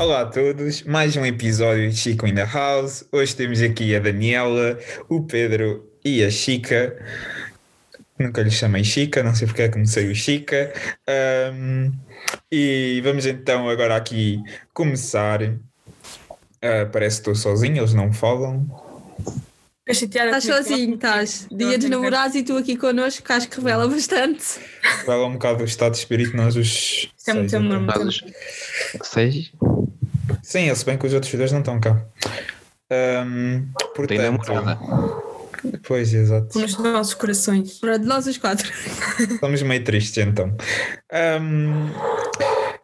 Olá 0.00 0.22
a 0.22 0.26
todos, 0.26 0.82
mais 0.84 1.14
um 1.14 1.26
episódio 1.26 1.90
de 1.90 1.94
Chico 1.94 2.26
in 2.26 2.34
the 2.34 2.46
House. 2.46 3.04
Hoje 3.12 3.36
temos 3.36 3.60
aqui 3.60 3.94
a 3.94 3.98
Daniela, 3.98 4.78
o 5.10 5.24
Pedro 5.24 5.92
e 6.02 6.24
a 6.24 6.30
Chica. 6.30 6.96
Nunca 8.18 8.40
lhe 8.40 8.50
chamei 8.50 8.82
Chica, 8.82 9.22
não 9.22 9.34
sei 9.34 9.46
porque 9.46 9.60
é 9.60 9.68
que 9.68 9.74
comecei 9.74 10.10
o 10.10 10.14
Chica. 10.14 10.72
Um, 11.54 11.92
e 12.50 13.02
vamos 13.04 13.26
então 13.26 13.68
agora 13.68 13.94
aqui 13.94 14.42
começar. 14.72 15.42
Uh, 15.42 16.88
parece 16.90 17.16
que 17.16 17.28
estou 17.30 17.34
sozinho, 17.34 17.76
eles 17.76 17.92
não 17.92 18.10
falam. 18.10 18.66
Estás 19.86 20.44
sozinho, 20.44 20.94
estás. 20.94 21.46
Dia 21.52 21.76
dos 21.76 21.90
namorados 21.90 22.36
e 22.36 22.42
tu 22.42 22.56
aqui 22.56 22.74
connosco, 22.74 23.22
que 23.22 23.32
acho 23.34 23.50
que 23.50 23.56
revela 23.56 23.86
bastante. 23.86 24.60
Revela 25.00 25.26
um 25.26 25.34
bocado 25.34 25.62
o 25.62 25.66
estado 25.66 25.92
de 25.92 25.98
espírito 25.98 26.34
nós 26.34 26.56
os. 26.56 27.10
Isto 27.18 27.30
é 27.32 27.34
muito 27.34 27.54
amor, 27.54 27.80
muito 27.80 28.00
amor. 28.00 28.14
Seis? 29.02 29.52
Sim, 30.42 30.74
se 30.74 30.84
bem 30.84 30.96
que 30.98 31.06
os 31.06 31.14
outros 31.14 31.32
dois 31.34 31.52
não 31.52 31.60
estão 31.60 31.80
cá. 31.80 32.04
Um, 32.90 33.68
portanto, 33.94 34.08
Tem 34.08 34.18
namorada. 34.18 34.78
Pois, 35.86 36.12
exato. 36.12 36.58
Nos 36.58 36.78
nossos 36.78 37.14
corações. 37.14 37.78
Para 37.78 37.98
de 37.98 38.06
nós 38.06 38.26
os 38.26 38.38
quatro. 38.38 38.70
Estamos 39.18 39.62
meio 39.62 39.84
tristes 39.84 40.16
então. 40.18 40.56
Um, 41.40 41.90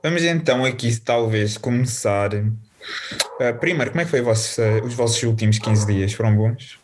vamos 0.02 0.23
então 0.23 0.65
aqui 0.65 0.95
talvez 1.01 1.56
começar. 1.56 2.34
Uh, 2.34 3.59
primeiro, 3.59 3.91
como 3.91 4.02
é 4.02 4.04
que 4.04 4.10
foi 4.10 4.20
vosso, 4.20 4.60
uh, 4.60 4.84
os 4.84 4.95
vossos 4.95 5.23
últimos 5.23 5.59
15 5.59 5.87
dias? 5.87 6.12
Foram 6.12 6.37
bons? 6.37 6.79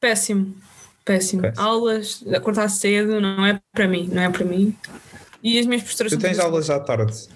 Péssimo. 0.00 0.54
Péssimo. 1.04 1.42
Péssimo. 1.42 1.62
Aulas, 1.62 2.24
acordar 2.34 2.68
cedo, 2.68 3.20
não 3.20 3.44
é 3.44 3.60
para 3.72 3.86
mim, 3.86 4.08
não 4.10 4.22
é 4.22 4.30
para 4.30 4.44
mim. 4.44 4.74
E 5.42 5.58
as 5.58 5.66
minhas 5.66 5.82
posturas 5.82 6.10
Tu 6.10 6.18
tens 6.18 6.38
aulas 6.38 6.70
à 6.70 6.80
tarde. 6.80 7.28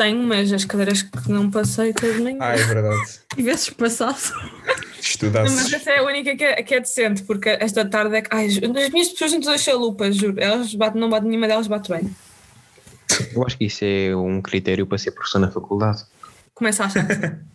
Tenho, 0.00 0.22
mas 0.22 0.50
as 0.50 0.64
cadeiras 0.64 1.02
que 1.02 1.30
não 1.30 1.50
passei 1.50 1.92
todas 1.92 2.18
nem. 2.20 2.38
Ah, 2.40 2.54
é 2.54 2.64
verdade. 2.64 3.20
Tivesses 3.36 3.68
passado. 3.68 4.16
Não, 4.32 4.72
Estudasse. 4.98 5.54
mas 5.54 5.70
essa 5.74 5.90
é 5.90 5.98
a 5.98 6.02
única 6.04 6.34
que 6.34 6.42
é, 6.42 6.62
que 6.62 6.74
é 6.74 6.80
decente, 6.80 7.22
porque 7.24 7.50
esta 7.50 7.84
tarde 7.84 8.16
é 8.16 8.22
que. 8.22 8.34
Ai, 8.34 8.46
as 8.46 8.90
minhas 8.90 9.10
pessoas 9.10 9.32
são 9.32 9.40
todas 9.42 9.60
chalupas, 9.60 10.16
juro. 10.16 10.40
Elas 10.40 10.74
batem, 10.74 10.98
não 10.98 11.10
batem, 11.10 11.28
nenhuma 11.28 11.46
delas 11.46 11.66
bate 11.66 11.90
bem. 11.90 12.10
Eu 13.34 13.44
acho 13.44 13.58
que 13.58 13.66
isso 13.66 13.84
é 13.84 14.16
um 14.16 14.40
critério 14.40 14.86
para 14.86 14.96
ser 14.96 15.10
professor 15.10 15.38
na 15.38 15.50
faculdade. 15.50 16.02
Começa 16.54 16.84
a 16.84 16.86
achar. 16.86 17.06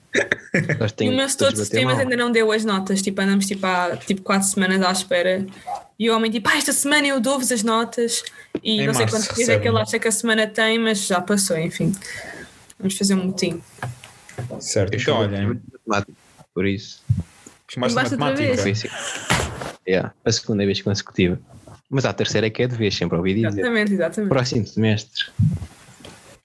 Elas 0.53 0.93
E 0.99 1.09
o 1.09 1.13
meu 1.13 1.27
setor 1.27 1.51
de 1.51 1.59
sistemas 1.59 1.95
mal. 1.95 2.03
ainda 2.03 2.15
não 2.15 2.31
deu 2.31 2.51
as 2.51 2.63
notas, 2.63 3.01
tipo, 3.01 3.21
andamos 3.21 3.45
tipo, 3.45 3.65
há 3.65 3.97
tipo, 3.97 4.21
quatro 4.21 4.47
semanas 4.47 4.81
à 4.81 4.91
espera. 4.91 5.45
E 5.97 6.09
o 6.09 6.15
homem 6.15 6.31
tipo, 6.31 6.49
ah, 6.49 6.57
esta 6.57 6.73
semana 6.73 7.07
eu 7.07 7.19
dou-vos 7.19 7.51
as 7.51 7.63
notas. 7.63 8.23
E 8.63 8.81
Em 8.81 8.87
não 8.87 8.93
sei 8.93 9.07
quantos 9.07 9.33
dias 9.35 9.49
é 9.49 9.59
que 9.59 9.67
ele 9.67 9.77
acha 9.77 9.99
que 9.99 10.07
a 10.07 10.11
semana 10.11 10.47
tem, 10.47 10.79
mas 10.79 11.05
já 11.05 11.21
passou, 11.21 11.57
enfim. 11.57 11.93
Vamos 12.79 12.97
fazer 12.97 13.15
um 13.15 13.25
motim. 13.25 13.61
Certo. 14.59 14.93
Eu 14.93 14.99
Então, 14.99 15.17
olhem, 15.19 15.61
matemática, 15.87 16.13
por 16.53 16.65
isso. 16.65 17.03
chamaste 17.69 17.95
Basta 17.95 18.15
outra 18.15 18.29
matemática. 18.31 18.61
Foi 18.61 18.71
assim. 18.71 18.89
Yeah, 19.87 20.13
a 20.23 20.31
segunda 20.31 20.65
vez 20.65 20.81
consecutiva. 20.81 21.39
Mas 21.89 22.05
a 22.05 22.13
terceira 22.13 22.47
é 22.47 22.49
que 22.49 22.63
é 22.63 22.67
de 22.67 22.75
vez, 22.75 22.95
sempre 22.95 23.17
ouvi 23.17 23.35
dizer. 23.35 23.47
Exatamente, 23.47 23.93
exatamente. 23.93 24.29
Próximo 24.29 24.65
semestre. 24.65 25.25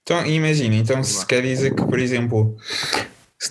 Então, 0.03 0.27
imagina, 0.27 0.75
então 0.75 1.03
se 1.03 1.25
quer 1.25 1.43
dizer 1.43 1.75
que, 1.75 1.85
por 1.85 1.99
exemplo, 1.99 2.57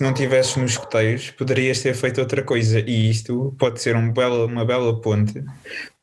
se 0.00 0.04
não 0.04 0.12
estivesses 0.12 0.56
nos 0.56 0.70
escoteiros, 0.70 1.30
poderias 1.32 1.82
ter 1.82 1.92
feito 1.94 2.22
outra 2.22 2.42
coisa. 2.42 2.80
E 2.80 3.10
isto 3.10 3.54
pode 3.58 3.82
ser 3.82 3.94
um 3.96 4.10
uma 4.46 4.64
bela 4.64 4.98
ponte 4.98 5.44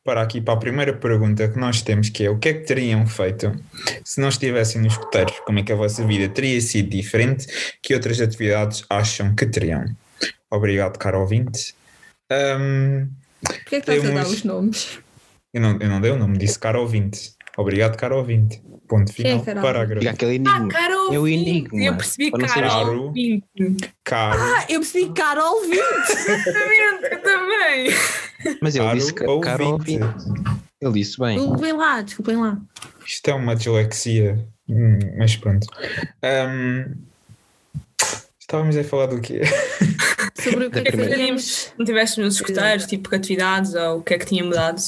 para 0.04 0.22
aqui 0.22 0.40
para 0.40 0.54
a 0.54 0.56
primeira 0.56 0.92
pergunta 0.92 1.48
que 1.48 1.58
nós 1.58 1.82
temos, 1.82 2.08
que 2.08 2.22
é 2.24 2.30
o 2.30 2.38
que 2.38 2.48
é 2.48 2.54
que 2.54 2.60
teriam 2.64 3.04
feito 3.08 3.52
se 4.04 4.20
não 4.20 4.28
estivessem 4.28 4.80
nos 4.82 4.92
escoteiros? 4.92 5.40
Como 5.40 5.58
é 5.58 5.64
que 5.64 5.72
a 5.72 5.74
vossa 5.74 6.06
vida 6.06 6.32
teria 6.32 6.60
sido 6.60 6.90
diferente? 6.90 7.48
Que 7.82 7.92
outras 7.92 8.20
atividades 8.20 8.84
acham 8.88 9.34
que 9.34 9.44
teriam? 9.46 9.84
Obrigado, 10.48 10.96
caro 10.96 11.18
ouvinte. 11.18 11.74
Ahm, 12.30 13.08
Porquê 13.42 13.76
é 13.76 13.80
que 13.80 13.90
estás 13.90 13.98
a 13.98 14.02
dar 14.10 14.12
Temos- 14.22 14.30
os 14.32 14.44
nomes? 14.44 14.98
eu, 15.52 15.60
não, 15.60 15.76
eu 15.80 15.88
não 15.88 16.00
dei 16.00 16.12
o 16.12 16.16
nome, 16.16 16.38
disse 16.38 16.56
caro 16.56 16.80
ouvinte. 16.82 17.32
Obrigado, 17.56 17.96
caro 17.96 18.16
ouvinte. 18.18 18.62
Ponto 18.88 19.12
Quem 19.12 19.26
é 19.26 19.30
final, 19.38 19.44
caro 19.44 19.60
parágrafo. 19.60 20.00
Fica 20.00 20.12
aquele 20.12 20.30
Ah, 20.32 20.34
enigma. 20.34 20.68
caro 20.68 21.12
É 21.14 21.18
o 21.18 21.28
enigma. 21.28 21.82
Eu 21.84 21.94
percebi 21.96 22.30
Para 22.30 22.40
não 22.40 22.48
caro 22.48 23.14
Ah, 24.10 24.64
eu 24.68 24.80
percebi 24.80 25.12
Carol 25.12 25.60
20. 25.62 25.72
Exatamente, 26.10 27.12
eu 27.12 27.22
também. 27.22 28.58
Mas 28.62 28.74
ele 28.74 28.84
caro 28.86 28.98
disse 28.98 29.12
que 29.14 29.24
caro 29.40 29.66
ouvinte. 29.72 29.98
ouvinte. 30.02 30.42
Ele 30.80 30.92
disse 30.92 31.18
bem. 31.18 31.36
Desculpem 31.38 31.72
lá, 31.72 32.00
desculpem 32.02 32.36
lá. 32.36 32.58
Isto 33.06 33.28
é 33.30 33.34
uma 33.34 33.54
dislexia, 33.54 34.46
Hum, 34.70 34.98
mas 35.16 35.34
pronto. 35.36 35.66
Ahm, 36.22 36.92
estávamos 38.40 38.76
a 38.76 38.84
falar 38.84 39.06
do 39.06 39.20
quê? 39.20 39.40
Sobre 40.42 40.66
o 40.66 40.70
que 40.70 40.78
é 40.80 40.82
que 40.84 40.96
faríamos. 40.96 41.72
Não 41.78 41.84
tiveste 41.86 42.20
nos 42.20 42.34
escuteiros, 42.36 42.86
tipo, 42.86 43.14
atividades 43.14 43.74
ou 43.74 43.98
o 43.98 44.02
que 44.02 44.14
é 44.14 44.18
que 44.18 44.26
tinha 44.26 44.44
mudado? 44.44 44.80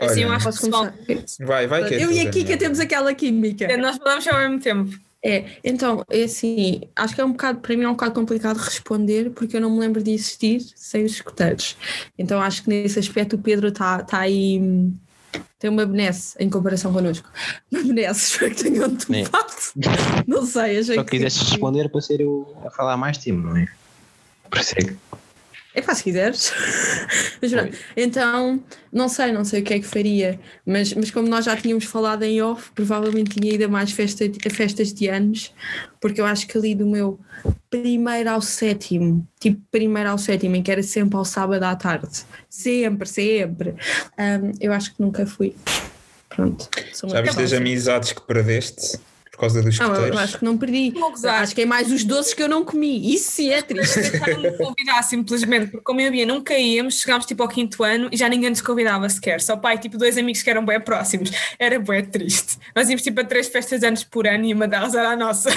Assim, 0.00 0.22
eu 0.22 0.32
acho 0.32 0.50
que 0.50 0.58
começar? 0.58 0.94
vai, 1.40 1.66
vai 1.66 1.84
que 1.88 1.94
é 1.94 2.04
Eu 2.04 2.10
e 2.10 2.20
a 2.20 2.30
Kika 2.30 2.56
temos 2.56 2.80
aquela 2.80 3.14
química. 3.14 3.76
nós 3.76 3.96
falamos 3.96 4.26
ao 4.28 4.38
mesmo 4.38 4.60
tempo. 4.60 4.98
É, 5.24 5.44
então, 5.62 6.04
é 6.10 6.24
assim, 6.24 6.80
acho 6.96 7.14
que 7.14 7.20
é 7.20 7.24
um 7.24 7.30
bocado, 7.30 7.60
para 7.60 7.76
mim 7.76 7.84
é 7.84 7.88
um 7.88 7.92
bocado 7.92 8.12
complicado 8.12 8.56
responder 8.56 9.30
porque 9.30 9.56
eu 9.56 9.60
não 9.60 9.70
me 9.70 9.78
lembro 9.78 10.02
de 10.02 10.10
existir 10.10 10.60
sem 10.74 11.04
os 11.04 11.12
escuteiros. 11.12 11.76
Então 12.18 12.40
acho 12.40 12.64
que 12.64 12.68
nesse 12.68 12.98
aspecto 12.98 13.36
o 13.36 13.38
Pedro 13.38 13.68
está 13.68 14.02
tá 14.02 14.18
aí, 14.18 14.60
tem 15.60 15.70
uma 15.70 15.86
benesse 15.86 16.34
em 16.40 16.50
comparação 16.50 16.92
connosco. 16.92 17.30
Uma 17.70 17.84
benesse, 17.84 18.32
espero 18.34 18.52
que 18.52 18.64
tenham 18.64 18.88
de 18.88 19.06
É. 19.14 19.24
Não 20.26 20.44
sei, 20.44 20.80
achei 20.80 20.96
Só 20.96 21.04
que. 21.04 21.10
quiseste 21.10 21.44
responder 21.50 21.88
para 21.88 22.00
ser 22.00 22.20
eu 22.20 22.56
a 22.64 22.70
falar 22.70 22.96
mais 22.96 23.16
tempo, 23.16 23.42
não 23.46 23.56
é? 23.56 23.68
Por 24.50 24.58
isso 24.58 24.74
é 24.76 24.82
que- 24.82 24.96
É 25.74 25.80
pá, 25.80 25.94
se 25.94 26.04
quiseres. 26.04 26.52
Mas 27.40 27.50
pronto, 27.50 27.76
então, 27.96 28.62
não 28.92 29.08
sei, 29.08 29.32
não 29.32 29.44
sei 29.44 29.62
o 29.62 29.64
que 29.64 29.74
é 29.74 29.80
que 29.80 29.86
faria, 29.86 30.38
mas, 30.64 30.92
mas 30.92 31.10
como 31.10 31.26
nós 31.28 31.44
já 31.46 31.56
tínhamos 31.56 31.84
falado 31.84 32.22
em 32.22 32.40
off, 32.42 32.70
provavelmente 32.72 33.40
tinha 33.40 33.54
ido 33.54 33.64
a 33.64 33.68
mais 33.68 33.90
festa, 33.90 34.24
a 34.24 34.50
festas 34.50 34.92
de 34.92 35.08
anos, 35.08 35.52
porque 36.00 36.20
eu 36.20 36.26
acho 36.26 36.46
que 36.46 36.56
ali 36.56 36.74
do 36.74 36.86
meu 36.86 37.18
primeiro 37.68 38.30
ao 38.30 38.40
sétimo, 38.40 39.26
tipo 39.40 39.60
primeiro 39.70 40.10
ao 40.10 40.18
sétimo, 40.18 40.54
em 40.54 40.62
que 40.62 40.70
era 40.70 40.82
sempre 40.82 41.16
ao 41.16 41.24
sábado 41.24 41.64
à 41.64 41.74
tarde, 41.74 42.24
sempre, 42.48 43.08
sempre, 43.08 43.70
hum, 43.70 44.52
eu 44.60 44.72
acho 44.72 44.94
que 44.94 45.02
nunca 45.02 45.26
fui. 45.26 45.56
Pronto. 46.28 46.68
sou 46.92 47.08
uma 47.10 47.16
Já 47.16 47.22
viste 47.22 47.36
pessoa 47.36 47.44
as 47.44 47.52
assim. 47.52 47.56
amizades 47.62 48.12
que 48.12 48.20
perdeste 48.22 48.98
por 49.32 49.38
causa 49.40 49.62
dos 49.62 49.78
Não, 49.78 49.86
eu 49.86 49.92
escuteiros? 49.92 50.20
acho 50.20 50.38
que 50.38 50.44
não 50.44 50.58
perdi. 50.58 50.92
Acho 51.26 51.54
que 51.54 51.62
é 51.62 51.66
mais 51.66 51.90
os 51.90 52.04
doces 52.04 52.34
que 52.34 52.42
eu 52.42 52.48
não 52.48 52.64
comi. 52.64 53.14
Isso 53.14 53.32
sim 53.32 53.48
é 53.50 53.62
triste. 53.62 54.10
Tentaram 54.12 54.40
me 54.42 54.52
convidar 54.58 55.02
simplesmente, 55.02 55.68
porque 55.70 55.82
como 55.82 56.00
eu 56.02 56.08
havia, 56.08 56.26
nunca 56.26 56.56
íamos, 56.56 57.00
chegámos 57.00 57.24
tipo 57.24 57.42
ao 57.42 57.48
quinto 57.48 57.82
ano 57.82 58.10
e 58.12 58.16
já 58.16 58.28
ninguém 58.28 58.50
nos 58.50 58.60
convidava 58.60 59.08
sequer. 59.08 59.40
Só 59.40 59.56
pai, 59.56 59.78
tipo 59.78 59.96
dois 59.96 60.18
amigos 60.18 60.42
que 60.42 60.50
eram 60.50 60.64
bem 60.64 60.78
próximos. 60.78 61.30
Era 61.58 61.78
bem 61.80 62.04
triste. 62.04 62.58
Nós 62.76 62.88
íamos 62.90 63.02
tipo 63.02 63.20
a 63.22 63.24
três 63.24 63.48
festas 63.48 63.82
anos 63.82 64.04
por 64.04 64.26
ano 64.26 64.44
e 64.44 64.52
uma 64.52 64.68
delas 64.68 64.94
era 64.94 65.08
a 65.10 65.16
nossa. 65.16 65.50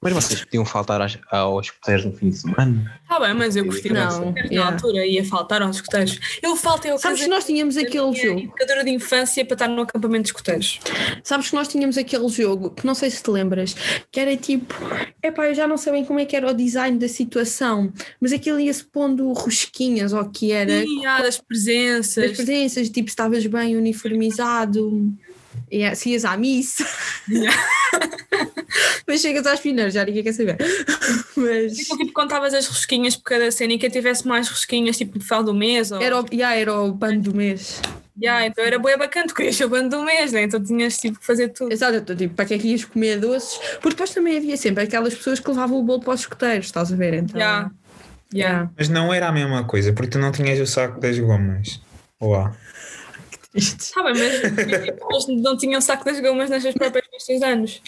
Mas 0.00 0.12
vocês 0.12 0.44
podiam 0.44 0.64
faltar 0.64 1.00
às- 1.02 1.18
aos 1.28 1.66
escuteiros 1.66 2.04
no 2.04 2.12
fim 2.12 2.30
de 2.30 2.36
semana? 2.38 3.00
Tá 3.08 3.18
bem, 3.18 3.34
mas 3.34 3.56
eu 3.56 3.66
prefiro 3.66 3.94
Não, 3.94 4.08
escuteiros 4.08 4.50
yeah. 4.52 4.70
na 4.70 4.76
altura, 4.76 5.04
ia 5.04 5.24
faltar 5.24 5.60
aos 5.60 5.74
escuteiros. 5.76 6.20
Eu 6.40 6.54
faltei 6.54 6.92
ao 6.92 6.98
Sabes 6.98 7.20
que 7.22 7.26
nós 7.26 7.44
tínhamos 7.44 7.76
aquele 7.76 8.14
jogo. 8.14 8.38
educadora 8.38 8.84
de 8.84 8.90
infância 8.90 9.44
para 9.44 9.54
estar 9.56 9.66
no 9.66 9.82
acampamento 9.82 10.22
de 10.22 10.28
escuteiros. 10.28 10.78
Sabes 11.24 11.48
que 11.50 11.56
nós 11.56 11.66
tínhamos 11.66 11.98
aquele 11.98 12.28
jogo, 12.28 12.70
que 12.70 12.86
não 12.86 12.94
sei 12.94 13.10
se 13.10 13.20
te 13.20 13.28
lembras, 13.30 13.74
que 14.12 14.20
era 14.20 14.36
tipo, 14.36 14.72
epá, 15.20 15.48
eu 15.48 15.54
já 15.56 15.66
não 15.66 15.76
sei 15.76 15.92
bem 15.92 16.04
como 16.04 16.20
é 16.20 16.24
que 16.24 16.36
era 16.36 16.48
o 16.48 16.54
design 16.54 16.96
da 16.96 17.08
situação, 17.08 17.92
mas 18.20 18.32
aquilo 18.32 18.60
ia-se 18.60 18.84
pondo 18.84 19.32
rosquinhas 19.32 20.12
ou 20.12 20.20
o 20.20 20.30
que 20.30 20.52
era, 20.52 20.80
Sim, 20.80 21.06
ah, 21.06 21.22
das 21.22 21.38
presenças. 21.40 22.22
das 22.24 22.36
presenças, 22.36 22.88
tipo, 22.88 23.08
estavas 23.08 23.44
bem 23.46 23.76
uniformizado, 23.76 25.12
e 25.70 25.82
é, 25.82 25.94
se 25.94 26.10
ias 26.10 26.24
à 26.24 26.36
missa, 26.36 26.86
mas 29.06 29.20
chegas 29.20 29.46
às 29.46 29.60
finais, 29.60 29.94
já 29.94 30.04
ninguém 30.04 30.22
quer 30.22 30.32
saber. 30.32 30.56
Mas 31.36 31.76
Tipo, 31.76 31.96
tipo, 31.96 32.12
contavas 32.12 32.52
as 32.52 32.66
rosquinhas 32.66 33.16
por 33.16 33.24
cada 33.24 33.50
cena 33.50 33.74
e 33.74 33.78
quem 33.78 33.88
tivesse 33.88 34.26
mais 34.26 34.48
rosquinhas, 34.48 34.96
tipo, 34.96 35.18
no 35.18 35.24
final 35.24 35.44
do 35.44 35.54
mês. 35.54 35.92
Ou... 35.92 36.02
era 36.02 36.20
o, 36.20 36.26
yeah, 36.32 36.56
era 36.56 36.74
o 36.74 36.92
bando 36.92 37.30
do 37.30 37.36
mês. 37.36 37.80
Yeah, 38.20 38.46
então 38.46 38.64
era 38.64 38.78
boa 38.78 38.96
bacana, 38.96 39.28
tu 39.28 39.34
querias 39.34 39.54
ser 39.54 39.66
o 39.66 39.68
bando 39.68 39.96
do 39.96 40.02
mês, 40.02 40.32
né? 40.32 40.42
então 40.42 40.62
tinhas 40.62 40.96
tipo 40.96 41.20
que 41.20 41.24
fazer 41.24 41.50
tudo. 41.50 41.72
Exato, 41.72 41.98
então, 41.98 42.16
tipo, 42.16 42.34
para 42.34 42.46
que 42.46 42.54
é 42.54 42.58
que 42.58 42.68
ias 42.68 42.84
comer 42.84 43.20
doces? 43.20 43.56
Porque 43.74 43.90
depois 43.90 44.10
também 44.10 44.36
havia 44.36 44.56
sempre 44.56 44.82
aquelas 44.82 45.14
pessoas 45.14 45.38
que 45.38 45.48
levavam 45.48 45.78
o 45.78 45.82
bolo 45.84 46.00
para 46.00 46.14
os 46.14 46.20
escoteiros, 46.20 46.66
estás 46.66 46.92
a 46.92 46.96
ver? 46.96 47.14
Então, 47.14 47.38
Yeah. 47.38 47.70
Yeah. 48.34 48.50
yeah. 48.50 48.70
Mas 48.76 48.88
não 48.88 49.14
era 49.14 49.28
a 49.28 49.32
mesma 49.32 49.64
coisa, 49.64 49.92
porque 49.92 50.10
tu 50.10 50.18
não 50.18 50.32
tinhas 50.32 50.58
o 50.58 50.66
saco 50.66 50.98
das 50.98 51.16
gomas. 51.18 51.80
Olá. 53.54 53.64
Tá 53.94 54.02
bem, 54.02 54.14
mas 54.14 55.28
eles 55.28 55.42
não 55.42 55.56
tinham 55.56 55.80
saco 55.80 56.04
das 56.04 56.20
gomas 56.20 56.50
nas 56.50 56.62
suas 56.62 56.74
próprias 56.74 57.06
festas 57.06 57.38
de 57.38 57.44
anos. 57.44 57.82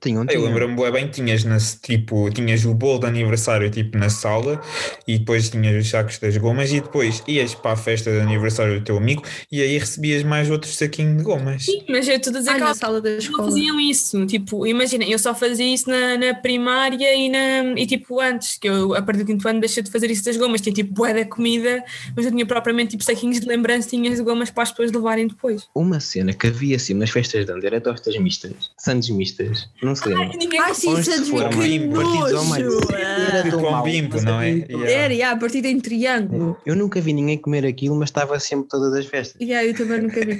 Tinham, 0.00 0.24
Eu 0.30 0.44
lembro-me 0.44 0.90
bem, 0.92 1.08
tinhas, 1.08 1.42
na, 1.42 1.58
tipo, 1.82 2.30
tinhas 2.30 2.64
o 2.64 2.72
bolo 2.72 3.00
de 3.00 3.06
aniversário 3.06 3.68
tipo 3.68 3.98
na 3.98 4.08
sala 4.08 4.60
e 5.08 5.18
depois 5.18 5.50
tinhas 5.50 5.84
os 5.84 5.90
sacos 5.90 6.18
das 6.18 6.36
gomas 6.36 6.70
e 6.72 6.80
depois 6.80 7.20
ias 7.26 7.52
para 7.54 7.72
a 7.72 7.76
festa 7.76 8.10
de 8.12 8.20
aniversário 8.20 8.78
do 8.78 8.84
teu 8.84 8.96
amigo 8.96 9.24
e 9.50 9.60
aí 9.60 9.76
recebias 9.76 10.22
mais 10.22 10.48
outro 10.50 10.70
saquinho 10.70 11.16
de 11.16 11.24
gomas. 11.24 11.64
Sim, 11.64 11.84
mas 11.88 12.06
eu 12.06 12.14
estou 12.14 12.32
a 12.32 12.38
dizer 12.38 12.50
Ai, 12.50 12.58
que 12.58 12.64
na 12.64 12.74
sala 12.74 13.00
da 13.00 13.10
não 13.10 13.18
escola. 13.18 13.44
faziam 13.48 13.80
isso. 13.80 14.24
Tipo, 14.26 14.64
imagina, 14.68 15.04
eu 15.04 15.18
só 15.18 15.34
fazia 15.34 15.66
isso 15.66 15.90
na, 15.90 16.16
na 16.16 16.34
primária 16.34 17.12
e, 17.16 17.28
na, 17.28 17.74
e 17.76 17.84
tipo 17.84 18.20
antes, 18.20 18.56
que 18.56 18.68
eu 18.68 18.94
a 18.94 19.02
partir 19.02 19.24
do 19.24 19.26
quinto 19.26 19.48
ano 19.48 19.58
deixei 19.58 19.82
de 19.82 19.90
fazer 19.90 20.08
isso 20.12 20.24
das 20.24 20.36
gomas. 20.36 20.60
Tinha 20.60 20.72
tipo 20.74 20.92
bué 20.92 21.12
da 21.12 21.24
comida, 21.24 21.82
mas 22.14 22.24
eu 22.24 22.30
tinha 22.30 22.46
propriamente 22.46 22.90
tipo 22.92 23.02
saquinhos 23.02 23.40
de 23.40 23.46
lembrancinhas 23.46 24.16
de 24.18 24.22
gomas 24.22 24.48
para 24.50 24.62
as 24.62 24.70
pessoas 24.70 24.92
levarem 24.92 25.26
depois. 25.26 25.66
Uma 25.74 25.98
cena 25.98 26.32
que 26.32 26.46
havia 26.46 26.76
assim 26.76 26.94
nas 26.94 27.10
festas 27.10 27.44
de 27.44 27.50
ano 27.50 27.66
era 27.66 27.80
tostas 27.80 28.16
mistas, 28.18 28.70
sandes 28.78 29.10
mistas, 29.10 29.68
não 29.88 29.96
se 29.96 30.08
lembra? 30.08 30.24
Ai, 30.24 30.36
ninguém 30.36 30.60
Ai, 30.60 30.74
sim, 30.74 30.94
que 30.94 31.02
bem 31.02 31.04
partidos 31.04 31.30
ao 31.32 32.44
meio. 32.44 32.70
nojo! 32.70 32.80
Era 32.94 33.50
tão 33.50 33.60
com 33.60 33.70
mau, 33.70 33.82
bimbo, 33.82 34.20
não 34.22 34.40
é? 34.40 34.50
Yeah. 34.50 34.90
Era, 34.90 35.14
yeah, 35.14 35.38
partida 35.40 35.68
em 35.68 35.80
triângulo. 35.80 36.56
Eu 36.64 36.76
nunca 36.76 37.00
vi 37.00 37.12
ninguém 37.12 37.38
comer 37.38 37.66
aquilo, 37.66 37.96
mas 37.96 38.08
estava 38.10 38.38
sempre 38.38 38.68
todas 38.68 38.92
as 38.94 39.06
festas. 39.06 39.40
Yeah, 39.40 39.66
eu 39.66 39.74
também 39.74 40.02
nunca 40.02 40.20
vi. 40.24 40.36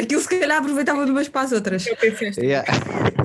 Aquilo 0.00 0.20
se 0.20 0.28
calhar 0.28 0.58
aproveitava 0.58 1.04
de 1.04 1.10
umas 1.10 1.28
para 1.28 1.42
as 1.42 1.52
outras. 1.52 1.86
Eu 1.86 1.96
tenho 1.96 2.16
festa. 2.16 2.40
Yeah. 2.44 2.66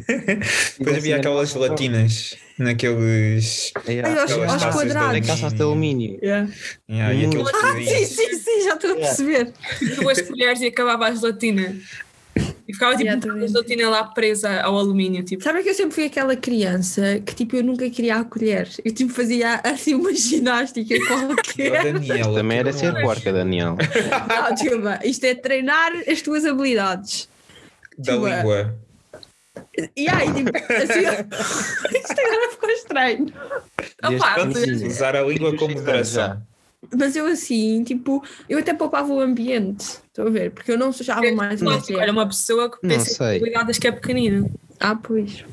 Depois 0.79 0.97
havia 0.97 1.18
aquelas 1.18 1.50
gelatinas 1.50 2.35
naqueles. 2.57 3.71
Yeah. 3.88 4.09
Ai, 4.09 4.19
aos- 4.19 4.62
de 4.62 4.71
quadrados. 4.71 5.19
Na 5.19 5.21
caça 5.21 5.56
de 5.56 5.62
alumínio. 5.62 6.19
Yeah. 6.21 6.50
Yeah, 6.89 7.13
e 7.13 7.25
aqueles 7.25 7.47
Ah, 7.47 7.74
sim, 7.75 8.06
sim, 8.06 8.33
sim, 8.39 8.63
já 8.63 8.75
estou 8.75 8.91
a 8.91 8.95
perceber. 8.95 9.53
Duas 10.01 10.21
colheres 10.21 10.62
e 10.62 10.68
acabava 10.68 11.07
a 11.07 11.12
gelatina. 11.15 11.75
E 12.67 12.73
ficava 12.73 12.91
tipo 12.91 13.03
Yeah, 13.03 13.15
um 13.15 13.19
bocado 13.19 13.33
também. 13.33 13.45
a 13.45 13.47
gelatina 13.47 13.89
lá 13.89 14.03
presa 14.03 14.61
ao 14.61 14.77
alumínio. 14.77 15.23
Tipo. 15.23 15.41
Sabe 15.43 15.63
que 15.63 15.69
eu 15.69 15.73
sempre 15.73 15.95
fui 15.95 16.05
aquela 16.05 16.35
criança 16.35 17.21
que 17.25 17.33
tipo 17.33 17.55
eu 17.55 17.63
nunca 17.63 17.89
queria 17.89 18.17
a 18.17 18.23
colher. 18.25 18.67
Eu 18.83 18.93
tipo 18.93 19.13
fazia 19.13 19.61
assim 19.63 19.95
uma 19.95 20.11
ginástica 20.15 20.95
qualquer. 21.07 21.93
Daniela, 21.93 22.33
Também 22.35 22.57
era 22.57 22.73
ser 22.73 22.99
porca, 23.01 23.31
Daniel. 23.31 23.77
Não, 24.27 24.53
desculpa. 24.53 24.99
Isto 25.03 25.23
é 25.25 25.35
treinar 25.35 25.91
as 26.07 26.21
tuas 26.21 26.43
habilidades. 26.45 27.29
Da 27.97 28.13
Tipo, 28.13 28.27
língua. 28.27 28.75
E 29.95 30.07
aí, 30.07 30.31
tipo, 30.33 30.51
assim, 30.55 30.99
isto 31.97 32.21
agora 32.21 32.51
ficou 32.51 32.69
estranho. 32.69 33.33
Opa. 34.03 34.35
Usar 34.85 35.15
a 35.15 35.21
língua 35.23 35.55
com 35.55 35.67
moderação. 35.69 36.41
Mas 36.97 37.15
eu 37.15 37.25
assim, 37.25 37.83
tipo, 37.83 38.24
eu 38.47 38.59
até 38.59 38.74
poupava 38.74 39.12
o 39.12 39.19
ambiente. 39.19 40.00
Estou 40.07 40.27
a 40.27 40.29
ver? 40.29 40.51
Porque 40.51 40.71
eu 40.71 40.77
não 40.77 40.91
sujava 40.94 41.29
mais 41.31 41.62
uma 41.62 41.81
olha, 41.91 42.12
uma 42.12 42.27
pessoa 42.27 42.69
que 42.71 42.79
pensa 42.79 43.33
em 43.33 43.38
habilidades 43.38 43.77
que 43.77 43.88
é 43.88 43.91
pequenina. 43.91 44.50
Ah, 44.79 44.95
pois. 44.95 45.44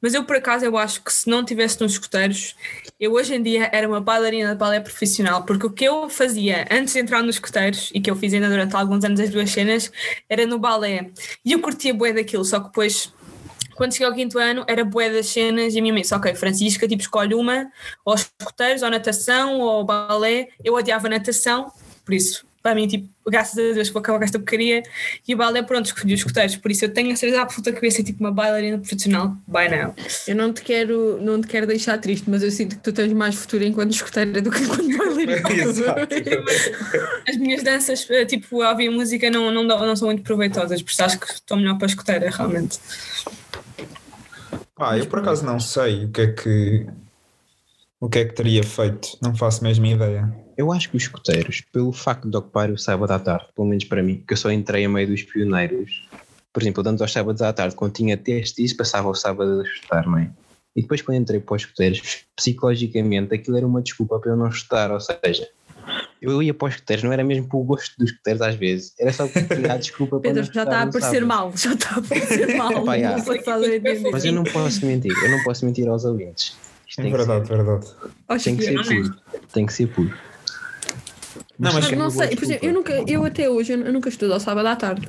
Mas 0.00 0.14
eu, 0.14 0.24
por 0.24 0.36
acaso, 0.36 0.64
eu 0.64 0.76
acho 0.76 1.02
que 1.02 1.12
se 1.12 1.28
não 1.28 1.44
tivesse 1.44 1.80
nos 1.80 1.92
escuteiros, 1.92 2.54
eu 3.00 3.12
hoje 3.12 3.34
em 3.34 3.42
dia 3.42 3.68
era 3.72 3.88
uma 3.88 4.00
bailarina 4.00 4.52
de 4.52 4.58
balé 4.58 4.80
profissional, 4.80 5.44
porque 5.44 5.66
o 5.66 5.70
que 5.70 5.84
eu 5.84 6.08
fazia 6.08 6.66
antes 6.70 6.94
de 6.94 7.00
entrar 7.00 7.22
nos 7.22 7.36
escuteiros, 7.36 7.90
e 7.92 8.00
que 8.00 8.10
eu 8.10 8.14
fiz 8.14 8.32
ainda 8.32 8.48
durante 8.48 8.76
alguns 8.76 9.04
anos 9.04 9.18
as 9.18 9.30
duas 9.30 9.50
cenas, 9.50 9.90
era 10.28 10.46
no 10.46 10.58
balé. 10.58 11.10
E 11.44 11.52
eu 11.52 11.60
curtia 11.60 11.92
bué 11.92 12.12
daquilo, 12.12 12.44
só 12.44 12.60
que 12.60 12.66
depois, 12.66 13.12
quando 13.78 13.92
cheguei 13.92 14.08
ao 14.08 14.12
quinto 14.12 14.38
ano, 14.38 14.64
era 14.66 14.84
bué 14.84 15.08
das 15.08 15.28
cenas, 15.28 15.72
e 15.72 15.78
a 15.78 15.80
minha 15.80 15.94
mãe 15.94 16.02
disse, 16.02 16.12
ok, 16.12 16.34
Francisca, 16.34 16.86
tipo, 16.88 17.00
escolhe 17.00 17.32
uma, 17.32 17.70
ou 18.04 18.14
escuteiros, 18.14 18.82
ou 18.82 18.90
natação, 18.90 19.60
ou 19.60 19.84
balé. 19.84 20.48
Eu 20.62 20.74
odiava 20.74 21.08
natação, 21.08 21.72
por 22.04 22.12
isso, 22.12 22.44
para 22.60 22.74
mim, 22.74 22.88
tipo, 22.88 23.08
graças 23.26 23.56
a 23.56 23.74
Deus 23.74 23.88
vou 23.90 24.00
acabar 24.00 24.18
com 24.18 24.24
esta 24.24 24.38
porcaria, 24.38 24.82
e 25.26 25.32
o 25.32 25.36
balé, 25.36 25.62
pronto, 25.62 25.86
escolhi 25.86 26.12
os 26.12 26.20
escuteiros, 26.20 26.56
por 26.56 26.70
isso 26.70 26.84
eu 26.84 26.92
tenho 26.92 27.12
a 27.12 27.16
certeza 27.16 27.40
absoluta 27.40 27.70
que 27.70 27.78
eu 27.78 27.84
ia 27.84 27.90
ser 27.90 28.02
tipo 28.02 28.20
uma 28.20 28.32
bailarina 28.32 28.78
profissional 28.78 29.36
by 29.46 29.68
now. 29.70 29.94
Eu 30.26 30.34
não 30.34 30.52
te 30.52 30.62
quero, 30.62 31.18
não 31.22 31.40
te 31.40 31.46
quero 31.46 31.66
deixar 31.66 31.98
triste, 31.98 32.28
mas 32.28 32.42
eu 32.42 32.50
sinto 32.50 32.76
que 32.76 32.82
tu 32.82 32.92
tens 32.92 33.12
mais 33.12 33.36
futuro 33.36 33.62
enquanto 33.62 33.92
escuteira 33.92 34.42
do 34.42 34.50
que 34.50 34.62
enquanto 34.64 34.98
bailarina. 34.98 35.34
Exato. 35.54 36.14
As 37.28 37.36
minhas 37.36 37.62
danças, 37.62 38.06
eh, 38.10 38.24
tipo, 38.24 38.60
a 38.60 38.70
ouvir 38.70 38.90
música 38.90 39.30
não, 39.30 39.52
não, 39.52 39.62
não 39.64 39.94
são 39.94 40.08
muito 40.08 40.22
proveitosas, 40.22 40.82
por 40.82 40.90
isso 40.90 41.04
acho 41.04 41.20
que 41.20 41.32
estou 41.32 41.56
melhor 41.56 41.78
para 41.78 41.86
a 41.86 41.90
escuteira, 41.90 42.28
realmente. 42.28 42.80
Ah, 44.78 44.96
eu 44.96 45.06
por 45.06 45.18
acaso 45.18 45.44
não 45.44 45.58
sei 45.58 46.04
o 46.04 46.10
que 46.10 46.20
é 46.20 46.32
que. 46.32 46.86
O 48.00 48.08
que 48.08 48.20
é 48.20 48.24
que 48.24 48.34
teria 48.34 48.62
feito? 48.62 49.18
Não 49.20 49.34
faço 49.34 49.64
mesmo 49.64 49.84
ideia. 49.84 50.32
Eu 50.56 50.72
acho 50.72 50.88
que 50.88 50.96
os 50.96 51.02
escuteiros, 51.02 51.62
pelo 51.72 51.92
facto 51.92 52.30
de 52.30 52.36
ocupar 52.36 52.70
o 52.70 52.78
sábado 52.78 53.10
à 53.10 53.18
tarde, 53.18 53.46
pelo 53.56 53.66
menos 53.66 53.84
para 53.84 54.02
mim, 54.04 54.22
que 54.26 54.34
eu 54.34 54.36
só 54.36 54.52
entrei 54.52 54.84
a 54.84 54.88
meio 54.88 55.08
dos 55.08 55.24
pioneiros, 55.24 56.08
por 56.52 56.62
exemplo, 56.62 56.82
dando 56.82 57.02
aos 57.02 57.12
sábados 57.12 57.42
à 57.42 57.52
tarde, 57.52 57.74
quando 57.74 57.92
tinha 57.92 58.16
teste 58.16 58.62
isso, 58.62 58.76
passava 58.76 59.08
o 59.08 59.14
sábado 59.14 59.60
a 59.60 59.64
estudar, 59.64 60.06
não 60.06 60.18
é? 60.18 60.30
E 60.76 60.82
depois, 60.82 61.02
quando 61.02 61.18
entrei 61.18 61.40
para 61.40 61.56
os 61.56 61.62
escuteiros, 61.62 62.24
psicologicamente, 62.36 63.34
aquilo 63.34 63.56
era 63.56 63.66
uma 63.66 63.82
desculpa 63.82 64.20
para 64.20 64.30
eu 64.30 64.36
não 64.36 64.48
estudar, 64.48 64.92
ou 64.92 65.00
seja, 65.00 65.48
eu 66.20 66.42
ia 66.42 66.52
para 66.52 66.68
os 66.68 66.74
escuteiros, 66.74 67.04
não 67.04 67.12
era 67.12 67.24
mesmo 67.24 67.46
por 67.48 67.62
gosto 67.64 67.96
dos 67.98 68.10
escuteiros 68.10 68.42
às 68.42 68.54
vezes, 68.54 68.94
era 68.98 69.12
só 69.12 69.26
porque 69.26 69.54
tinha 69.54 69.72
a 69.72 69.76
desculpa 69.76 70.20
para 70.20 70.30
Pedro, 70.32 70.52
já 70.52 70.62
está 70.62 70.80
a 70.80 70.86
no 70.86 70.92
parecer 70.92 71.24
mal, 71.24 71.52
já 71.56 71.72
está 71.72 71.96
a 71.96 72.02
parecer 72.02 72.54
mal. 72.56 72.84
Pá, 72.84 72.98
já. 72.98 73.10
não 73.12 73.18
sei 73.18 73.32
se 73.32 73.38
estás 73.38 73.62
a 73.62 73.66
entender. 73.74 74.10
Mas 74.10 74.24
eu 74.24 74.32
não 74.32 74.44
posso 74.44 74.86
mentir, 74.86 75.12
eu 75.24 75.30
não 75.30 75.42
posso 75.44 75.66
mentir 75.66 75.88
aos 75.88 76.04
ouvintes. 76.04 76.56
Isto 76.86 77.00
É 77.00 77.02
tem, 77.02 77.12
que 77.12 77.18
verdade, 77.18 77.46
ser, 77.46 77.56
verdade. 77.56 77.86
Tem 78.42 78.56
que 78.56 78.64
é. 78.66 78.82
ser 78.82 79.02
puro. 79.02 79.16
Tem 79.52 79.66
que 79.66 79.72
ser 79.72 79.86
puro. 79.88 80.14
Não, 81.58 81.72
mas 81.72 81.90
não 81.90 82.08
sei, 82.08 82.36
por 82.36 82.44
exemplo, 82.44 82.66
eu, 82.68 82.72
nunca, 82.72 82.92
eu 83.06 83.24
até 83.24 83.50
hoje 83.50 83.72
eu 83.72 83.92
nunca 83.92 84.08
estudo 84.08 84.32
ao 84.32 84.38
sábado 84.40 84.66
à 84.68 84.76
tarde. 84.76 85.08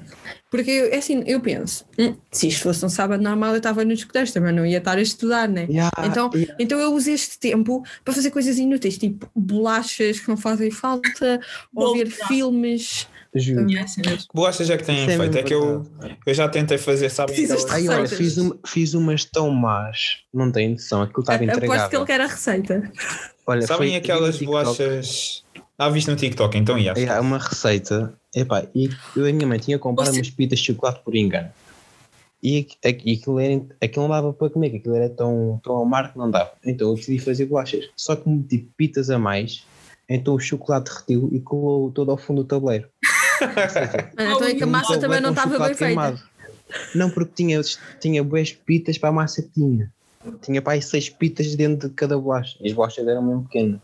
Porque 0.49 0.71
eu, 0.71 0.85
é 0.91 0.97
assim, 0.97 1.23
eu 1.27 1.39
penso, 1.39 1.85
"Hum, 1.99 2.15
se 2.31 2.47
isto 2.47 2.63
fosse 2.63 2.83
um 2.83 2.89
sábado 2.89 3.21
normal, 3.21 3.51
eu 3.51 3.57
estava 3.57 3.85
nos 3.85 3.99
escuteiros 3.99 4.31
também, 4.31 4.51
não 4.51 4.65
ia 4.65 4.79
estar 4.79 4.97
a 4.97 5.01
estudar, 5.01 5.47
né? 5.47 5.67
Yeah, 5.69 5.91
Então, 6.03 6.31
yeah. 6.33 6.55
então 6.59 6.79
eu 6.79 6.91
uso 6.93 7.11
este 7.11 7.37
tempo 7.37 7.83
para 8.03 8.13
fazer 8.15 8.31
coisas 8.31 8.57
inúteis, 8.57 8.97
tipo 8.97 9.29
bolachas 9.35 10.19
que 10.19 10.27
não 10.27 10.35
fazem 10.37 10.71
falta, 10.71 11.39
ou 11.75 11.95
ver 11.95 12.07
filmes. 12.09 13.07
Juro. 13.35 13.69
Yeah, 13.69 13.87
cenas. 13.87 14.25
Bolachas 14.33 14.71
é 14.71 14.75
que 14.77 14.83
têm 14.85 15.01
é 15.03 15.15
feito. 15.17 15.37
É 15.37 15.43
que 15.43 15.53
eu, 15.53 15.85
eu 16.25 16.33
já 16.33 16.49
tentei 16.49 16.79
fazer, 16.79 17.05
aquelas- 17.05 17.69
Ai, 17.69 17.87
olha, 17.87 18.07
fiz, 18.07 18.39
um, 18.39 18.51
fiz 18.65 18.95
umas 18.95 19.23
tão 19.23 19.51
más, 19.51 20.23
não 20.33 20.51
tem 20.51 20.69
noção, 20.71 21.03
aquilo 21.03 21.19
estava 21.19 21.37
Aposto 21.43 21.59
que 21.59 21.65
ele 21.65 21.75
entregável. 21.75 22.05
quer 22.07 22.21
a 22.21 22.25
receita. 22.25 22.91
Olha, 23.45 23.61
Sabem 23.67 23.89
foi- 23.89 23.97
aquelas 23.97 24.37
bolachas. 24.41 25.43
Ah, 25.79 25.89
viste 25.89 26.09
no 26.11 26.17
TikTok, 26.17 26.57
então 26.57 26.77
ia. 26.77 26.91
É, 26.97 27.07
há 27.07 27.21
uma 27.21 27.37
receita, 27.37 28.13
epá, 28.35 28.67
e 28.75 28.89
eu 29.15 29.25
e 29.25 29.29
a 29.29 29.33
minha 29.33 29.47
mãe 29.47 29.57
tinha 29.59 29.79
comprado 29.79 30.07
Você- 30.11 30.17
umas 30.19 30.29
pitas 30.29 30.59
de 30.59 30.65
chocolate 30.65 31.01
por 31.05 31.15
engano. 31.15 31.49
E, 32.43 32.67
e 32.83 32.87
aquilo, 33.13 33.39
era, 33.39 33.61
aquilo 33.81 34.03
não 34.07 34.09
dava 34.09 34.33
para 34.33 34.49
comer, 34.49 34.69
que 34.71 34.77
aquilo 34.77 34.95
era 34.95 35.09
tão, 35.09 35.59
tão 35.63 35.81
amargo 35.81 36.13
que 36.13 36.17
não 36.17 36.29
dava. 36.29 36.51
Então 36.65 36.89
eu 36.89 36.95
decidi 36.95 37.17
fazer 37.19 37.45
bolachas. 37.45 37.89
Só 37.95 38.15
que 38.15 38.29
meti 38.29 38.57
pitas 38.77 39.09
a 39.09 39.17
mais, 39.17 39.65
então 40.07 40.35
o 40.35 40.39
chocolate 40.39 40.89
derretiu 41.07 41.29
e 41.33 41.39
colou 41.39 41.91
todo 41.91 42.11
ao 42.11 42.17
fundo 42.17 42.43
do 42.43 42.47
tabuleiro. 42.47 42.87
Olha, 43.41 44.11
então 44.35 44.43
é 44.47 44.53
que 44.55 44.63
a 44.63 44.67
Um 44.67 44.69
massa 44.69 44.97
tabuleiro 44.97 45.01
também 45.01 45.21
não 45.21 45.29
estava 45.31 45.47
bem 45.49 45.53
chocolate 45.57 45.77
feita. 45.77 45.85
queimado. 45.85 46.19
Não, 46.93 47.09
porque 47.09 47.31
tinha, 47.35 47.61
tinha 48.01 48.23
boas 48.23 48.51
pitas 48.51 48.97
para 48.97 49.09
a 49.09 49.13
massa 49.13 49.41
que 49.41 49.49
tinha. 49.49 49.91
Tinha 50.41 50.61
para 50.61 50.73
aí 50.73 50.81
seis 50.81 51.09
pitas 51.09 51.55
dentro 51.55 51.87
de 51.89 51.95
cada 51.95 52.17
bolacha. 52.17 52.57
E 52.61 52.67
as 52.67 52.73
bolachas 52.73 53.07
eram 53.07 53.21
mesmo 53.23 53.43
pequenas. 53.43 53.81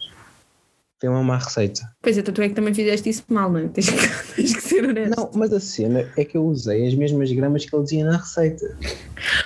Foi 0.99 1.09
uma 1.09 1.23
má 1.23 1.37
receita. 1.37 1.81
Pois 2.01 2.17
é, 2.17 2.21
então 2.21 2.33
tu 2.33 2.41
é 2.41 2.47
que 2.47 2.55
também 2.55 2.73
fizeste 2.73 3.09
isso 3.09 3.23
mal, 3.27 3.51
não 3.51 3.59
é? 3.59 3.67
Tens 3.67 3.89
que, 3.89 3.97
tens 4.35 4.55
que 4.55 4.61
ser 4.61 4.85
honesto. 4.85 5.15
Não, 5.17 5.29
mas 5.35 5.51
a 5.51 5.59
cena 5.59 6.09
é 6.15 6.23
que 6.23 6.37
eu 6.37 6.45
usei 6.45 6.87
as 6.87 6.93
mesmas 6.93 7.31
gramas 7.31 7.65
que 7.65 7.75
ele 7.75 7.83
dizia 7.83 8.05
na 8.05 8.17
receita. 8.17 8.77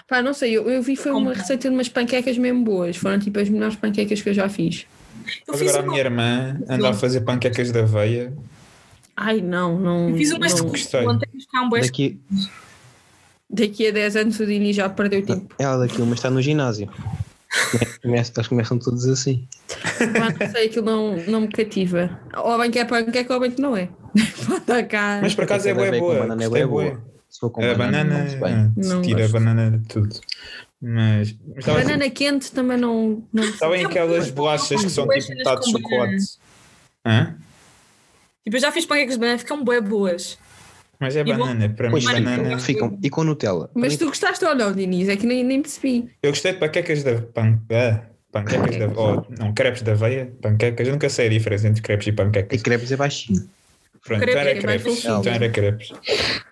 Pá, 0.07 0.21
não 0.21 0.33
sei, 0.33 0.51
eu, 0.55 0.69
eu 0.69 0.81
vi 0.81 0.95
foi 0.95 1.11
uma 1.11 1.33
receita 1.33 1.69
de 1.69 1.75
umas 1.75 1.89
panquecas 1.89 2.37
mesmo 2.37 2.63
boas. 2.63 2.97
Foram 2.97 3.19
tipo 3.19 3.39
as 3.39 3.49
melhores 3.49 3.75
panquecas 3.75 4.21
que 4.21 4.29
eu 4.29 4.33
já 4.33 4.47
fiz. 4.47 4.85
Eu 5.47 5.53
Mas 5.53 5.59
fiz, 5.59 5.69
agora 5.69 5.83
a 5.83 5.85
uma, 5.85 5.91
minha 5.91 6.03
irmã 6.03 6.61
anda 6.69 6.89
a 6.89 6.93
fazer 6.93 7.21
panquecas 7.21 7.71
de 7.71 7.79
aveia. 7.79 8.31
Ai, 9.15 9.41
não, 9.41 9.77
não. 9.77 10.09
eu 10.09 10.17
fiz 10.17 10.31
umas 10.31 10.53
não. 10.53 10.65
de 10.65 10.71
gostei. 10.71 11.05
ontem, 11.05 11.27
mas. 11.69 11.85
Daqui, 11.87 12.19
Daqui 13.49 13.87
a 13.87 13.91
10 13.91 14.15
anos 14.15 14.39
o 14.39 14.45
Dini 14.45 14.71
já 14.71 14.87
perdeu 14.87 15.25
tempo. 15.25 15.55
ela 15.57 15.79
daqui 15.79 15.99
uma 16.01 16.13
está 16.13 16.29
no 16.29 16.39
ginásio. 16.41 16.87
Começa- 18.01 18.31
Eles 18.35 18.47
começam 18.47 18.77
todos 18.79 19.05
assim. 19.07 19.47
Pá, 19.67 20.45
não 20.45 20.51
sei, 20.51 20.67
aquilo 20.67 20.85
não, 20.85 21.17
não 21.27 21.41
me 21.41 21.47
cativa. 21.49 22.19
Ou 22.37 22.57
bem 22.59 22.69
que 22.71 22.79
é 22.79 22.85
panqueca 22.85 23.33
ou 23.33 23.39
bem 23.39 23.51
que 23.51 23.61
não 23.61 23.75
é. 23.75 23.89
Pode 24.65 24.87
cá. 24.87 25.19
Mas 25.21 25.33
por 25.35 25.43
acaso 25.43 25.67
é 25.67 25.73
boa, 25.73 25.89
com 25.91 25.99
boa. 25.99 26.19
banana 26.19 26.43
é 26.43 26.65
boa. 26.65 27.03
Se 27.29 27.39
for 27.39 27.49
com 27.51 27.63
A 27.63 27.75
banana, 27.75 28.15
banana, 28.23 28.39
bem. 28.39 28.53
ah, 28.77 28.81
se 28.83 28.89
Não 28.89 29.01
tira 29.01 29.25
a 29.25 29.29
banana 29.29 29.77
de 29.77 29.87
tudo. 29.87 30.19
Mas 30.81 31.35
mas 31.47 31.57
estava 31.57 31.79
assim, 31.79 31.87
Banana 31.87 32.09
quente 32.09 32.51
também 32.51 32.77
não. 32.77 33.23
não 33.33 33.43
sabem 33.53 33.85
aquelas 33.85 34.29
bolachas 34.31 34.81
que 34.81 34.89
são 34.89 35.07
tipo 35.07 35.29
metade 35.35 35.61
de 35.65 35.71
banana. 35.73 35.89
chocolate? 36.19 36.25
Hã? 37.05 37.35
Tipo, 38.45 38.55
eu 38.57 38.61
já 38.61 38.71
fiz 38.71 38.85
panquecas 38.85 39.15
de 39.15 39.19
banana, 39.19 39.37
ficam 39.37 39.63
bué 39.63 39.81
boas. 39.81 40.37
Mas 40.99 41.15
é 41.15 41.21
E 41.21 41.23
bom- 41.23 41.37
banana, 41.37 41.69
para 41.69 41.87
mim 41.87 41.91
Pois 41.91 42.03
ficam, 42.05 42.23
banana. 42.23 42.59
ficam. 42.59 42.99
E 43.01 43.09
com 43.09 43.23
Nutella. 43.23 43.69
Mas 43.73 43.95
tu 43.95 44.05
gostaste 44.07 44.43
ou 44.43 44.53
não, 44.53 44.73
Diniz? 44.73 45.07
É 45.07 45.15
que 45.15 45.25
nem, 45.25 45.43
nem 45.43 45.61
percebi. 45.61 46.09
Eu 46.21 46.31
gostei 46.31 46.51
de 46.53 46.59
panquecas 46.59 47.03
da 47.03 47.21
pan... 47.21 47.57
ah, 47.71 48.01
panquecas 48.31 48.75
da 48.77 48.87
oh, 48.87 49.25
não, 49.39 49.53
crepes 49.53 49.81
da 49.81 49.93
aveia, 49.93 50.31
panquecas, 50.41 50.85
eu 50.87 50.93
nunca 50.93 51.09
sei 51.09 51.27
a 51.27 51.29
diferença 51.29 51.67
entre 51.67 51.81
crepes 51.81 52.07
e 52.07 52.09
E 52.09 52.13
panquecas. 52.13 52.61
crepes 52.61 52.91
é 52.91 52.97
baixinho. 52.97 53.49
Pronto, 54.05 54.21
crepe 54.21 54.31
então 54.31 54.41
era 54.41 54.51
é 54.51 54.61
crepes, 54.61 54.83
fofinho. 54.95 55.19
então 55.19 55.33
era 55.33 55.49
crepes. 55.49 55.91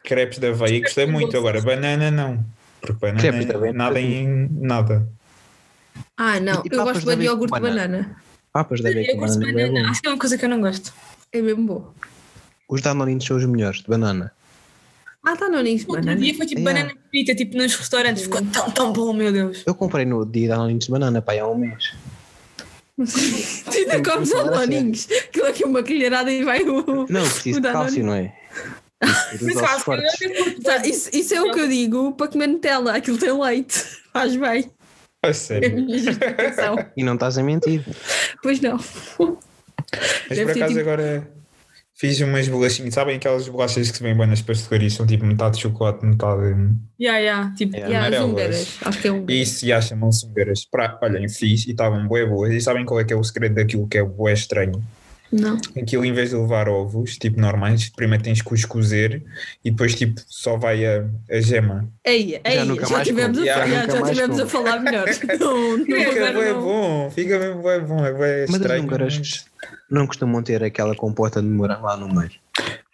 Crepes 0.03 0.39
da 0.39 0.47
aveia, 0.49 0.79
gostei 0.81 1.05
muito 1.05 1.37
agora, 1.37 1.61
banana 1.61 2.09
não. 2.09 2.45
Porque 2.81 2.93
banana 3.01 3.19
Crepes 3.19 3.49
é 3.49 3.73
nada 3.73 3.99
em 3.99 4.49
nada. 4.51 5.07
Ah, 6.15 6.39
não, 6.39 6.63
E 6.65 6.69
eu 6.71 6.83
gosto 6.83 7.05
bem 7.05 7.17
de 7.17 7.25
iogurte 7.25 7.53
de 7.53 7.59
banana. 7.59 7.97
banana. 7.97 8.15
Papas 8.53 8.81
da 8.81 8.91
gosto 8.91 9.39
de 9.39 9.53
banana 9.53 9.79
é. 9.79 9.83
Acho 9.85 10.01
que 10.01 10.07
é 10.07 10.11
uma 10.11 10.19
coisa 10.19 10.37
que 10.37 10.45
eu 10.45 10.49
não 10.49 10.61
gosto. 10.61 10.93
É 11.33 11.41
mesmo 11.41 11.65
bom. 11.65 11.93
Os 12.67 12.81
Danoninos 12.81 13.25
são 13.25 13.37
os 13.37 13.45
melhores, 13.45 13.79
de 13.81 13.87
banana. 13.87 14.31
Ah, 15.25 15.35
tá 15.35 15.49
no 15.49 15.61
ninho 15.61 15.77
de 15.77 15.83
Outro 15.87 16.01
banana. 16.05 16.21
dia 16.21 16.35
foi 16.35 16.45
tipo 16.45 16.61
Yeah. 16.61 16.79
banana 16.85 17.01
frita, 17.09 17.35
tipo 17.35 17.57
nos 17.57 17.75
restaurantes. 17.75 18.23
Ficou 18.23 18.41
tão, 18.45 18.71
tão 18.71 18.93
bom, 18.93 19.11
meu 19.13 19.31
Deus. 19.31 19.63
Eu 19.65 19.75
comprei 19.75 20.05
no 20.05 20.25
dia 20.25 20.49
Danoninos 20.49 20.85
de 20.85 20.91
banana, 20.91 21.21
pá, 21.21 21.33
há 21.39 21.47
um 21.47 21.57
mês. 21.57 21.93
Tu 22.97 23.77
ainda 23.77 24.01
comes 24.11 24.29
danoninhos. 24.31 25.07
Aquilo 25.11 25.45
aqui 25.47 25.63
é 25.63 25.67
uma 25.67 25.83
colherada 25.83 26.31
e 26.31 26.43
vai 26.43 26.63
o. 26.63 27.05
Não, 27.09 27.21
preciso 27.29 27.59
o 27.59 27.61
de 27.61 27.71
cálcio, 27.71 28.03
não 28.05 28.13
é? 28.13 28.33
Tá, 30.63 30.77
isso, 30.85 31.09
isso 31.13 31.33
é 31.33 31.41
o 31.41 31.51
que 31.51 31.59
eu 31.59 31.67
digo 31.67 32.13
para 32.13 32.27
comer 32.27 32.47
Nutella. 32.47 32.95
Aquilo 32.95 33.17
tem 33.17 33.31
leite. 33.39 33.83
Faz 34.13 34.35
bem. 34.35 34.71
A 35.23 35.27
É 35.29 35.33
sério. 35.33 35.87
justificação. 35.89 36.75
E 36.95 37.03
não 37.03 37.13
estás 37.15 37.37
a 37.37 37.43
mentir. 37.43 37.83
Pois 38.41 38.59
não. 38.61 38.77
Mas 38.77 40.37
Deve 40.37 40.45
por 40.45 40.51
acaso 40.57 40.67
tipo- 40.73 40.79
agora 40.79 41.31
fiz 41.97 42.19
umas 42.21 42.47
bolachinhas. 42.47 42.93
Sabem 42.93 43.15
aquelas 43.17 43.47
bolachas 43.49 43.89
que 43.91 43.97
se 43.97 44.03
vêm 44.03 44.15
bem 44.15 44.27
nas 44.27 44.41
pastelarias? 44.41 44.93
São 44.93 45.05
tipo 45.05 45.25
metade 45.25 45.55
de 45.55 45.61
chocolate, 45.63 46.05
metade. 46.05 46.41
Yeah, 46.99 47.19
yeah, 47.19 47.53
tipo, 47.55 47.75
É. 47.75 47.79
E 47.79 47.83
as 47.83 47.89
amarelas. 47.95 48.29
húngaras. 48.29 48.77
Acho 48.85 49.01
que 49.01 49.07
é 49.07 49.11
um. 49.11 49.25
Isso 49.27 49.65
já 49.65 49.81
chamam-se 49.81 50.25
húngaras. 50.25 50.65
Pra- 50.65 50.97
Olhem, 51.01 51.27
fiz 51.29 51.65
e 51.67 51.71
estavam 51.71 52.07
bué 52.07 52.25
boas. 52.25 52.53
E 52.53 52.61
sabem 52.61 52.85
qual 52.85 52.99
é 52.99 53.03
que 53.03 53.13
é 53.13 53.15
o 53.15 53.23
segredo 53.23 53.55
daquilo 53.55 53.87
que 53.87 53.97
é 53.97 54.03
bué 54.03 54.33
estranho? 54.33 54.83
Não. 55.29 55.57
Aquilo 55.77 56.05
em 56.05 56.13
vez 56.13 56.29
de 56.29 56.37
levar 56.37 56.69
ovos, 56.69 57.17
tipo 57.17 57.37
normais, 57.41 57.89
primeiro 57.89 58.23
tens 58.23 58.41
que 58.41 58.53
os 58.53 58.63
cozer 58.63 59.21
e 59.63 59.69
depois 59.69 59.93
tipo 59.93 60.21
só 60.25 60.55
vai 60.55 60.85
a, 60.85 61.03
a 61.29 61.41
gema. 61.41 61.85
Ei, 62.05 62.39
ei, 62.45 62.55
já, 62.55 62.63
nunca 62.63 62.87
mais 62.87 63.05
tivemos, 63.05 63.37
a. 63.39 63.43
Já 63.43 63.67
já, 63.67 63.87
já 63.87 64.01
tivemos 64.03 64.39
a 64.39 64.45
falar 64.47 64.79
melhor. 64.79 65.05
Não, 65.37 65.77
não, 65.77 65.85
Fica 65.85 66.31
não. 66.31 66.61
bom, 66.61 67.11
fica 67.11 67.39
mesmo 67.39 67.61
bué 67.61 67.79
bom, 67.81 68.05
é 68.05 68.13
bué 68.13 68.41
Mas 68.47 68.49
as 68.51 68.55
estranho. 68.61 68.83
húngaras 68.83 69.17
mas- 69.17 69.45
não 69.89 70.05
costumam 70.07 70.41
ter 70.43 70.63
aquela 70.63 70.95
compota 70.95 71.41
de 71.41 71.47
morango 71.47 71.85
lá 71.85 71.97
no 71.97 72.13
meio. 72.13 72.31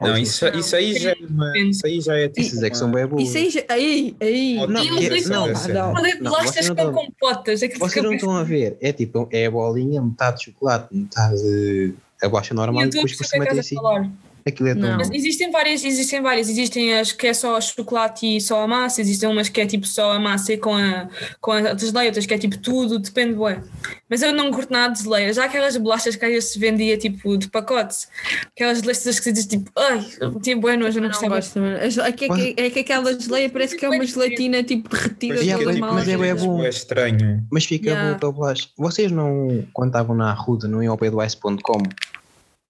Não, 0.02 0.18
isso, 0.18 0.46
isso 0.50 0.76
aí 0.76 0.94
já 1.00 1.12
é 1.12 1.16
uma, 1.30 1.58
isso 1.58 1.86
aí 1.86 2.02
já 2.02 2.18
é 2.18 2.28
tipo 2.28 2.42
Esses 2.42 2.62
é 2.62 2.70
que 2.70 2.78
são 2.78 2.92
bem 2.92 3.06
boas. 3.08 3.24
Isso 3.24 3.38
aí, 3.38 3.50
já- 3.50 3.64
aí, 3.70 4.16
aí. 4.20 4.56
Não, 4.56 4.68
Não, 4.68 4.84
Não, 4.84 4.98
que- 4.98 5.30
não, 5.30 5.46
é- 5.48 5.74
não. 5.74 5.94
Não, 5.94 6.32
bolachas 6.32 6.52
vocês 6.54 6.68
não 6.68 6.76
com 6.76 6.82
estão- 6.82 6.94
compotas. 7.06 7.64
aquilo 7.64 7.80
Vocês 7.80 7.94
fica 7.94 8.02
não 8.06 8.14
estão 8.14 8.36
a 8.36 8.44
ver, 8.44 8.78
é 8.82 8.92
tipo, 8.92 9.30
é 9.32 9.46
a 9.46 9.52
bolinha, 9.52 10.02
metade 10.02 10.40
de 10.40 10.46
chocolate, 10.46 10.94
metade 10.94 11.94
a 12.22 12.28
bolacha 12.28 12.54
normal 12.54 12.84
e 12.84 12.90
depois 12.90 13.14
por 13.14 13.18
perceber 13.20 13.44
o 13.44 13.46
cima 13.46 13.46
que 13.46 13.70
tem 13.70 13.78
estás 13.78 14.02
assim. 14.02 14.12
Aquilo 14.46 14.70
é 14.70 14.74
tão 14.74 14.82
Não. 14.84 14.92
bom. 14.92 14.98
Mas 14.98 15.12
existem 15.12 15.50
várias, 15.52 15.84
existem 15.86 16.22
várias. 16.22 16.50
Existem 16.50 16.94
as 16.98 17.12
que 17.12 17.28
é 17.28 17.34
só 17.34 17.60
chocolate 17.62 18.26
e 18.38 18.42
só 18.42 18.62
a 18.64 18.68
massa, 18.68 19.00
existem 19.02 19.30
umas 19.30 19.48
que 19.50 19.62
é 19.62 19.66
tipo 19.66 19.88
só 19.88 20.12
a 20.12 20.20
massa 20.20 20.54
e 20.54 20.58
com 20.58 20.76
a, 20.76 21.08
com 21.40 21.52
a 21.52 21.74
desleia, 21.74 22.08
outras 22.10 22.26
que 22.26 22.34
é 22.34 22.38
tipo 22.38 22.58
tudo, 22.58 23.00
depende, 23.00 23.34
bué. 23.36 23.62
Mas 24.10 24.22
eu 24.22 24.34
não 24.34 24.52
curto 24.52 24.72
nada 24.72 24.94
de 24.94 25.00
desleia. 25.00 25.32
Já 25.34 25.46
aquelas 25.46 25.78
bolachas 25.78 26.16
que 26.16 26.26
às 26.26 26.32
vezes 26.32 26.50
se 26.52 26.60
vendia 26.60 26.98
tipo 26.98 27.38
de 27.38 27.48
pacotes, 27.50 28.08
aquelas 28.56 28.82
bolachas 28.82 29.18
que 29.20 29.24
se 29.26 29.32
diz 29.32 29.46
tipo, 29.46 29.72
ai, 29.78 30.06
tinha 30.42 30.58
bué 30.58 30.76
nojo, 30.76 30.98
eu 30.98 31.02
não 31.04 31.10
Não 31.10 31.16
gostava. 31.16 31.36
gosto. 31.36 31.60
É, 31.60 32.08
é 32.10 32.12
que, 32.12 32.26
é, 32.26 32.28
que, 32.30 32.62
é 32.62 32.70
que 32.70 32.80
aquela 32.80 33.20
geleia 33.20 33.50
parece 33.50 33.76
que 33.78 33.86
é 33.86 33.90
uma 33.90 34.06
gelatina 34.06 34.62
tipo 34.64 34.90
derretida 34.90 35.36
Pois 35.36 35.46
Yeah, 35.48 35.64
toda 35.64 35.80
mas- 35.80 35.94
mas 35.94 36.08
é 36.10 36.18
bué 36.18 36.34
bom. 36.36 36.64
É 36.64 36.70
estranho. 36.70 37.44
Mas 37.52 37.66
fica 37.66 37.90
Yeah. 37.90 38.12
bom 38.14 38.20
para 38.20 38.32
bolacha. 38.32 38.68
Vocês 38.78 39.12
não, 39.12 39.66
quando 39.74 39.90
estavam 39.90 40.16
na 40.16 40.32
Arruda, 40.32 40.68
não 40.68 40.84
iam 40.84 40.92
ao 40.92 40.98
pé 40.98 41.10
do 41.10 41.24
ice.com? 41.24 41.82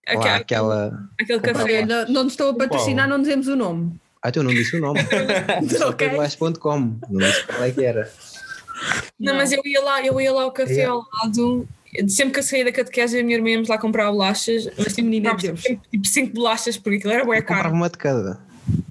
Lá, 0.08 0.14
Aquela, 0.14 0.36
aquela. 0.38 1.00
aquele 1.20 1.40
café. 1.40 1.86
Não, 1.86 2.08
não 2.10 2.28
a 2.50 2.54
patrocinar, 2.54 3.06
Qual? 3.08 3.18
não 3.18 3.22
dizemos 3.24 3.48
o 3.48 3.56
nome. 3.56 3.94
Ah, 4.22 4.32
tu 4.32 4.42
não 4.44 4.54
disse 4.54 4.76
o 4.78 4.82
nome. 4.82 5.00
Disse 5.64 5.82
ao 5.84 5.94
pé 5.94 6.08
Ok. 6.08 6.18
do 6.18 6.24
ice.com. 6.26 6.80
Não 7.10 7.20
disse 7.20 7.44
qual 7.46 7.64
é 7.64 7.72
que 7.72 7.84
era. 7.84 8.12
Não, 9.20 9.36
mas 9.36 9.52
eu 9.52 9.62
ia 9.66 9.82
lá, 9.82 10.02
eu 10.06 10.20
ia 10.20 10.32
lá 10.34 10.44
ao 10.44 10.52
café 10.52 10.74
Yeah. 10.74 10.94
ao 10.94 11.04
lado. 11.24 11.68
Sempre 12.08 12.34
que 12.34 12.40
eu 12.40 12.44
saía 12.44 12.66
da 12.66 12.72
catequese, 12.72 13.20
a 13.20 13.24
minha 13.24 13.38
irmã 13.38 13.50
íamos 13.52 13.70
lá 13.70 13.78
comprar 13.78 14.10
bolachas. 14.12 14.68
Mas 14.78 14.88
tipo, 14.96 15.04
Menina 15.04 15.36
tipo 15.36 16.08
5 16.08 16.34
bolachas, 16.34 16.76
porque 16.78 16.98
aquilo 16.98 17.14
era 17.14 17.24
bué 17.24 17.38
Eu 17.38 17.42
comprava 17.42 17.64
caro. 17.64 17.76
uma 17.76 17.90
de 17.90 17.98
cada. 17.98 18.40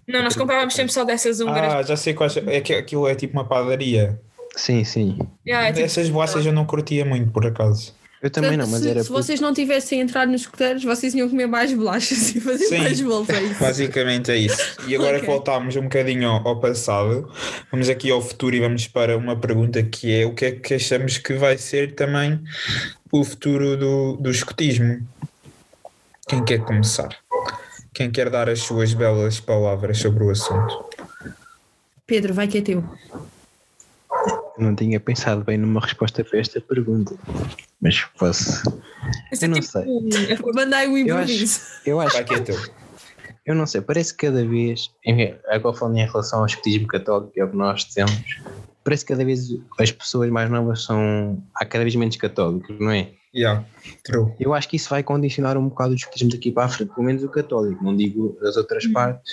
Não, 0.07 0.23
nós 0.23 0.37
comprávamos 0.37 0.75
sempre 0.75 0.93
só 0.93 1.05
dessas 1.05 1.41
húngaras. 1.41 1.73
Ah, 1.75 1.83
já 1.83 1.97
sei 1.97 2.15
quais. 2.15 2.37
É 2.37 2.61
que 2.61 2.73
aquilo 2.75 3.09
é 3.09 3.15
tipo 3.15 3.33
uma 3.35 3.45
padaria. 3.45 4.21
Sim, 4.55 4.85
sim. 4.85 5.19
Yeah, 5.47 5.69
é 5.69 5.73
tipo- 5.73 5.85
Essas 5.85 6.09
bolachas 6.11 6.45
eu 6.47 6.53
não 6.53 6.65
curtia 6.65 7.05
muito, 7.05 7.31
por 7.33 7.45
acaso. 7.47 7.95
Eu 8.23 8.31
também 8.31 8.57
não, 8.57 8.69
mas 8.69 8.83
se, 8.83 8.89
era. 8.89 9.03
se 9.03 9.11
vocês 9.11 9.41
não 9.41 9.53
tivessem 9.53 10.01
entrado 10.01 10.31
nos 10.31 10.43
escuteiros, 10.43 10.85
vocês 10.85 11.13
iam 11.13 11.29
comer 11.29 11.49
mais 11.49 11.73
bolachas 11.73 12.33
e 12.37 12.41
fazer 12.41 12.67
Sim. 12.67 12.79
mais 12.79 13.01
bolos. 13.01 13.29
É. 13.29 13.49
Basicamente 13.55 14.31
é 14.31 14.37
isso. 14.37 14.77
E 14.87 14.95
agora 14.95 15.19
que 15.19 15.25
Ok. 15.25 15.35
voltámos 15.35 15.75
um 15.75 15.83
bocadinho 15.83 16.29
ao, 16.29 16.47
ao 16.47 16.61
passado, 16.61 17.29
vamos 17.73 17.89
aqui 17.89 18.13
ao 18.13 18.23
futuro 18.23 18.55
e 18.55 18.61
vamos 18.61 18.87
para 18.87 19.17
uma 19.19 19.37
pergunta 19.37 19.83
que 19.83 20.21
é 20.21 20.25
o 20.25 20.33
que 20.35 20.45
é 20.45 20.51
que 20.53 20.75
achamos 20.75 21.19
que 21.19 21.35
vai 21.35 21.59
ser 21.59 21.97
também 21.97 22.41
o 23.11 23.25
futuro 23.25 23.77
do, 23.77 24.17
do 24.17 24.31
escotismo? 24.31 25.05
Quem 26.29 26.45
quer 26.45 26.61
começar? 26.61 27.09
Quem 27.93 28.09
quer 28.09 28.31
dar 28.31 28.49
as 28.49 28.61
suas 28.61 28.95
belas 28.95 29.41
palavras 29.41 29.99
sobre 29.99 30.23
o 30.23 30.31
assunto? 30.31 30.85
Pedro, 32.07 32.33
vai 32.33 32.47
que 32.47 32.59
é 32.59 32.63
teu. 32.63 32.85
Não 34.63 34.77
tinha 34.77 35.01
pensado 35.01 35.43
bem 35.45 35.59
numa 35.59 35.81
resposta 35.81 36.23
para 36.25 36.39
esta 36.39 36.61
pergunta. 36.61 37.15
Mas 37.81 38.01
posso. 38.19 38.63
Isso 39.33 39.45
é 39.45 39.49
Eu 39.49 39.51
não 39.51 39.61
tipo- 39.61 39.79
é 40.51 40.53
Mandai 40.55 40.89
o 40.89 40.97
Eu 40.97 41.17
acho, 41.19 41.61
eu 41.85 42.01
acho 42.01 42.25
que 42.25 42.35
é 42.35 42.41
teu. 42.41 42.57
Eu 43.45 43.57
não 43.57 43.67
sei, 43.67 43.81
parece 43.81 44.17
que 44.17 44.27
cada 44.29 44.45
vez, 44.47 44.89
agora 45.49 45.77
falando 45.77 45.97
em 45.99 46.07
relação 46.07 46.39
ao 46.41 46.47
escotismo 46.47 46.87
católico, 46.87 47.33
que 47.33 47.41
é 47.41 47.45
o 47.45 47.51
que 47.51 47.57
nós 47.57 47.83
temos, 47.85 48.41
parece 48.85 49.05
que 49.05 49.13
cada 49.13 49.25
vez 49.25 49.49
as 49.81 49.91
pessoas 49.91 50.31
mais 50.31 50.49
novas 50.49 50.85
são, 50.85 51.43
há 51.57 51.65
cada 51.65 51.83
vez 51.83 51.97
menos 51.97 52.17
católicos, 52.17 52.77
não 52.79 52.93
é? 52.93 53.11
Yeah, 53.35 53.65
true. 54.05 54.33
Eu 54.39 54.55
acho 54.55 54.69
que 54.69 54.77
isso 54.77 54.91
vai 54.91 55.03
condicionar 55.03 55.57
um 55.59 55.69
bocado 55.69 55.91
o 55.93 55.97
escotismo 55.97 56.31
daqui 56.31 56.53
para 56.53 56.67
a 56.67 56.69
frente, 56.69 56.95
pelo 56.95 57.05
menos 57.05 57.25
o 57.25 57.29
católico, 57.29 57.83
não 57.83 57.97
digo 57.97 58.39
as 58.43 58.57
outras 58.57 58.87
partes, 58.87 59.33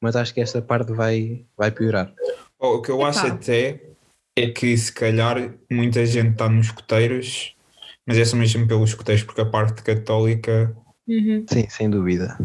mas 0.00 0.16
acho 0.16 0.34
que 0.34 0.40
essa 0.40 0.60
parte 0.60 0.92
vai, 0.92 1.44
vai 1.56 1.70
piorar. 1.70 2.12
Oh, 2.58 2.76
o 2.76 2.82
que 2.82 2.90
eu 2.90 3.04
acho 3.04 3.24
até 3.26 3.91
é 4.36 4.48
que 4.48 4.76
se 4.76 4.92
calhar 4.92 5.52
muita 5.70 6.04
gente 6.06 6.32
está 6.32 6.48
nos 6.48 6.66
escoteiros, 6.66 7.54
mas 8.06 8.18
é 8.18 8.24
só 8.24 8.36
mesmo 8.36 8.66
pelos 8.66 8.90
escoteiros, 8.90 9.24
porque 9.24 9.40
a 9.40 9.46
parte 9.46 9.82
católica 9.82 10.74
Uhum. 11.08 11.44
Sim, 11.48 11.66
sem 11.68 11.90
dúvida. 11.90 12.38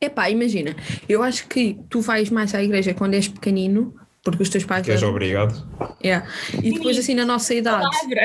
Epá, 0.00 0.30
imagina, 0.30 0.76
eu 1.08 1.22
acho 1.22 1.48
que 1.48 1.78
tu 1.88 2.00
vais 2.00 2.30
mais 2.30 2.54
à 2.54 2.62
igreja 2.62 2.94
quando 2.94 3.14
és 3.14 3.28
pequenino, 3.28 3.94
porque 4.22 4.42
os 4.42 4.48
teus 4.48 4.64
pais. 4.64 4.84
que 4.84 4.90
és 4.92 5.00
levam. 5.00 5.14
obrigado. 5.14 5.66
Yeah. 6.04 6.28
E 6.62 6.72
depois 6.72 6.98
assim 6.98 7.14
na 7.14 7.24
nossa 7.24 7.54
idade. 7.54 7.88
Palavra. 7.90 8.24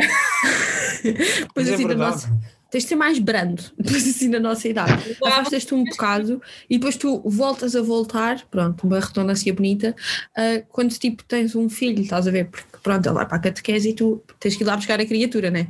Depois 1.03 1.49
Mas 1.55 1.69
é 1.69 1.73
assim 1.73 1.83
na 1.83 1.87
verdade. 1.89 2.11
nossa. 2.11 2.41
Tens 2.71 2.83
de 2.83 2.89
ser 2.89 2.95
mais 2.95 3.19
brando, 3.19 3.61
depois 3.77 4.07
assim 4.07 4.29
na 4.29 4.39
nossa 4.39 4.67
idade. 4.67 5.17
Afastas-te 5.23 5.75
um 5.75 5.83
bocado 5.83 6.41
e 6.69 6.77
depois 6.77 6.95
tu 6.95 7.21
voltas 7.25 7.75
a 7.75 7.81
voltar, 7.81 8.43
pronto, 8.49 8.87
uma 8.87 8.99
redundância 8.99 9.53
bonita, 9.53 9.95
ah, 10.35 10.63
quando 10.69 10.97
tipo 10.97 11.23
tens 11.25 11.55
um 11.55 11.69
filho, 11.69 12.01
estás 12.01 12.27
a 12.27 12.31
ver? 12.31 12.45
Porque 12.45 12.65
pronto, 12.81 13.05
ele 13.05 13.15
vai 13.15 13.27
para 13.27 13.37
a 13.37 13.41
catequese 13.41 13.89
e 13.89 13.93
tu 13.93 14.23
tens 14.39 14.55
que 14.55 14.63
ir 14.63 14.67
lá 14.67 14.75
buscar 14.75 14.99
a 14.99 15.05
criatura, 15.05 15.51
né? 15.51 15.67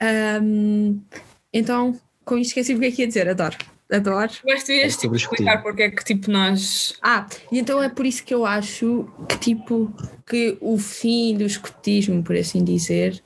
Ahm, 0.00 0.98
então, 1.52 1.98
com 2.24 2.36
isto 2.36 2.50
esqueci 2.50 2.74
o 2.74 2.80
que 2.80 2.86
é 2.86 2.90
que 2.90 3.02
ia 3.02 3.08
dizer, 3.08 3.28
adoro. 3.28 3.56
Adoro. 3.90 4.30
Que 4.30 4.64
tu 4.64 4.72
ias 4.72 4.94
É 4.94 4.98
tipo, 4.98 5.16
explicar 5.16 5.62
porque 5.62 5.82
é 5.82 5.90
que 5.90 6.04
tipo 6.04 6.30
nós. 6.30 6.96
Ah, 7.02 7.26
e 7.50 7.58
então 7.58 7.82
é 7.82 7.88
por 7.88 8.06
isso 8.06 8.22
que 8.24 8.32
eu 8.32 8.46
acho 8.46 9.08
que 9.28 9.38
tipo 9.38 9.92
que 10.28 10.56
o 10.60 10.78
fim 10.78 11.36
do 11.36 11.44
escotismo, 11.44 12.22
por 12.22 12.36
assim 12.36 12.62
dizer, 12.62 13.20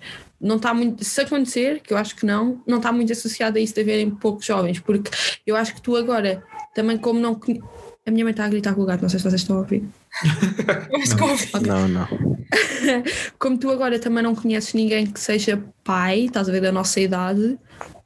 não 0.45 0.57
está 0.57 0.73
muito, 0.75 1.03
se 1.05 1.21
acontecer, 1.23 1.81
que 1.81 1.93
eu 1.93 1.97
acho 1.97 2.15
que 2.15 2.27
não, 2.27 2.61
não 2.67 2.77
está 2.77 2.93
muito 2.93 3.13
associado 3.13 3.59
a 3.59 3.61
isso 3.61 3.75
de 3.75 3.81
haverem 3.81 4.11
poucos 4.11 4.45
jovens, 4.47 4.79
porque 4.79 5.11
eu 5.47 5.57
acho 5.57 5.75
que 5.75 5.81
tu 5.83 5.97
agora, 5.97 6.43
também 6.75 6.99
como 6.99 7.19
não 7.19 7.35
conhe- 7.35 7.63
a 8.07 8.11
minha 8.11 8.25
mãe 8.25 8.33
está 8.33 8.45
a 8.45 8.49
gritar 8.49 8.75
com 8.75 8.83
o 8.83 8.85
gato, 8.85 9.01
não 9.03 9.09
sei 9.09 9.19
se 9.19 9.25
vocês 9.29 9.41
estão 9.41 9.57
a 9.57 9.61
ouvir. 9.61 9.83
Ouvi. 11.23 11.67
Não, 11.67 11.89
não. 11.89 12.07
Como 13.39 13.59
tu 13.59 13.71
agora 13.71 13.99
também 13.99 14.23
não 14.23 14.35
conheces 14.35 14.75
ninguém 14.75 15.07
que 15.07 15.19
seja 15.19 15.63
pai, 15.83 16.27
estás 16.27 16.49
a 16.49 16.53
ver, 16.53 16.61
da 16.61 16.71
nossa 16.71 17.01
idade, 17.01 17.59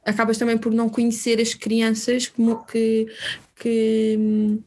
acabas 0.05 0.37
também 0.37 0.57
por 0.57 0.71
não 0.73 0.89
conhecer 0.89 1.39
as 1.39 1.53
crianças 1.53 2.27
que, 2.27 2.41
mo- 2.41 2.63
que, 2.65 3.07
que, 3.59 4.57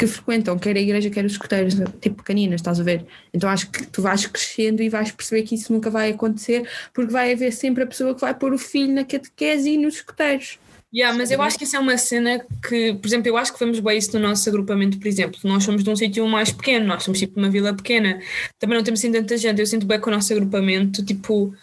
que 0.00 0.06
frequentam, 0.06 0.58
quer 0.58 0.74
a 0.74 0.80
igreja, 0.80 1.10
quer 1.10 1.26
os 1.26 1.32
escuteiros, 1.32 1.74
tipo 2.00 2.16
pequeninas, 2.16 2.62
estás 2.62 2.80
a 2.80 2.82
ver? 2.82 3.04
Então 3.34 3.50
acho 3.50 3.70
que 3.70 3.86
tu 3.86 4.00
vais 4.00 4.26
crescendo 4.26 4.82
e 4.82 4.88
vais 4.88 5.12
perceber 5.12 5.42
que 5.42 5.54
isso 5.54 5.70
nunca 5.70 5.90
vai 5.90 6.08
acontecer, 6.08 6.66
porque 6.94 7.12
vai 7.12 7.34
haver 7.34 7.52
sempre 7.52 7.82
a 7.82 7.86
pessoa 7.86 8.14
que 8.14 8.20
vai 8.22 8.32
pôr 8.32 8.54
o 8.54 8.58
filho 8.58 8.94
na 8.94 9.04
catequese 9.04 9.72
e 9.72 9.76
nos 9.76 9.96
escuteiros. 9.96 10.58
Yeah, 10.92 11.16
mas 11.16 11.30
eu 11.30 11.40
acho 11.42 11.58
que 11.58 11.64
isso 11.64 11.76
é 11.76 11.78
uma 11.78 11.98
cena 11.98 12.44
que, 12.66 12.94
por 12.94 13.06
exemplo, 13.06 13.28
eu 13.28 13.36
acho 13.36 13.52
que 13.52 13.58
vemos 13.58 13.78
bem 13.78 13.98
isso 13.98 14.18
no 14.18 14.26
nosso 14.26 14.48
agrupamento, 14.48 14.98
por 14.98 15.06
exemplo. 15.06 15.38
Nós 15.44 15.62
somos 15.64 15.84
de 15.84 15.90
um 15.90 15.94
sítio 15.94 16.26
mais 16.26 16.50
pequeno, 16.50 16.86
nós 16.86 17.04
somos 17.04 17.18
tipo 17.18 17.38
uma 17.38 17.50
vila 17.50 17.74
pequena, 17.74 18.18
também 18.58 18.76
não 18.78 18.82
temos 18.82 19.00
assim 19.00 19.12
tanta 19.12 19.36
gente. 19.36 19.60
Eu 19.60 19.66
sinto 19.66 19.86
bem 19.86 20.00
com 20.00 20.08
o 20.08 20.12
nosso 20.14 20.32
agrupamento, 20.32 21.04
tipo, 21.04 21.54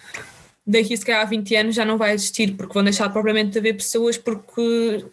daqui 0.68 0.98
se 0.98 1.06
calhar 1.06 1.22
a 1.22 1.26
20 1.26 1.56
anos 1.56 1.76
já 1.76 1.86
não 1.86 1.98
vai 1.98 2.14
existir, 2.14 2.52
porque 2.56 2.74
vão 2.74 2.84
deixar 2.84 3.08
propriamente 3.10 3.52
de 3.52 3.60
haver 3.60 3.74
pessoas, 3.74 4.18
porque 4.18 5.06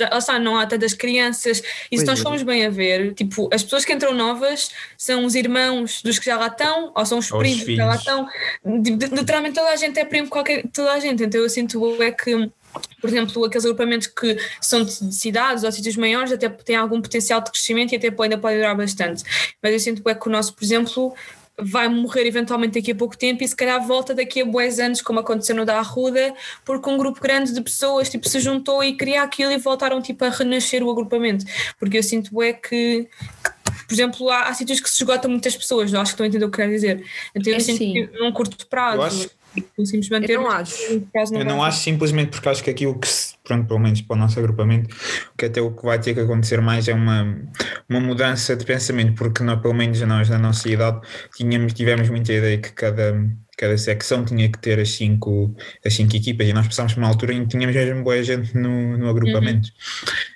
lá 0.00 0.18
está, 0.18 0.38
não 0.38 0.56
há 0.56 0.66
tantas 0.66 0.94
crianças. 0.94 1.58
E 1.58 1.96
Pois 1.96 2.00
se 2.02 2.06
nós 2.06 2.20
é. 2.20 2.22
formos 2.22 2.42
bem 2.44 2.64
a 2.64 2.70
ver, 2.70 3.12
tipo, 3.14 3.50
as 3.52 3.62
pessoas 3.64 3.84
que 3.84 3.92
entram 3.92 4.14
novas 4.14 4.70
são 4.96 5.24
os 5.24 5.34
irmãos 5.34 6.00
dos 6.02 6.18
que 6.18 6.26
já 6.26 6.36
lá 6.38 6.46
estão, 6.46 6.92
ou 6.94 7.04
são 7.04 7.18
os 7.18 7.30
Ou 7.32 7.38
os 7.38 7.42
primos 7.42 7.64
que 7.64 7.74
já 7.76 7.86
lá 7.86 7.96
estão. 7.96 8.28
De- 8.64 9.06
Literalmente 9.08 9.56
toda 9.56 9.70
a 9.70 9.76
gente 9.76 9.98
é 9.98 10.04
primo, 10.04 10.28
qualquer, 10.28 10.64
toda 10.72 10.92
a 10.92 11.00
gente. 11.00 11.24
Então 11.24 11.40
eu 11.40 11.50
sinto 11.50 12.00
é 12.00 12.12
que. 12.12 12.48
Por 13.00 13.10
exemplo, 13.10 13.44
aqueles 13.44 13.64
agrupamentos 13.64 14.06
que 14.06 14.36
são 14.60 14.84
de 14.84 15.00
de 15.08 15.14
cidades 15.16 15.64
ou 15.64 15.72
sítios 15.72 15.96
maiores 15.96 16.30
até 16.30 16.48
têm 16.48 16.76
algum 16.76 17.02
potencial 17.02 17.40
de 17.40 17.50
crescimento 17.50 17.92
e 17.92 17.96
até 17.96 18.14
ainda 18.16 18.38
pode 18.38 18.56
durar 18.58 18.76
bastante. 18.76 19.24
Mas 19.60 19.72
eu 19.72 19.80
sinto 19.80 20.08
é 20.08 20.14
que 20.14 20.28
o 20.28 20.30
nosso, 20.30 20.54
por 20.54 20.62
exemplo, 20.62 21.12
vai 21.62 21.88
morrer 21.88 22.26
eventualmente 22.26 22.78
daqui 22.78 22.92
a 22.92 22.94
pouco 22.94 23.16
tempo 23.16 23.42
e 23.42 23.48
se 23.48 23.56
calhar 23.56 23.84
volta 23.86 24.14
daqui 24.14 24.42
a 24.42 24.44
boas 24.44 24.78
anos, 24.78 25.00
como 25.02 25.20
aconteceu 25.20 25.54
no 25.54 25.64
da 25.64 25.78
Arruda, 25.78 26.34
porque 26.64 26.88
um 26.88 26.96
grupo 26.96 27.20
grande 27.20 27.52
de 27.52 27.60
pessoas 27.60 28.08
tipo, 28.08 28.28
se 28.28 28.40
juntou 28.40 28.82
e 28.82 28.96
criou 28.96 29.22
aquilo 29.22 29.52
e 29.52 29.58
voltaram 29.58 30.00
tipo, 30.00 30.24
a 30.24 30.28
renascer 30.28 30.82
o 30.82 30.90
agrupamento. 30.90 31.44
Porque 31.78 31.98
eu 31.98 32.02
sinto 32.02 32.42
é 32.42 32.52
que, 32.52 32.68
que, 32.70 33.08
por 33.86 33.94
exemplo, 33.94 34.30
há, 34.30 34.48
há 34.48 34.54
sítios 34.54 34.80
que 34.80 34.88
se 34.88 34.96
esgotam 34.96 35.30
muitas 35.30 35.56
pessoas, 35.56 35.92
eu 35.92 36.00
acho 36.00 36.10
que 36.10 36.14
estão 36.14 36.24
a 36.24 36.28
entender 36.28 36.44
o 36.44 36.50
que 36.50 36.56
quero 36.56 36.70
dizer. 36.70 37.04
Então 37.34 37.52
eu 37.52 37.56
É 37.56 37.60
sinto 37.60 37.78
sim. 37.78 37.92
que 37.92 38.18
num 38.18 38.32
curto 38.32 38.66
prazo 38.66 39.30
Manter. 40.10 40.30
Eu 40.30 40.42
não 40.42 40.50
acho. 40.50 40.92
longo 40.92 41.06
prazo 41.12 41.34
Eu 41.34 41.44
não 41.44 41.62
acho 41.62 41.80
simplesmente 41.80 42.30
porque 42.30 42.48
acho 42.48 42.62
que 42.62 42.70
aquilo 42.70 42.98
que, 42.98 43.08
se, 43.08 43.34
pronto, 43.44 43.66
pelo 43.66 43.80
menos 43.80 44.00
para 44.02 44.16
o 44.16 44.18
nosso 44.18 44.38
agrupamento, 44.38 44.94
que 45.36 45.46
até 45.46 45.60
o 45.60 45.72
que 45.72 45.84
vai 45.84 45.98
ter 45.98 46.14
que 46.14 46.20
acontecer 46.20 46.60
mais 46.60 46.88
é 46.88 46.94
uma, 46.94 47.36
uma 47.88 48.00
mudança 48.00 48.54
de 48.56 48.64
pensamento, 48.64 49.14
porque 49.14 49.42
nós, 49.42 49.60
pelo 49.60 49.74
menos 49.74 50.00
nós, 50.02 50.28
na 50.28 50.38
nossa 50.38 50.68
idade, 50.68 51.00
tínhamos, 51.36 51.72
tivemos 51.72 52.08
muita 52.08 52.32
ideia 52.32 52.58
que 52.58 52.72
cada, 52.72 53.20
cada 53.56 53.76
secção 53.76 54.24
tinha 54.24 54.50
que 54.50 54.58
ter 54.58 54.78
as 54.78 54.90
cinco, 54.90 55.54
as 55.84 55.94
cinco 55.94 56.14
equipas, 56.16 56.46
e 56.46 56.52
nós 56.52 56.66
passámos 56.66 56.94
por 56.94 57.00
uma 57.00 57.08
altura 57.08 57.34
em 57.34 57.42
que 57.42 57.48
tínhamos 57.48 57.74
mesmo 57.74 58.04
boa 58.04 58.22
gente 58.22 58.56
no, 58.56 58.96
no 58.96 59.08
agrupamento. 59.08 59.68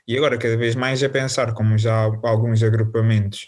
E 0.06 0.16
agora, 0.16 0.36
cada 0.36 0.56
vez 0.56 0.74
mais, 0.74 1.02
a 1.02 1.08
pensar, 1.08 1.54
como 1.54 1.78
já 1.78 1.94
há 1.94 2.28
alguns 2.28 2.62
agrupamentos 2.62 3.46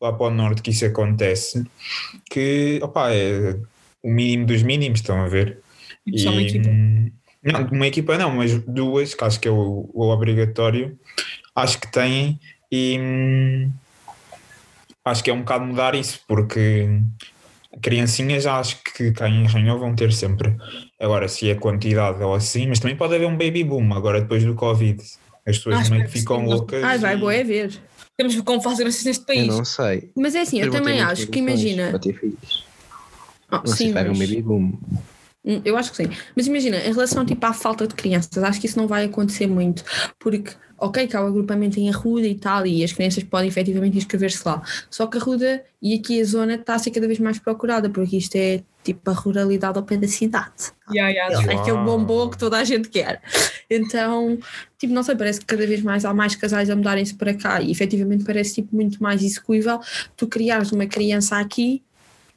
lá 0.00 0.12
para 0.12 0.26
o 0.26 0.30
norte 0.30 0.62
que 0.62 0.70
isso 0.70 0.84
acontece, 0.84 1.64
que, 2.30 2.80
opá, 2.82 3.12
é 3.12 3.56
o 4.02 4.10
mínimo 4.10 4.46
dos 4.46 4.62
mínimos, 4.62 5.00
estão 5.00 5.20
a 5.20 5.28
ver? 5.28 5.60
Só 6.16 6.30
uma 6.30 6.42
E, 6.42 6.44
equipa. 6.44 6.68
hum, 6.68 7.10
Não, 7.42 7.64
uma 7.68 7.86
equipa 7.86 8.18
não, 8.18 8.30
mas 8.36 8.58
duas, 8.64 9.14
que 9.14 9.24
acho 9.24 9.40
que 9.40 9.48
é 9.48 9.50
o, 9.50 9.90
o 9.92 10.08
obrigatório, 10.10 10.98
acho 11.54 11.80
que 11.80 11.90
têm 11.90 12.38
e 12.70 12.98
hum, 13.00 13.72
acho 15.04 15.22
que 15.22 15.30
é 15.30 15.34
um 15.34 15.40
bocado 15.40 15.64
mudar 15.64 15.94
isso, 15.94 16.20
porque 16.26 16.88
criancinhas 17.80 18.46
acho 18.46 18.82
que 18.82 19.12
cá 19.12 19.28
em 19.28 19.46
vão 19.46 19.94
ter 19.94 20.12
sempre. 20.12 20.56
Agora, 21.00 21.26
se 21.28 21.50
é 21.50 21.54
quantidade 21.54 22.22
ou 22.22 22.34
assim, 22.34 22.66
mas 22.68 22.78
também 22.78 22.96
pode 22.96 23.14
haver 23.14 23.26
um 23.26 23.36
baby 23.36 23.64
boom 23.64 23.92
agora 23.94 24.20
depois 24.20 24.44
do 24.44 24.54
Covid. 24.54 25.02
As 25.46 25.56
pessoas 25.58 25.80
Acho 25.80 25.90
meio 25.90 26.04
que 26.04 26.10
ficam 26.10 26.40
sim. 26.42 26.46
loucas. 26.46 26.84
Ai, 26.84 26.98
vai, 26.98 27.16
e- 27.16 27.18
boa 27.18 27.34
é 27.34 27.42
ver. 27.42 27.72
Temos 28.16 28.40
como 28.42 28.60
fazer 28.60 28.86
assim 28.86 29.08
neste 29.08 29.22
Eu 29.24 29.26
país. 29.26 29.56
não 29.56 29.64
sei. 29.64 30.10
Mas 30.16 30.34
é 30.34 30.42
assim, 30.42 30.60
eu 30.60 30.70
ter 30.70 30.78
também 30.78 31.00
acho 31.00 31.26
que 31.26 31.38
imagina. 31.38 31.90
Para 31.90 31.98
ter 31.98 32.12
filhos. 32.20 32.62
Oh, 33.41 33.41
Não 33.58 33.66
sei 33.66 33.76
sim, 33.76 33.86
se 33.88 33.92
vai 33.92 34.02
haver 34.02 34.12
um 34.14 34.18
mas- 34.18 34.28
baby 34.30 34.42
boom. 34.42 34.72
Hum, 35.44 35.60
Eu 35.64 35.76
acho 35.76 35.90
que 35.90 35.96
sim. 35.96 36.08
Mas 36.36 36.46
imagina, 36.46 36.76
em 36.78 36.92
relação 36.92 37.26
tipo, 37.26 37.44
à 37.44 37.52
falta 37.52 37.84
de 37.86 37.94
crianças, 37.94 38.42
acho 38.44 38.60
que 38.60 38.66
isso 38.66 38.78
não 38.78 38.86
vai 38.86 39.04
acontecer 39.06 39.48
muito. 39.48 39.82
Porque, 40.16 40.52
ok, 40.78 41.04
que 41.08 41.16
há 41.16 41.20
o 41.22 41.26
agrupamento 41.26 41.80
em 41.80 41.90
Arruda 41.90 42.28
e 42.28 42.36
tal, 42.36 42.64
e 42.64 42.84
as 42.84 42.92
crianças 42.92 43.24
podem 43.24 43.48
efetivamente 43.48 43.98
inscrever-se 43.98 44.40
lá. 44.46 44.62
Só 44.88 45.04
que 45.08 45.18
Arruda 45.18 45.64
e 45.82 45.94
aqui 45.94 46.20
a 46.20 46.24
zona 46.24 46.54
está 46.54 46.76
a 46.76 46.78
ser 46.78 46.92
cada 46.92 47.08
vez 47.08 47.18
mais 47.18 47.40
procurada, 47.40 47.90
porque 47.90 48.18
isto 48.18 48.36
é 48.36 48.62
tipo 48.84 49.10
a 49.10 49.12
ruralidade 49.12 49.76
ao 49.78 49.84
pé 49.84 49.96
da 49.96 50.06
cidade. 50.06 50.70
Yeah, 50.92 51.10
yeah. 51.12 51.52
É 51.52 51.56
aquele 51.56 51.78
bombom 51.78 52.30
que 52.30 52.38
toda 52.38 52.58
a 52.58 52.62
gente 52.64 52.88
quer. 52.88 53.20
Então, 53.68 54.38
tipo, 54.78 54.92
não 54.92 55.02
sei, 55.02 55.16
parece 55.16 55.40
que 55.40 55.46
cada 55.46 55.66
vez 55.66 55.82
mais 55.82 56.04
há 56.04 56.14
mais 56.14 56.36
casais 56.36 56.70
a 56.70 56.76
mudarem-se 56.76 57.14
para 57.14 57.34
cá 57.34 57.60
e 57.60 57.70
efetivamente 57.72 58.22
parece 58.24 58.54
tipo 58.54 58.74
muito 58.76 59.02
mais 59.02 59.22
execuível 59.24 59.80
tu 60.16 60.26
criares 60.28 60.70
uma 60.70 60.86
criança 60.86 61.36
aqui 61.38 61.82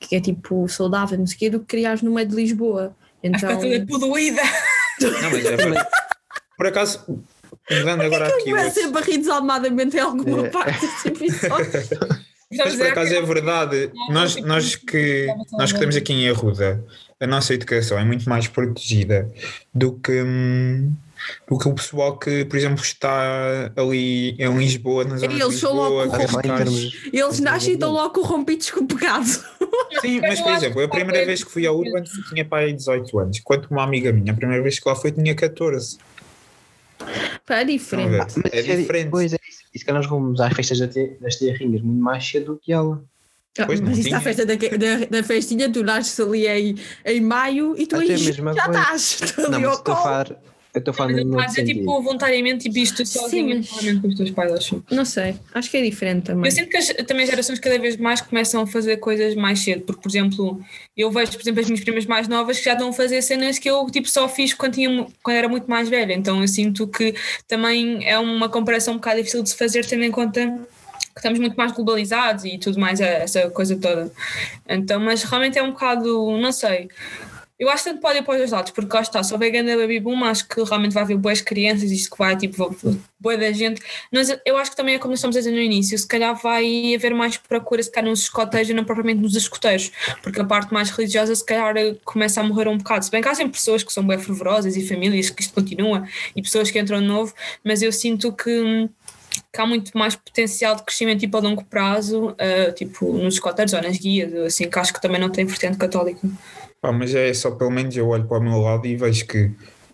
que 0.08 0.16
é 0.16 0.22
tipo 0.22 0.68
saudável, 0.68 1.18
não 1.18 1.28
sei 1.28 1.36
o 1.36 1.40
quê, 1.40 1.50
do 1.50 1.60
que 1.60 1.66
criares 1.66 2.02
no 2.02 2.12
meio 2.14 2.28
de 2.28 2.36
Lisboa. 2.36 2.96
Acho 2.96 3.22
que 3.22 3.28
Então, 3.28 3.50
está 3.50 3.58
toda 3.58 3.86
poluída. 4.00 4.42
Não, 5.02 5.32
mas 5.32 5.46
é 5.46 5.56
verdade. 5.56 5.88
Por 6.58 6.68
acaso, 6.68 7.24
mudando 7.70 8.02
agora 8.02 8.28
aqui. 8.28 8.52
vai 8.52 8.70
ser 8.72 8.88
barrido 8.90 9.20
desalmadamente 9.20 9.98
em 9.98 10.00
alguma 10.00 10.48
É. 10.48 10.50
parte 10.50 10.80
desse 10.86 11.08
episódio. 11.10 11.72
Mas 12.58 12.76
por 12.76 12.86
acaso 12.86 13.14
é 13.14 13.22
verdade, 13.24 13.92
nós, 14.12 14.36
tipo, 14.36 14.48
nós, 14.48 14.76
que, 14.76 15.28
nós 15.54 15.72
que 15.72 15.78
estamos 15.78 15.96
aqui 15.96 16.14
em 16.14 16.30
Arruda, 16.30 16.86
a 17.20 17.26
nossa 17.28 17.54
educação 17.56 17.98
é 17.98 18.06
muito 18.06 18.30
mais 18.30 18.48
protegida 18.48 19.30
do 19.74 19.94
que, 19.94 20.22
hum, 20.22 20.94
do 21.50 21.58
que 21.58 21.68
o 21.68 21.74
pessoal 21.74 22.18
que, 22.18 22.46
por 22.46 22.58
exemplo, 22.58 22.82
está 22.84 23.72
ali 23.76 24.32
em 24.40 24.58
Lisboa, 24.58 25.04
na 25.06 25.18
zona 25.18 25.34
Eles 25.34 25.56
de 25.56 25.60
são 25.60 25.74
logo 25.74 26.42
termos. 26.42 27.10
Eles 27.12 27.40
nascem 27.40 27.72
e 27.72 27.74
estão 27.74 27.92
logo 27.92 28.10
corrompidos 28.22 28.70
com 28.72 28.82
o 28.82 28.88
pecado. 28.88 29.26
Sim, 30.02 30.22
mas 30.22 30.42
por 30.42 30.52
exemplo, 30.54 30.82
a 30.84 30.88
primeira 30.88 31.26
vez 31.26 31.44
que 31.44 31.52
fui 31.52 31.66
ao 31.66 31.78
Urban 31.78 32.04
tinha 32.30 32.46
pai 32.46 32.74
18 32.74 33.20
anos, 33.20 33.38
enquanto 33.40 33.66
uma 33.72 33.84
amiga 33.84 34.12
minha, 34.12 34.32
a 34.34 34.36
primeira 34.36 34.62
vez 34.62 34.80
que 34.80 34.88
lá 34.88 34.96
foi 34.96 35.12
tinha 35.12 35.34
14. 35.36 35.98
Pá, 37.46 37.58
é 37.60 37.64
diferente. 37.66 38.10
Mas 38.44 38.54
É 38.54 38.62
di- 38.62 38.78
diferente. 38.78 39.10
Pois 39.10 39.34
é, 39.34 39.38
isso. 39.48 39.60
E 39.74 39.80
se 39.80 39.86
calhar 39.86 40.02
nós 40.02 40.10
vamos 40.10 40.40
às 40.40 40.54
festas 40.54 40.80
das 40.80 41.36
terrinhas 41.36 41.82
muito 41.82 42.02
mais 42.02 42.26
cedo 42.28 42.54
do 42.54 42.58
que 42.58 42.72
ela. 42.74 43.04
Ah, 43.58 43.66
Pois 43.66 43.80
mas 43.80 43.98
isso 43.98 44.08
tinha. 44.10 44.18
à 44.18 44.22
festa 44.22 44.46
da, 44.46 44.56
da, 44.56 45.06
da 45.10 45.24
festinha, 45.24 45.72
tu 45.72 45.84
nasces 45.84 46.20
ali 46.20 46.48
em, 46.48 46.76
em 47.06 47.22
maio 47.22 47.74
e 47.78 47.86
tu 47.88 47.96
Até 47.96 48.04
aí 48.14 48.24
mesmo 48.24 48.54
já 48.54 48.66
estás. 48.66 49.20
Não, 49.38 49.46
ali 49.46 49.52
mas 49.62 49.64
ao 49.66 49.74
estou 49.76 49.94
a 49.94 49.98
falar. 49.98 50.36
Eu 50.76 50.80
estou 50.80 50.92
a 50.92 50.94
falar 50.94 51.14
Mas 51.26 51.54
sentido. 51.54 51.80
tipo 51.80 52.02
voluntariamente 52.02 52.66
tipo 52.66 52.78
isto 52.78 53.06
sozinho, 53.06 53.56
mas- 53.58 53.68
provavelmente 53.68 54.02
com 54.02 54.08
os 54.10 54.16
teus 54.16 54.32
pais, 54.32 54.52
acho. 54.52 54.84
Não 54.92 55.06
sei, 55.06 55.36
acho 55.54 55.72
que 55.72 55.78
é 55.78 55.82
diferente 55.82 56.26
também. 56.26 56.46
Eu 56.46 56.52
sinto 56.52 56.70
que 56.70 56.76
as, 56.78 56.88
também 57.08 57.24
as 57.24 57.30
gerações 57.30 57.60
cada 57.60 57.80
vez 57.80 57.96
mais 57.96 58.20
começam 58.20 58.62
a 58.62 58.68
fazer 58.68 58.98
coisas 58.98 59.36
mais 59.36 59.60
cedo, 59.60 59.82
porque, 59.84 60.02
por 60.02 60.10
exemplo, 60.10 60.62
eu 60.98 61.10
vejo, 61.10 61.32
por 61.32 61.42
exemplo, 61.42 61.62
as 61.62 61.68
minhas 61.68 61.84
primas 61.84 62.06
mais 62.06 62.28
novas 62.28 62.58
que 62.60 62.66
já 62.66 62.74
estão 62.74 62.90
a 62.90 62.94
fazer 62.94 63.22
cenas 63.22 63.58
que 63.58 63.70
eu 63.70 63.86
tipo, 63.90 64.10
só 64.10 64.28
fiz 64.28 64.54
quando, 64.54 64.74
tinha, 64.74 65.08
quando 65.24 65.38
era 65.38 65.48
muito 65.48 65.70
mais 65.70 65.88
velha, 65.88 66.14
então 66.14 66.42
eu 66.42 66.48
sinto 66.48 66.86
que 66.88 67.16
também 67.48 68.06
é 68.08 68.20
uma 68.20 68.50
comparação 68.50 68.96
um 68.96 68.98
bocado 68.98 69.18
difícil 69.18 69.42
de 69.44 69.50
se 69.50 69.58
fazer, 69.58 69.86
tendo 69.86 70.04
em 70.04 70.12
conta 70.12 70.46
que 71.14 71.20
estamos 71.20 71.40
muito 71.40 71.56
mais 71.56 71.72
globalizados 71.72 72.44
e 72.44 72.58
tudo 72.58 72.78
mais, 72.78 73.00
é, 73.00 73.24
essa 73.24 73.50
coisa 73.50 73.78
toda. 73.78 74.12
Então, 74.68 75.00
mas 75.00 75.24
realmente 75.24 75.58
é 75.58 75.64
um 75.64 75.72
bocado, 75.72 76.38
não 76.38 76.52
sei. 76.52 76.90
Eu 77.58 77.70
acho 77.70 77.86
que 77.86 77.94
pode 78.02 78.20
ir 78.20 78.24
para 78.24 78.34
os 78.34 78.38
dois 78.40 78.52
lados, 78.52 78.72
porque 78.72 78.94
lá 78.94 79.02
está, 79.02 79.24
se 79.24 79.32
houver 79.32 79.50
grande 79.50 79.74
baby 79.78 80.00
boom, 80.00 80.26
acho 80.26 80.46
que 80.46 80.62
realmente 80.62 80.94
vai 80.94 81.04
haver 81.04 81.16
boas 81.16 81.40
crianças, 81.40 81.90
isto 81.90 82.12
que 82.12 82.18
vai, 82.18 82.36
tipo, 82.36 82.76
boa 83.18 83.38
da 83.38 83.50
gente. 83.54 83.82
Mas 84.12 84.36
eu 84.46 84.58
acho 84.58 84.72
que 84.72 84.78
também 84.78 84.96
é 84.96 85.00
como 85.00 85.12
nós 85.12 85.20
estamos 85.20 85.38
a 85.38 85.40
dizer 85.40 85.52
no 85.52 85.60
início, 85.60 85.98
se 85.98 86.06
calhar 86.06 86.36
vai 86.36 86.94
haver 86.94 87.14
mais 87.14 87.38
procura, 87.38 87.82
se 87.82 87.90
calhar 87.90 88.10
nos 88.10 88.24
escoteiros 88.24 88.70
e 88.70 88.74
não 88.74 88.84
propriamente 88.84 89.22
nos 89.22 89.36
escoteiros, 89.36 89.90
porque 90.22 90.42
a 90.42 90.44
parte 90.44 90.74
mais 90.74 90.90
religiosa 90.90 91.34
se 91.34 91.46
calhar 91.46 91.74
começa 92.04 92.42
a 92.42 92.44
morrer 92.44 92.68
um 92.68 92.78
bocado. 92.78 93.06
Se 93.06 93.12
bem 93.12 93.22
que 93.22 93.30
há 93.30 93.36
sempre 93.36 93.54
pessoas 93.54 93.84
que 93.84 93.94
são 93.94 94.06
bem 94.06 94.20
fervorosas 94.20 94.76
e 94.76 94.86
famílias 94.86 95.30
que 95.30 95.42
isto 95.42 95.54
continua, 95.54 96.06
e 96.36 96.42
pessoas 96.42 96.70
que 96.70 96.78
entram 96.78 97.00
de 97.00 97.08
novo, 97.08 97.34
mas 97.64 97.82
eu 97.82 97.92
sinto 97.92 98.34
que 98.34 98.90
que 99.52 99.62
há 99.62 99.66
muito 99.66 99.98
mais 99.98 100.16
potencial 100.16 100.76
de 100.76 100.84
crescimento 100.84 101.20
tipo 101.20 101.36
a 101.36 101.42
longo 101.42 101.64
prazo, 101.66 102.30
uh, 102.30 102.72
tipo 102.74 103.14
nos 103.14 103.36
escoteiros 103.36 103.74
ou 103.74 103.82
nas 103.82 103.98
guias, 103.98 104.34
assim 104.34 104.70
que 104.70 104.80
acho 104.80 104.94
que 104.94 105.02
também 105.02 105.20
não 105.20 105.30
tem 105.30 105.46
vertente 105.46 105.78
católica. 105.78 106.28
Pá, 106.86 106.92
mas 106.92 107.16
é 107.16 107.34
só 107.34 107.50
pelo 107.50 107.72
menos 107.72 107.98
eu 107.98 108.08
olho 108.10 108.28
para 108.28 108.38
o 108.38 108.44
meu 108.44 108.60
lado 108.60 108.86
e 108.86 108.96
vejo 108.96 109.26
que 109.26 109.50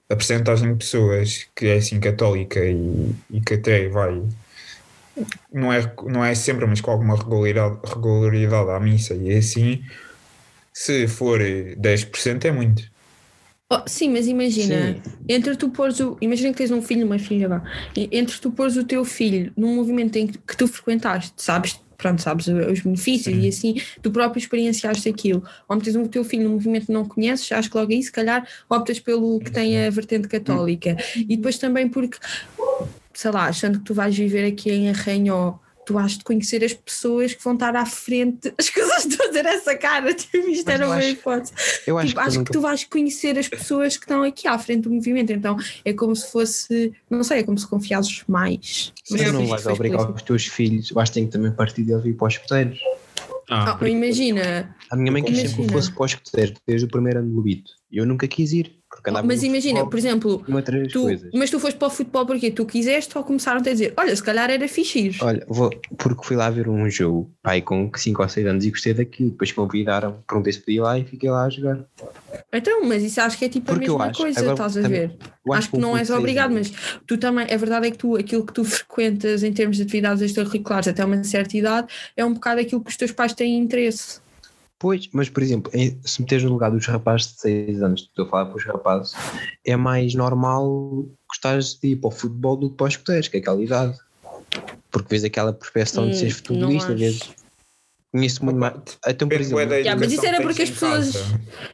a 0.09 0.15
percentagem 0.15 0.73
de 0.73 0.79
pessoas 0.79 1.47
que 1.55 1.67
é 1.67 1.75
assim 1.75 2.01
católica 2.01 2.59
e, 2.59 3.15
e 3.29 3.39
que 3.39 3.53
até 3.53 3.87
vai 3.87 4.21
não 5.53 5.71
é, 5.71 5.93
não 6.03 6.25
é 6.25 6.35
sempre, 6.35 6.65
mas 6.65 6.81
com 6.81 6.91
alguma 6.91 7.15
regularidade, 7.15 7.79
regularidade 7.81 8.71
à 8.71 8.79
missa 8.81 9.13
e 9.13 9.31
é 9.31 9.37
assim, 9.37 9.81
se 10.73 11.07
for 11.07 11.39
10% 11.39 12.43
é 12.43 12.51
muito. 12.51 12.91
Oh, 13.71 13.83
sim, 13.87 14.09
mas 14.09 14.27
imagina, 14.27 14.93
Sim. 14.93 15.01
entre 15.29 15.55
tu 15.55 15.69
pôres 15.69 16.01
o. 16.01 16.17
Imagina 16.19 16.51
que 16.51 16.57
tens 16.57 16.71
um 16.71 16.81
filho, 16.81 17.05
uma 17.05 17.17
filha, 17.17 17.47
vá. 17.47 17.63
E 17.95 18.09
Entre 18.11 18.37
tu 18.37 18.51
pôres 18.51 18.75
o 18.75 18.83
teu 18.83 19.05
filho 19.05 19.53
num 19.55 19.75
movimento 19.75 20.17
em 20.17 20.27
que, 20.27 20.37
que 20.37 20.57
tu 20.57 20.67
frequentaste, 20.67 21.31
sabes? 21.37 21.79
Pronto, 22.01 22.19
sabes 22.19 22.47
os 22.47 22.79
benefícios 22.79 23.43
e 23.43 23.47
assim, 23.47 23.75
tu 24.01 24.09
próprio 24.09 24.39
experienciaste 24.39 25.07
aquilo. 25.07 25.43
Ou 25.69 25.75
metes 25.75 25.95
o 25.95 26.07
teu 26.07 26.23
filho 26.23 26.45
num 26.45 26.53
movimento 26.53 26.87
que 26.87 26.91
não 26.91 27.05
conheces, 27.05 27.51
acho 27.51 27.69
que 27.69 27.77
logo 27.77 27.91
aí, 27.91 28.01
se 28.01 28.11
calhar, 28.11 28.43
optas 28.67 28.99
pelo 28.99 29.39
que 29.39 29.51
tem 29.51 29.85
a 29.85 29.89
vertente 29.91 30.27
católica. 30.27 30.97
E 31.15 31.37
depois 31.37 31.59
também 31.59 31.87
porque, 31.87 32.17
sei 33.13 33.29
lá, 33.29 33.45
achando 33.45 33.77
que 33.77 33.85
tu 33.85 33.93
vais 33.93 34.17
viver 34.17 34.47
aqui 34.47 34.71
em 34.71 34.89
Arranhó, 34.89 35.59
tu 35.85 35.97
has 35.97 36.17
de 36.17 36.23
conhecer 36.23 36.63
as 36.63 36.73
pessoas 36.73 37.33
que 37.33 37.43
vão 37.43 37.53
estar 37.53 37.75
à 37.75 37.85
frente. 37.85 38.53
As 38.57 38.69
coisas 38.69 39.05
de 39.07 39.17
fazer 39.17 39.45
essa 39.45 39.75
cara, 39.75 40.13
tipo, 40.15 40.37
isto 40.37 40.65
Mas 40.65 40.75
era 40.75 40.83
eu 40.83 40.87
uma 40.89 40.97
acho- 40.97 41.07
hipótese. 41.09 41.53
Eu 41.87 41.97
acho 41.97 42.07
Tipo, 42.09 42.21
que, 42.21 42.27
acho 42.27 42.37
nunca- 42.37 42.51
que 42.51 42.57
tu 42.57 42.61
vais 42.61 42.83
conhecer 42.85 43.37
as 43.39 43.47
pessoas 43.47 43.97
que 43.97 44.03
estão 44.05 44.23
aqui 44.23 44.47
à 44.47 44.57
frente 44.59 44.83
do 44.83 44.91
movimento, 44.91 45.31
então 45.33 45.57
é 45.83 45.91
como 45.93 46.15
se 46.15 46.31
fosse, 46.31 46.93
não 47.09 47.23
sei, 47.23 47.39
é 47.39 47.43
como 47.43 47.57
se 47.57 47.67
confiasses 47.67 48.23
mais. 48.27 48.93
Mas 49.09 49.21
eu 49.21 49.27
tu 49.27 49.33
não 49.33 49.47
vais 49.47 49.65
obrigar 49.65 50.11
os 50.11 50.21
teus 50.21 50.45
filhos, 50.45 50.91
vais 50.91 51.09
ter 51.09 51.21
que 51.21 51.27
também 51.31 51.51
partir 51.51 51.83
deles 51.83 52.05
e 52.05 52.09
ir 52.09 52.13
para 52.13 52.27
os 52.27 52.33
escuteiros. 52.35 52.79
Ah, 53.49 53.77
Ah, 53.81 53.87
imagina, 53.89 54.73
A 54.91 54.95
minha 54.97 55.11
mãe 55.11 55.23
quis 55.23 55.39
sempre 55.39 55.63
que 55.67 55.71
fosse 55.71 55.89
para 55.91 56.03
os 56.03 56.11
escuteiros, 56.11 56.53
desde 56.67 56.85
o 56.85 56.89
primeiro 56.89 57.19
ano 57.19 57.29
do 57.29 57.35
Lubito. 57.35 57.71
E 57.89 57.97
eu 57.97 58.05
nunca 58.05 58.27
quis 58.27 58.51
ir. 58.51 58.81
Porque 58.89 59.09
andava 59.09 59.25
Mas 59.25 59.41
imagina, 59.41 59.79
futebol 59.79 59.89
por 59.89 59.97
exemplo, 59.97 60.45
tu, 60.91 61.05
mas 61.33 61.49
tu 61.49 61.57
foste 61.61 61.77
para 61.77 61.87
o 61.87 61.91
futebol 61.91 62.25
porque 62.25 62.51
tu 62.51 62.65
quiseste 62.65 63.17
ou 63.17 63.23
começaram-te 63.23 63.69
a 63.69 63.71
dizer, 63.71 63.93
olha, 63.95 64.13
se 64.13 64.21
calhar 64.21 64.49
era 64.49 64.67
fixe 64.67 64.99
ir. 64.99 65.15
Olha, 65.21 65.45
vou, 65.47 65.69
porque 65.97 66.25
fui 66.25 66.35
lá 66.35 66.49
ver 66.49 66.67
um 66.67 66.89
jogo, 66.89 67.31
pai, 67.41 67.61
com 67.61 67.89
5 67.95 68.21
ou 68.21 68.27
6 68.27 68.45
anos 68.45 68.65
e 68.65 68.69
gostei 68.69 68.93
daquilo. 68.93 69.29
Depois 69.31 69.49
convidaram, 69.53 70.21
perguntei 70.27 70.51
se 70.51 70.59
podia 70.59 70.75
ir 70.75 70.79
lá 70.81 70.99
e 70.99 71.05
fiquei 71.05 71.29
lá 71.29 71.45
a 71.45 71.49
jogar. 71.49 71.85
Então, 72.51 72.83
mas 72.83 73.01
isso 73.01 73.21
acho 73.21 73.37
que 73.37 73.45
é 73.45 73.49
tipo 73.49 73.67
Porque 73.67 73.85
a 73.85 73.87
mesma 73.87 74.05
acho, 74.07 74.21
coisa, 74.21 74.39
agora 74.41 74.53
estás 74.55 74.75
a 74.77 74.81
também- 74.81 74.99
ver? 75.07 75.17
Acho 75.53 75.69
que 75.71 75.77
um 75.77 75.79
não 75.79 75.97
és 75.97 76.09
obrigado, 76.09 76.51
mas 76.51 76.73
tu 77.07 77.17
também, 77.17 77.45
a 77.49 77.57
verdade 77.57 77.87
é 77.87 77.91
que 77.91 77.97
tu, 77.97 78.17
aquilo 78.17 78.45
que 78.45 78.51
tu 78.51 78.65
frequentas 78.65 79.41
em 79.41 79.53
termos 79.53 79.77
de 79.77 79.83
atividades 79.83 80.21
extracurriculares 80.21 80.89
até 80.89 81.05
uma 81.05 81.23
certa 81.23 81.55
idade, 81.55 81.87
é 82.17 82.25
um 82.25 82.33
bocado 82.33 82.59
aquilo 82.59 82.83
que 82.83 82.89
os 82.89 82.97
teus 82.97 83.13
pais 83.13 83.33
têm 83.33 83.57
interesse. 83.57 84.19
Pois, 84.81 85.07
mas 85.13 85.29
por 85.29 85.43
exemplo, 85.43 85.71
em- 85.75 85.95
se 86.03 86.19
meteres 86.21 86.43
no 86.43 86.49
lugar 86.49 86.71
dos 86.71 86.87
rapazes 86.87 87.33
de 87.33 87.39
6 87.41 87.83
anos, 87.83 88.01
estou 88.01 88.25
a 88.25 88.29
falar 88.29 88.45
para 88.47 88.57
os 88.57 88.65
rapazes, 88.65 89.13
é 89.63 89.75
mais 89.75 90.15
normal 90.15 91.05
gostares 91.29 91.75
de 91.79 91.89
ir 91.89 91.97
para 91.97 92.07
o 92.07 92.11
futebol 92.11 92.57
do 92.57 92.71
que 92.71 92.77
para 92.77 92.87
os 92.87 92.93
escuteiros, 92.93 93.27
que 93.27 93.37
é 93.37 93.39
aquela 93.39 93.61
idade. 93.61 93.95
Porque 94.89 95.07
vês 95.09 95.23
aquela 95.23 95.51
de 95.53 95.59
Hum, 95.59 96.13
seres 96.13 96.33
futebolista, 96.33 96.95
vês. 96.95 97.19
Conheço 98.11 98.43
muito 98.43 98.57
mais. 98.59 98.73
Então, 99.07 99.29
por 99.29 99.39
exemplo, 99.39 99.61
Yeah, 99.71 99.97
mas 99.97 100.11
isso 100.11 100.25
era 100.25 100.37
que 100.37 100.43
porque 100.43 100.63
as 100.63 100.69
pessoas-. 100.71 101.13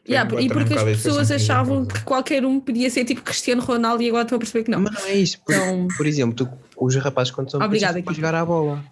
Yeah, 0.08 0.40
e 0.42 0.50
porque 0.50 0.74
as 0.74 0.84
pessoas 0.84 1.32
achavam 1.32 1.86
que 1.86 2.04
qualquer 2.04 2.46
um 2.46 2.60
podia 2.60 2.90
ser 2.92 3.06
tipo 3.06 3.22
Cristiano 3.24 3.62
Ronaldo 3.62 4.04
e 4.04 4.10
agora 4.10 4.24
estão 4.24 4.36
a 4.36 4.40
perceber 4.40 4.66
que 4.66 4.70
não. 4.72 4.82
mas 4.82 4.94
não 4.94 5.06
é 5.08 5.16
isso. 5.16 5.40
Por, 5.44 5.56
Então- 5.56 5.88
por 5.98 6.06
exemplo, 6.06 6.36
tu- 6.36 6.50
os 6.78 6.96
rapazes 6.98 7.32
quando 7.32 7.50
são 7.50 7.60
Obrigada, 7.62 7.94
pequenos, 7.94 8.12
estão 8.12 8.12
a 8.12 8.16
Kiko. 8.16 8.28
jogar 8.28 8.36
à 8.36 8.46
bola. 8.46 8.84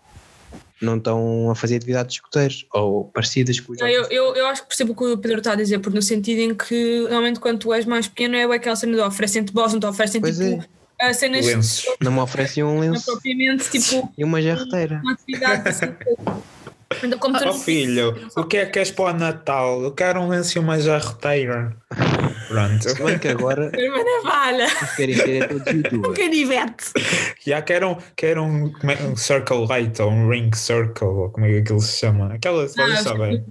Não 0.81 0.97
estão 0.97 1.49
a 1.49 1.55
fazer 1.55 1.77
atividades 1.77 2.13
de 2.13 2.19
escuteiros 2.19 2.65
ou 2.73 3.05
parecidas 3.05 3.59
com 3.59 3.73
os 3.73 3.79
Não, 3.79 3.87
eu, 3.87 4.03
eu, 4.05 4.35
eu 4.35 4.47
acho 4.47 4.63
que 4.63 4.67
percebo 4.67 4.91
o 4.91 4.95
que 4.95 5.03
o 5.05 5.17
Pedro 5.17 5.37
está 5.37 5.53
a 5.53 5.55
dizer, 5.55 5.79
porque 5.79 5.95
no 5.95 6.01
sentido 6.01 6.39
em 6.39 6.53
que 6.53 6.99
normalmente 7.01 7.39
quando 7.39 7.59
tu 7.59 7.73
és 7.73 7.85
mais 7.85 8.07
pequeno 8.07 8.35
é 8.35 8.43
aquela 8.43 8.75
cena 8.75 8.95
de 8.95 9.01
oferecem-te 9.01 9.53
bolas, 9.53 9.73
não 9.73 9.79
te 9.79 9.85
oferecem 9.85 10.19
Pois 10.19 10.37
tipo 10.37 10.63
a 10.99 11.13
cenas 11.13 11.45
Lenços. 11.45 11.85
Não 11.99 12.11
me 12.11 12.19
oferecem 12.19 12.63
um 12.63 12.75
não 12.75 12.91
lenço 12.91 13.05
propriamente 13.05 13.69
tipo 13.69 14.11
e 14.17 14.23
uma 14.23 14.41
jarreteira. 14.41 15.01
uma 15.03 15.13
atividade 15.13 15.69
assim. 15.69 15.85
Então, 17.05 17.19
como 17.19 17.37
tu 17.39 17.47
Oh 17.49 17.53
filho, 17.53 18.15
o 18.35 18.43
que 18.43 18.57
é 18.57 18.65
que 18.65 18.79
és 18.79 18.91
para 18.91 19.15
o 19.15 19.17
Natal? 19.17 19.81
Eu 19.83 19.91
quero 19.91 20.19
um 20.21 20.27
lenço 20.29 20.57
e 20.57 20.59
uma 20.59 20.79
jarreteira. 20.79 21.75
Pronto. 22.47 22.89
Se 22.89 23.01
bem 23.03 23.17
que 23.17 23.27
agora 23.29 23.71
uma 23.73 24.03
navalha. 24.03 24.67
querem 24.95 25.15
ser 25.15 25.43
é 25.43 25.47
todos 25.47 25.65
youtubers. 25.73 26.17
Canivete! 26.17 26.85
Já 27.45 27.61
quero, 27.61 27.89
um- 27.91 27.97
quero 28.15 28.43
um, 28.43 28.71
como 28.71 28.91
é- 28.91 29.01
um 29.03 29.15
circle 29.15 29.65
light 29.67 29.99
ou 30.01 30.11
um 30.11 30.29
ring 30.29 30.51
circle, 30.53 31.07
ou 31.07 31.29
como 31.29 31.45
é 31.45 31.49
que 31.49 31.57
aquilo 31.59 31.79
se 31.81 31.97
chama? 31.99 32.33
Aquelas, 32.33 32.73
vocês 32.75 32.99
sabem? 32.99 33.43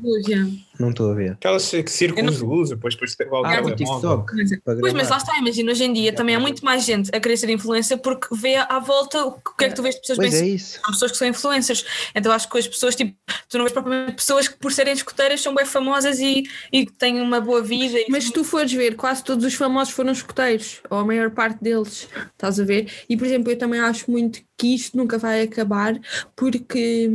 Não 0.78 0.90
estou 0.90 1.10
a 1.10 1.14
ver. 1.14 1.32
Aquelas 1.32 1.62
círculos 1.62 2.36
de 2.36 2.42
luz, 2.42 2.70
depois, 2.70 2.94
depois 2.94 3.14
tem 3.14 3.28
o 3.28 3.44
Ah, 3.44 3.60
o. 3.62 3.74
TikTok. 3.74 4.32
Pois, 4.80 4.92
mas 4.92 5.08
lá 5.08 5.18
está, 5.18 5.38
imagina, 5.38 5.70
hoje 5.70 5.84
em 5.84 5.92
dia 5.92 6.12
também 6.12 6.34
há 6.34 6.40
muito 6.40 6.64
mais 6.64 6.84
gente 6.84 7.10
a 7.14 7.20
querer 7.20 7.36
ser 7.36 7.48
influencer 7.50 7.98
porque 7.98 8.26
vê 8.34 8.56
à 8.56 8.78
volta 8.80 9.24
o 9.24 9.32
que 9.32 9.64
é 9.64 9.68
que 9.68 9.74
tu 9.76 9.82
vês 9.82 9.94
de 9.94 10.00
pessoas 10.00 10.18
Pois 10.18 10.32
bem 10.32 10.42
é 10.42 10.46
isso. 10.54 10.80
são 10.80 10.90
pessoas 10.92 11.12
que 11.12 11.18
são 11.18 11.28
influencers. 11.28 11.84
Então 12.14 12.32
acho 12.32 12.48
que 12.48 12.58
as 12.58 12.66
pessoas, 12.66 12.96
tipo, 12.96 13.16
tu 13.48 13.56
não 13.58 13.64
vês 13.64 13.72
propriamente 13.72 14.12
pessoas 14.14 14.48
que 14.48 14.56
por 14.56 14.72
serem 14.72 14.92
escuteiras 14.94 15.40
são 15.40 15.54
bem 15.54 15.64
famosas 15.64 16.18
e, 16.18 16.42
e 16.72 16.86
têm 16.86 17.20
uma 17.20 17.40
boa 17.40 17.62
vida. 17.62 17.98
E 17.98 18.06
Mas 18.08 18.24
se 18.24 18.32
tu 18.32 18.42
fores 18.42 18.72
ver, 18.72 18.96
quase 18.96 19.22
todos 19.22 19.44
os 19.44 19.54
famosos 19.54 19.94
foram 19.94 20.10
escuteiros, 20.12 20.80
ou 20.90 20.98
a 20.98 21.04
maior 21.04 21.30
parte 21.30 21.62
deles, 21.62 22.08
estás 22.32 22.58
a 22.58 22.64
ver? 22.64 22.90
E 23.08 23.16
por 23.16 23.26
exemplo, 23.26 23.52
eu 23.52 23.56
também 23.58 23.80
acho 23.80 24.10
muito 24.10 24.40
que 24.58 24.74
isto 24.74 24.96
nunca 24.96 25.18
vai 25.18 25.42
acabar 25.42 25.94
porque. 26.34 27.08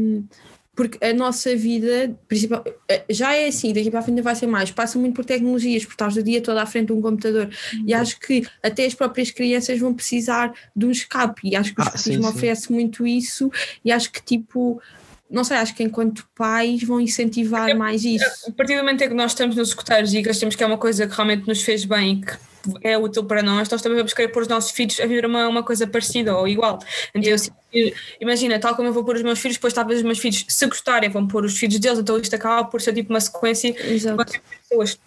Porque 0.79 0.97
a 1.03 1.13
nossa 1.13 1.53
vida, 1.57 2.17
principal, 2.25 2.63
eh, 2.87 3.03
já 3.09 3.35
é 3.35 3.47
assim, 3.47 3.73
daqui 3.73 3.91
para 3.91 3.99
a 3.99 4.01
frente 4.01 4.21
vai 4.21 4.33
ser 4.33 4.47
mais, 4.47 4.71
passa 4.71 4.97
muito 4.97 5.13
por 5.13 5.25
tecnologias, 5.25 5.83
por 5.83 5.91
estás 5.91 6.15
o 6.15 6.23
dia 6.23 6.39
todo 6.41 6.57
à 6.57 6.65
frente 6.65 6.87
de 6.87 6.93
um 6.93 7.01
computador. 7.01 7.49
E 7.85 7.93
acho 7.93 8.17
que 8.17 8.47
até 8.63 8.85
as 8.85 8.93
próprias 8.93 9.29
crianças 9.29 9.77
vão 9.77 9.93
precisar 9.93 10.53
de 10.73 10.85
um 10.85 10.89
escape. 10.89 11.41
E 11.43 11.53
acho 11.53 11.75
que 11.75 11.81
o 11.81 11.83
Ah, 11.83 11.91
escapismo 11.93 12.29
oferece 12.29 12.71
muito 12.71 13.05
isso. 13.05 13.51
E 13.83 13.91
acho 13.91 14.09
que, 14.09 14.23
tipo, 14.23 14.81
não 15.29 15.43
sei, 15.43 15.57
acho 15.57 15.75
que 15.75 15.83
enquanto 15.83 16.27
pais 16.35 16.83
vão 16.83 16.99
incentivar 16.99 17.75
mais 17.75 18.03
isso. 18.03 18.25
a 18.47 18.51
partir 18.51 18.73
do 18.75 18.79
momento 18.79 19.03
em 19.03 19.09
que 19.09 19.13
nós 19.13 19.31
estamos 19.31 19.55
nos 19.55 19.69
escuteiros 19.69 20.13
e 20.13 20.23
que 20.23 20.29
achamos 20.29 20.55
que 20.55 20.63
é 20.63 20.67
uma 20.67 20.77
coisa 20.77 21.07
que 21.07 21.15
realmente 21.15 21.47
nos 21.47 21.61
fez 21.61 21.85
bem 21.85 22.13
e 22.13 22.21
que 22.25 22.33
é 22.81 22.97
útil 22.97 23.23
para 23.23 23.41
nós, 23.41 23.69
nós 23.69 23.81
também 23.81 23.97
vamos 23.97 24.13
querer 24.13 24.29
pôr 24.29 24.41
os 24.41 24.47
nossos 24.47 24.71
filhos 24.71 24.99
a 24.99 25.05
viver 25.05 25.25
uma, 25.25 25.47
uma 25.47 25.63
coisa 25.63 25.87
parecida 25.87 26.35
ou 26.35 26.47
igual. 26.47 26.79
Então, 27.13 27.31
eu 27.71 27.93
imagina, 28.19 28.59
tal 28.59 28.75
como 28.75 28.87
eu 28.87 28.93
vou 28.93 29.03
pôr 29.03 29.15
os 29.15 29.21
meus 29.21 29.39
filhos, 29.39 29.57
depois 29.57 29.73
talvez 29.73 29.99
os 29.99 30.05
meus 30.05 30.19
filhos, 30.19 30.45
se 30.47 30.65
gostarem, 30.65 31.09
vão 31.09 31.27
pôr 31.27 31.45
os 31.45 31.57
filhos 31.57 31.79
deles, 31.79 31.99
então 31.99 32.17
isto 32.17 32.35
acaba 32.35 32.67
por 32.67 32.81
ser 32.81 32.93
tipo 32.93 33.13
uma 33.13 33.21
sequência 33.21 33.75
Exato. 33.87 34.25
Ter 34.25 34.41
pessoas. 34.67 34.99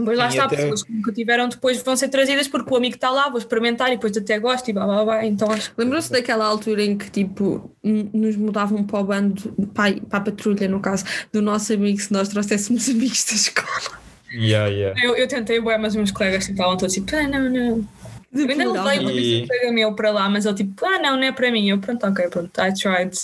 Depois 0.00 0.18
lá 0.18 0.26
E 0.26 0.28
está, 0.28 0.44
até- 0.44 0.56
pessoas 0.56 0.82
que 0.82 0.92
nunca 0.92 1.12
tiveram, 1.12 1.48
depois 1.48 1.82
vão 1.82 1.96
ser 1.96 2.08
trazidas 2.08 2.48
porque 2.48 2.72
o 2.72 2.76
amigo 2.76 2.94
está 2.96 3.10
lá, 3.10 3.28
vou 3.28 3.38
experimentar 3.38 3.88
e 3.88 3.96
depois 3.96 4.16
até 4.16 4.38
gosto 4.38 4.68
e 4.68 4.72
blá 4.72 4.84
blá 4.86 5.04
blá. 5.04 5.26
Então 5.26 5.50
acho 5.50 5.70
que 5.74 5.80
Lembrou-se 5.82 6.10
daquela 6.10 6.44
altura 6.46 6.82
em 6.82 6.96
que 6.96 7.10
tipo 7.10 7.70
nos 7.82 8.36
mudavam 8.36 8.84
para 8.84 9.00
o 9.00 9.04
bando, 9.04 9.52
para, 9.74 9.90
a- 9.96 10.00
para 10.00 10.18
a 10.18 10.22
patrulha, 10.22 10.68
no 10.68 10.80
caso, 10.80 11.04
do 11.32 11.40
nosso 11.42 11.72
amigo, 11.72 11.98
se 12.00 12.12
nós 12.12 12.28
trouxéssemos 12.28 12.88
amigos 12.90 13.24
da 13.24 13.34
escola. 13.34 13.98
Yeah, 14.32 14.68
yeah. 14.68 15.02
eu, 15.02 15.16
eu 15.16 15.26
tentei, 15.26 15.58
bué, 15.58 15.78
mas 15.78 15.92
os 15.92 15.96
meus 15.96 16.10
colegas 16.10 16.44
tipo, 16.44 16.52
estavam 16.56 16.76
todos 16.76 16.94
tipo, 16.94 17.16
ah, 17.16 17.26
não, 17.26 17.48
não. 17.48 17.88
De 18.30 18.42
Eu 18.42 18.48
ainda 18.50 18.72
levei 18.72 18.98
uma 19.00 19.10
vez 19.12 19.42
um 19.42 19.46
colega 19.46 19.72
meu 19.72 19.92
para 19.94 20.10
lá, 20.10 20.28
mas 20.28 20.44
ele 20.44 20.54
tipo, 20.54 20.84
ah, 20.84 20.98
não, 20.98 21.16
não 21.16 21.22
é 21.22 21.32
para 21.32 21.50
mim. 21.50 21.70
Eu, 21.70 21.78
pronto, 21.78 22.06
ok, 22.06 22.28
pronto, 22.28 22.50
I 22.60 22.74
tried. 22.74 23.16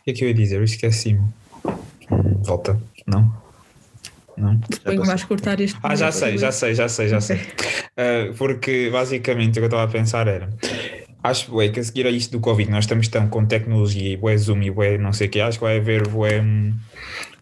O 0.00 0.04
que 0.04 0.10
é 0.10 0.12
que 0.12 0.24
eu 0.24 0.28
ia 0.28 0.34
dizer? 0.34 0.56
Eu 0.56 0.64
esqueci-me. 0.64 1.20
Hum, 2.10 2.42
Volta. 2.44 2.78
Não? 3.06 3.32
Não? 4.36 4.60
Suponho 4.72 5.00
que 5.02 5.06
vais 5.06 5.24
cortar 5.24 5.60
este. 5.60 5.78
Ah, 5.82 5.94
já 5.96 6.12
sei, 6.12 6.36
já 6.38 6.52
sei, 6.52 6.74
já 6.74 6.88
sei, 6.88 7.08
já 7.08 7.20
sei. 7.20 7.40
Ah, 7.98 8.30
porque 8.36 8.90
basicamente 8.92 9.52
o 9.52 9.52
que 9.54 9.58
eu 9.60 9.64
estava 9.66 9.84
a 9.84 9.88
pensar 9.88 10.28
era. 10.28 10.50
Acho 11.24 11.50
bué, 11.50 11.70
que 11.70 11.80
a 11.80 11.82
seguir 11.82 12.06
a 12.06 12.10
isto 12.10 12.30
do 12.32 12.40
Covid, 12.40 12.70
nós 12.70 12.84
estamos 12.84 13.08
tão 13.08 13.26
com 13.28 13.44
tecnologia 13.46 14.12
e 14.12 14.16
bué 14.18 14.36
Zoom 14.36 14.62
e 14.62 14.70
bué 14.70 14.98
não 14.98 15.12
sei 15.14 15.26
o 15.28 15.30
que, 15.30 15.40
acho 15.40 15.58
que 15.58 15.64
vai 15.64 15.78
haver 15.78 16.06
bué 16.06 16.42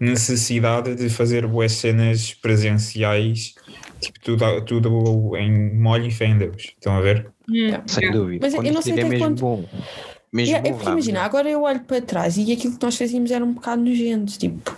necessidade 0.00 0.94
de 0.94 1.09
fazer 1.09 1.46
bué 1.46 1.68
cenas 1.68 2.33
presenciais, 2.35 3.54
tipo 4.00 4.20
tudo, 4.20 4.61
tudo 4.62 5.37
em 5.37 5.74
molho 5.74 6.07
e 6.07 6.11
fé 6.11 6.26
em 6.26 6.38
Deus. 6.38 6.62
Estão 6.62 6.96
a 6.96 7.00
ver? 7.00 7.26
Hum, 7.48 7.72
Sem 7.87 8.04
yeah. 8.04 8.18
dúvida. 8.20 8.46
Mas 8.46 8.54
eu 8.54 8.61
Quando 8.61 8.72
não 8.72 8.80
isto 8.80 8.83
sei 8.85 8.92
estiver 8.92 9.00
até 9.07 9.09
mesmo 9.11 9.24
quando- 9.26 9.40
bom. 9.40 9.64
Mesmo 10.33 10.50
Yeah, 10.54 10.68
é 10.68 10.70
bom, 10.70 10.76
porque 10.76 10.85
vá, 10.87 10.92
imagina, 10.92 11.18
melhor. 11.18 11.26
agora 11.26 11.50
eu 11.50 11.62
olho 11.62 11.80
para 11.80 12.00
trás 12.02 12.37
e 12.37 12.52
aquilo 12.52 12.76
que 12.76 12.85
nós 12.85 12.96
fazíamos 12.96 13.30
era 13.30 13.44
um 13.44 13.52
bocado 13.52 13.83
nojento, 13.83 14.37
tipo, 14.38 14.76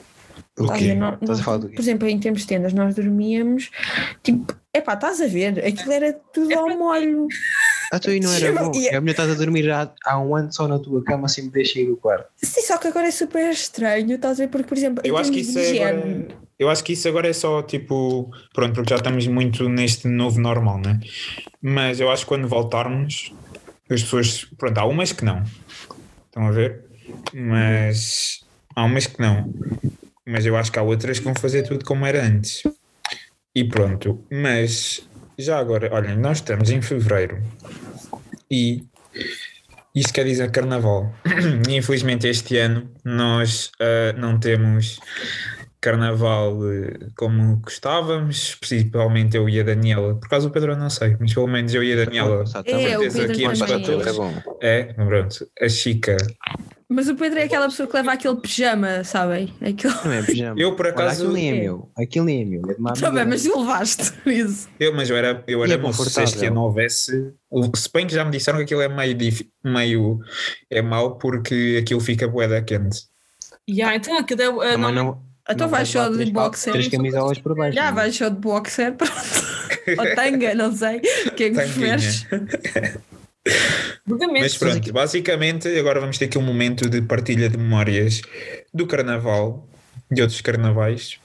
O 0.59 0.63
estás 0.65 0.81
a 0.83 0.85
quê? 0.85 0.99
Estás 1.21 1.41
a 1.41 1.43
falar 1.43 1.59
do 1.59 1.69
quê? 1.69 1.75
por 1.75 1.83
exemplo, 1.83 2.09
em 2.09 2.19
termos 2.19 2.41
de 2.43 2.47
tendas, 2.47 2.73
nós 2.73 2.95
dormíamos, 2.95 3.71
tipo, 4.23 4.55
epá, 4.73 4.95
estás 4.95 5.21
a 5.21 5.27
ver, 5.27 5.59
aquilo 5.65 5.93
era 5.93 6.13
tudo 6.33 6.55
ao 6.55 6.69
molho. 6.79 7.29
Ah, 7.93 8.01
tu 8.01 8.11
aí 8.11 8.19
não 8.21 8.33
era 8.33 8.53
bom. 8.53 8.73
e- 8.75 8.89
É 8.89 8.99
melhor 9.01 9.11
estás 9.13 9.31
a 9.31 9.35
dormir 9.35 9.71
há, 9.71 9.93
há 10.05 10.19
um 10.19 10.35
ano 10.35 10.53
só 10.53 10.67
na 10.67 10.79
tua 10.79 11.05
cama 11.05 11.27
assim 11.27 11.43
me 11.43 11.51
deixa 11.51 11.79
ir 11.79 11.87
do 11.87 11.97
quarto. 11.97 12.29
Sim, 12.37 12.63
só 12.63 12.79
que 12.79 12.89
agora 12.89 13.07
é 13.07 13.11
super 13.11 13.51
estranho, 13.51 14.15
estás 14.15 14.41
a 14.41 14.45
ver, 14.45 14.49
porque, 14.51 14.67
por 14.67 14.77
exemplo, 14.77 15.03
em 15.05 15.09
Eu 15.09 15.17
acho 15.19 15.31
que 15.31 15.41
isso 15.41 15.59
é 15.59 15.73
agora, 15.89 16.29
eu 16.59 16.69
acho 16.71 16.83
que 16.85 16.93
isso 16.95 17.07
agora 17.09 17.29
é 17.29 17.33
só 17.33 17.63
tipo, 17.63 18.31
pronto, 18.55 18.75
porque 18.75 18.91
já 18.91 18.97
estamos 18.97 19.27
muito 19.29 19.69
neste 19.69 20.09
novo 20.09 20.41
normal, 20.41 20.79
né? 20.81 20.99
Mas 21.63 22.01
eu 22.01 22.11
acho 22.11 22.23
que 22.25 22.29
quando 22.29 22.49
voltarmos, 22.49 23.33
as 23.91 24.03
pessoas, 24.03 24.45
pronto, 24.59 24.79
há 24.79 24.85
umas 24.87 25.13
que 25.13 25.25
não. 25.25 25.45
Estão 26.27 26.47
a 26.47 26.51
ver? 26.51 26.85
Mas 27.33 28.41
há 28.75 28.85
umas 28.85 29.07
que 29.07 29.21
não. 29.21 29.53
Mas 30.27 30.45
eu 30.45 30.57
acho 30.57 30.73
que 30.73 30.79
há 30.79 30.83
outras 30.83 31.19
que 31.19 31.25
vão 31.25 31.35
fazer 31.35 31.63
tudo 31.63 31.85
como 31.85 32.05
era 32.05 32.23
antes. 32.25 32.63
E 33.55 33.65
pronto, 33.65 34.23
mas 34.31 35.09
já 35.39 35.59
agora, 35.59 35.89
olhem, 35.95 36.17
nós 36.17 36.39
estamos 36.39 36.71
em 36.71 36.83
fevereiro 36.83 37.43
e 38.51 38.85
isto 39.95 40.13
quer 40.13 40.25
dizer 40.25 40.51
carnaval. 40.51 41.11
E, 41.69 41.77
Infelizmente 41.77 42.27
este 42.27 42.59
ano 42.59 42.91
nós 43.05 43.71
ah, 43.81 44.13
não 44.19 44.39
temos 44.39 45.01
carnaval 45.91 46.59
eh, 46.73 46.99
como 47.17 47.57
gostávamos, 47.59 48.57
principalmente 48.57 49.37
eu 49.37 49.49
e 49.49 49.61
a 49.61 49.63
Daniela. 49.63 50.15
Por 50.17 50.29
causa 50.29 50.49
do 50.49 50.53
Pedro 50.53 50.73
eu 50.73 50.77
não 50.77 50.91
sei, 50.91 51.17
mas 51.21 51.33
pelo 51.33 51.47
menos 51.47 51.73
eu 51.73 51.83
e 51.85 51.93
a 51.93 52.05
Daniela. 52.05 52.45
É, 52.65 52.99
o 52.99 53.11
certeza 53.11 53.41
íamos 53.41 53.59
também 53.61 53.83
para 53.83 53.93
é. 53.93 53.97
todos. 53.97 54.07
É 54.07 54.13
bom. 54.13 54.43
É, 54.61 54.83
pronto, 54.93 55.49
a 55.63 55.69
Chica. 55.69 56.17
Mas 56.89 57.09
o 57.09 57.17
Pedro 57.17 57.39
é 57.41 57.45
aquela 57.45 57.67
pessoa 57.67 57.89
que 57.89 57.97
leva 57.97 58.13
aquele 58.13 58.37
pijama, 58.37 59.03
sabem? 59.03 59.53
Aquele... 59.61 59.93
Não 60.05 60.13
é 60.13 60.23
pijama. 60.23 60.61
Eu, 60.61 60.77
por 60.77 60.87
Olha, 60.87 60.95
acaso- 60.95 61.23
aquilo 61.23 61.33
nem 61.33 61.51
é 61.51 61.57
É. 61.57 61.61
meu. 61.61 61.91
Aquilo 61.99 62.25
nem 62.27 62.43
é 62.43 62.45
meu. 62.45 62.63
É 62.71 62.75
uma 62.79 62.93
Tá 62.93 63.11
mas 63.27 63.43
tu 63.43 63.59
levaste 63.61 64.13
isso. 64.27 64.69
Eu, 64.79 64.95
mas 64.95 65.11
eu 65.11 65.17
era, 65.17 65.43
eu 65.49 65.61
E 65.61 65.63
era 65.65 65.75
é 65.75 65.77
moço, 65.83 66.09
se 66.09 66.23
este 66.23 66.47
ano 66.47 66.63
houvesse. 66.63 67.33
o- 67.51 67.77
Se 67.77 67.89
bem 67.93 68.07
que 68.07 68.15
já 68.15 68.25
me 68.25 68.31
disseram 68.31 68.59
que 68.59 68.65
aquilo 68.65 68.81
é 68.83 68.89
meio, 68.89 69.15
dif- 69.15 69.49
meio 69.65 70.21
é 70.71 70.81
mau 70.83 71.17
porque 71.19 71.79
aquilo 71.83 72.01
fica 72.01 72.29
boeda 72.29 72.63
quente. 72.63 73.03
Yeah, 73.69 73.97
então 73.97 74.17
aquilo 74.17 74.43
é. 74.43 74.49
uh, 74.49 74.59
Também 74.61 74.79
não, 74.79 74.93
não, 74.93 75.23
Então 75.49 75.69
vais 75.69 75.89
só 75.89 76.09
de 76.09 76.31
boxer. 76.31 76.73
Três 76.73 76.89
camisolas 76.89 77.39
por 77.39 77.55
baixo. 77.55 77.75
Já 77.75 77.89
é? 77.89 77.93
vais 77.93 78.17
só 78.17 78.29
de 78.29 78.37
boxer, 78.37 78.95
pronto. 78.95 79.13
Ou 79.99 80.15
tanga, 80.15 80.55
não 80.55 80.75
sei. 80.75 81.01
O 81.27 81.31
que 81.31 81.45
é 81.45 81.51
que 81.51 81.55
preferes? 81.55 82.27
Mas 84.07 84.57
pronto, 84.57 84.93
basicamente 84.93 85.69
agora 85.79 86.01
vamos 86.01 86.19
ter 86.19 86.25
aqui 86.25 86.39
um 86.39 86.43
momento 86.43 86.89
de 86.89 87.01
partilha 87.03 87.49
de 87.49 87.57
memórias 87.57 88.21
do 88.75 88.87
carnaval, 88.87 89.69
de 90.11 90.23
outros 90.23 90.41
carnavais. 90.41 91.19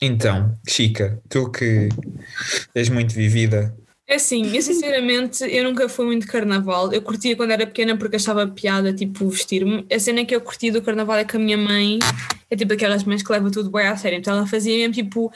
Então, 0.00 0.56
Chica, 0.68 1.20
tu 1.28 1.50
que 1.50 1.88
és 2.74 2.88
muito 2.88 3.14
vivida, 3.14 3.74
É 4.10 4.14
assim, 4.14 4.56
eu 4.56 4.62
sinceramente 4.62 5.44
eu 5.44 5.62
nunca 5.64 5.86
fui 5.86 6.06
muito 6.06 6.26
carnaval. 6.26 6.90
Eu 6.90 7.02
curtia 7.02 7.36
quando 7.36 7.50
era 7.50 7.66
pequena 7.66 7.94
porque 7.94 8.16
achava 8.16 8.46
piada 8.46 8.90
tipo 8.90 9.28
vestir-me. 9.28 9.86
A 9.92 9.98
cena 9.98 10.24
que 10.24 10.34
eu 10.34 10.40
curti 10.40 10.70
do 10.70 10.80
carnaval 10.80 11.18
é 11.18 11.24
que 11.26 11.36
a 11.36 11.38
minha 11.38 11.58
mãe 11.58 11.98
é 12.50 12.56
tipo 12.56 12.72
aquelas 12.72 13.04
mães 13.04 13.22
que 13.22 13.30
leva 13.30 13.50
tudo 13.50 13.70
bem 13.70 13.86
a 13.86 13.94
sério. 13.98 14.18
Então 14.18 14.34
ela 14.34 14.46
fazia 14.46 14.74
mesmo 14.78 14.94
tipo 14.94 15.30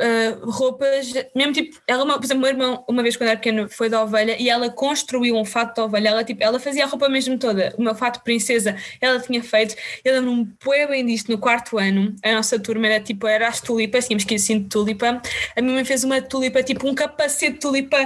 uh, 0.00 0.50
roupas, 0.50 1.12
mesmo 1.34 1.52
tipo, 1.52 1.78
ela, 1.86 2.04
por 2.06 2.24
exemplo, 2.24 2.38
o 2.38 2.40
meu 2.40 2.50
irmão, 2.50 2.84
uma 2.88 3.02
vez 3.02 3.16
quando 3.16 3.28
era 3.28 3.36
pequeno, 3.36 3.68
foi 3.68 3.88
da 3.88 4.02
ovelha 4.02 4.36
e 4.40 4.48
ela 4.48 4.70
construiu 4.70 5.36
um 5.36 5.44
fato 5.44 5.74
de 5.74 5.80
ovelha. 5.80 6.08
Ela, 6.08 6.24
tipo, 6.24 6.42
ela 6.42 6.58
fazia 6.58 6.84
a 6.84 6.86
roupa 6.86 7.08
mesmo 7.08 7.38
toda. 7.38 7.74
O 7.78 7.82
meu 7.82 7.94
fato 7.94 8.18
de 8.18 8.24
princesa 8.24 8.76
ela 9.00 9.20
tinha 9.20 9.42
feito. 9.42 9.74
Eu 10.04 10.14
lembro-me 10.14 10.48
bem 10.64 10.86
bem 10.86 11.06
disto 11.06 11.30
no 11.30 11.38
quarto 11.38 11.78
ano. 11.78 12.14
A 12.24 12.32
nossa 12.32 12.58
turma 12.58 12.86
era 12.86 13.00
tipo, 13.00 13.26
era 13.26 13.48
as 13.48 13.60
tulipas, 13.60 14.06
tínhamos 14.06 14.24
que 14.24 14.34
ir 14.34 14.36
assim 14.36 14.60
de 14.60 14.68
tulipa. 14.68 15.20
A 15.56 15.60
minha 15.60 15.74
mãe 15.74 15.84
fez 15.84 16.04
uma 16.04 16.20
tulipa, 16.20 16.62
tipo, 16.62 16.88
um 16.88 16.94
capacete 16.94 17.54
de 17.54 17.58
tulipa. 17.58 17.98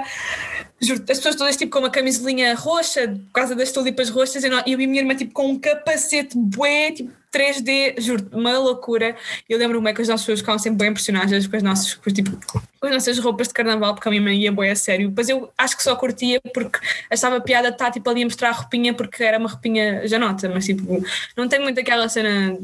Juro, 0.81 1.01
as 1.03 1.17
pessoas 1.19 1.37
todas 1.37 1.57
tipo 1.57 1.73
com 1.73 1.79
uma 1.79 1.91
camisolinha 1.91 2.55
roxa 2.55 3.09
por 3.09 3.33
causa 3.33 3.55
das 3.55 3.71
tulipas 3.73 4.11
roxas 4.11 4.43
e 4.43 4.49
eu, 4.49 4.59
e 4.67 4.75
a 4.75 4.77
minha 4.77 5.01
irmã 5.01 5.15
tipo 5.15 5.33
com 5.33 5.49
um 5.49 5.59
capacete 5.59 6.37
bué, 6.37 6.91
tipo 6.93 7.11
3D, 7.35 8.01
juro, 8.01 8.29
uma 8.33 8.57
loucura. 8.57 9.17
Eu 9.49 9.59
lembro-me 9.59 9.91
é 9.91 9.93
que 9.93 10.01
as 10.01 10.07
nossas 10.07 10.25
pessoas 10.25 10.39
ficavam 10.39 10.59
sempre 10.59 10.79
bem 10.79 10.91
impressionadas 10.91 11.47
com 11.49 11.57
as 11.57 11.63
nossas, 11.65 11.95
com, 11.95 12.11
tipo, 12.11 12.31
com 12.81 12.87
as 12.87 12.93
nossas 12.93 13.19
roupas 13.19 13.49
de 13.49 13.55
carnaval, 13.55 13.95
porque 13.95 14.09
a 14.09 14.11
minha 14.11 14.23
mãe 14.23 14.39
ia 14.39 14.53
bué 14.53 14.71
a 14.71 14.77
sério. 14.77 15.13
Mas 15.15 15.29
eu 15.29 15.51
acho 15.59 15.77
que 15.77 15.83
só 15.83 15.97
curtia 15.97 16.41
porque 16.53 16.79
achava 17.11 17.41
piada 17.41 17.71
estar 17.71 17.91
tipo, 17.91 18.09
ali 18.09 18.23
a 18.23 18.27
mostrar 18.27 18.51
a 18.51 18.53
roupinha 18.53 18.95
porque 18.95 19.23
era 19.25 19.39
uma 19.39 19.49
roupinha 19.49 20.07
janota, 20.07 20.49
mas 20.49 20.65
tipo, 20.65 21.05
não 21.37 21.49
tem 21.49 21.61
muito 21.61 21.81
aquela 21.81 22.09
cena 22.09 22.57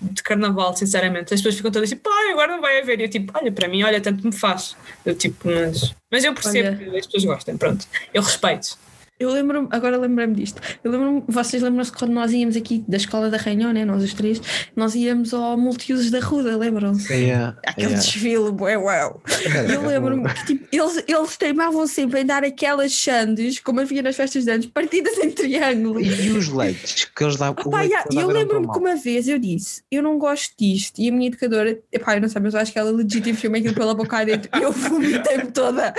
de 0.00 0.22
carnaval, 0.22 0.76
sinceramente. 0.76 1.34
As 1.34 1.40
pessoas 1.40 1.56
ficam 1.56 1.70
todas 1.70 1.88
tipo, 1.88 2.08
pai, 2.08 2.30
agora 2.32 2.52
não 2.52 2.60
vai 2.60 2.80
haver. 2.80 3.00
E 3.00 3.04
eu 3.04 3.08
tipo, 3.08 3.32
olha, 3.36 3.50
para 3.50 3.68
mim, 3.68 3.82
olha, 3.82 4.00
tanto 4.00 4.24
me 4.24 4.32
faz. 4.32 4.76
Eu 5.04 5.14
tipo, 5.14 5.48
mas, 5.48 5.94
mas 6.10 6.24
eu 6.24 6.32
percebo 6.34 6.68
Olha. 6.68 6.76
que 6.76 6.96
as 6.96 7.06
pessoas 7.06 7.24
gostem, 7.24 7.56
pronto. 7.56 7.86
Eu 8.12 8.22
respeito. 8.22 8.78
Eu 9.20 9.32
lembro-me, 9.32 9.66
agora 9.72 9.96
lembrei-me 9.96 10.34
disto. 10.34 10.62
Eu 10.84 10.92
lembro-me, 10.92 11.24
vocês 11.26 11.60
lembram-se 11.60 11.90
quando 11.90 12.12
nós 12.12 12.32
íamos 12.32 12.56
aqui 12.56 12.84
da 12.86 12.96
escola 12.96 13.28
da 13.28 13.36
Rainha, 13.36 13.72
né? 13.72 13.84
Nós 13.84 14.02
os 14.04 14.14
três, 14.14 14.40
nós 14.76 14.94
íamos 14.94 15.34
ao 15.34 15.58
multiusos 15.58 16.08
da 16.08 16.20
Ruda, 16.20 16.56
lembram-se? 16.56 17.12
Yeah, 17.12 17.58
Aquele 17.66 17.88
yeah. 17.88 18.00
desfile, 18.00 18.52
bué, 18.52 18.78
uau. 18.78 19.20
E 19.68 19.72
eu 19.72 19.84
lembro-me 19.84 20.28
que 20.34 20.44
tipo, 20.46 20.68
eles, 20.70 21.02
eles 21.08 21.36
teimavam 21.36 21.84
sempre 21.88 22.20
em 22.20 22.26
dar 22.26 22.44
aquelas 22.44 22.94
sandes, 22.94 23.58
como 23.58 23.80
havia 23.80 24.02
nas 24.02 24.14
festas 24.14 24.44
de 24.44 24.52
anos, 24.52 24.66
partidas 24.66 25.18
em 25.18 25.30
triângulo. 25.32 26.00
E, 26.00 26.30
os 26.30 26.48
leites 26.48 27.04
que 27.04 27.24
eles 27.24 27.36
davam. 27.36 27.56
o 27.64 27.68
Opa, 27.68 27.78
leite 27.80 27.92
yeah, 27.92 28.22
eu 28.22 28.28
lembro-me 28.28 28.70
que 28.70 28.78
uma 28.78 28.94
vez 28.94 29.26
eu 29.26 29.38
disse: 29.38 29.82
Eu 29.90 30.00
não 30.00 30.16
gosto 30.16 30.54
disto. 30.56 31.00
E 31.00 31.08
a 31.08 31.12
minha 31.12 31.26
educadora, 31.26 31.76
epá, 31.92 32.16
eu 32.16 32.20
não 32.20 32.28
sei, 32.28 32.40
mas 32.40 32.54
eu 32.54 32.60
acho 32.60 32.72
que 32.72 32.78
ela 32.78 32.92
legítimo 32.92 33.36
filme 33.36 33.58
aquilo 33.58 33.74
pela 33.74 33.94
boca 33.94 34.24
dentro. 34.24 34.48
Eu 34.60 34.70
vomitei-me 34.70 35.50
toda 35.50 35.92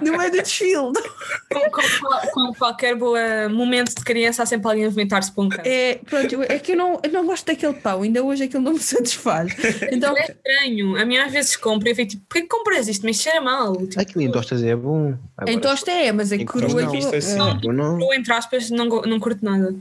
no 0.00 0.16
meio 0.16 0.30
do 0.30 0.38
desfile. 0.38 0.92
Como, 2.32 2.54
qualquer 2.54 2.94
boa 2.96 3.48
momento 3.48 3.94
de 3.94 4.04
criança, 4.04 4.42
há 4.42 4.46
sempre 4.46 4.68
alguém 4.68 4.86
a 4.86 4.88
vomitar-se 4.88 5.32
por 5.32 5.44
um 5.44 5.48
canto. 5.48 5.66
É, 5.66 6.00
pronto, 6.04 6.42
é 6.42 6.58
que 6.58 6.72
eu 6.72 6.76
não, 6.76 7.00
eu 7.02 7.12
não 7.12 7.26
gosto 7.26 7.46
daquele 7.46 7.74
pão, 7.74 8.02
ainda 8.02 8.22
hoje 8.22 8.44
aquilo 8.44 8.62
não 8.62 8.72
me 8.72 8.80
satisfaz. 8.80 9.52
Então, 9.90 10.16
É 10.16 10.22
estranho. 10.22 10.96
A 10.96 11.04
mim 11.04 11.18
às 11.18 11.32
vezes 11.32 11.56
compro 11.56 11.88
e 11.88 11.92
eu 11.92 11.96
fico 11.96 12.10
tipo, 12.10 12.24
porquê 12.28 12.42
que 12.42 12.48
compras 12.48 12.88
isto? 12.88 13.04
Mas 13.04 13.16
cheira 13.16 13.40
mal. 13.40 13.76
Tipo, 13.76 14.00
Aquilo 14.00 14.22
em 14.22 14.30
tostas 14.30 14.62
é 14.62 14.76
bom. 14.76 15.14
Agora, 15.36 15.52
em 15.52 15.60
tosta 15.60 15.90
é, 15.90 16.12
mas 16.12 16.32
em 16.32 16.44
crua 16.44 16.82
não, 16.82 16.94
isto 16.94 17.14
assim. 17.14 17.40
é. 17.40 17.68
eu 17.68 17.72
não. 17.72 18.00
eu, 18.00 18.12
entre 18.14 18.32
aspas, 18.32 18.70
não, 18.70 18.86
não 18.86 19.18
curto 19.20 19.44
nada. 19.44 19.74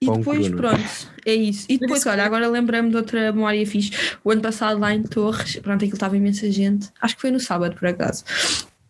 E 0.00 0.10
depois, 0.10 0.50
não 0.50 0.58
é? 0.58 0.60
pronto, 0.60 1.08
é 1.24 1.34
isso. 1.34 1.66
E 1.70 1.78
depois, 1.78 2.04
olha, 2.04 2.24
agora 2.24 2.46
lembrei-me 2.48 2.90
de 2.90 2.96
outra 2.96 3.32
memória 3.32 3.66
fixe. 3.66 3.90
O 4.22 4.30
ano 4.30 4.42
passado, 4.42 4.78
lá 4.78 4.94
em 4.94 5.02
Torres, 5.02 5.56
pronto, 5.56 5.82
aquilo 5.82 5.94
estava 5.94 6.16
imensa 6.16 6.50
gente. 6.50 6.90
Acho 7.00 7.14
que 7.16 7.22
foi 7.22 7.30
no 7.30 7.40
sábado, 7.40 7.74
por 7.76 7.88
acaso. 7.88 8.22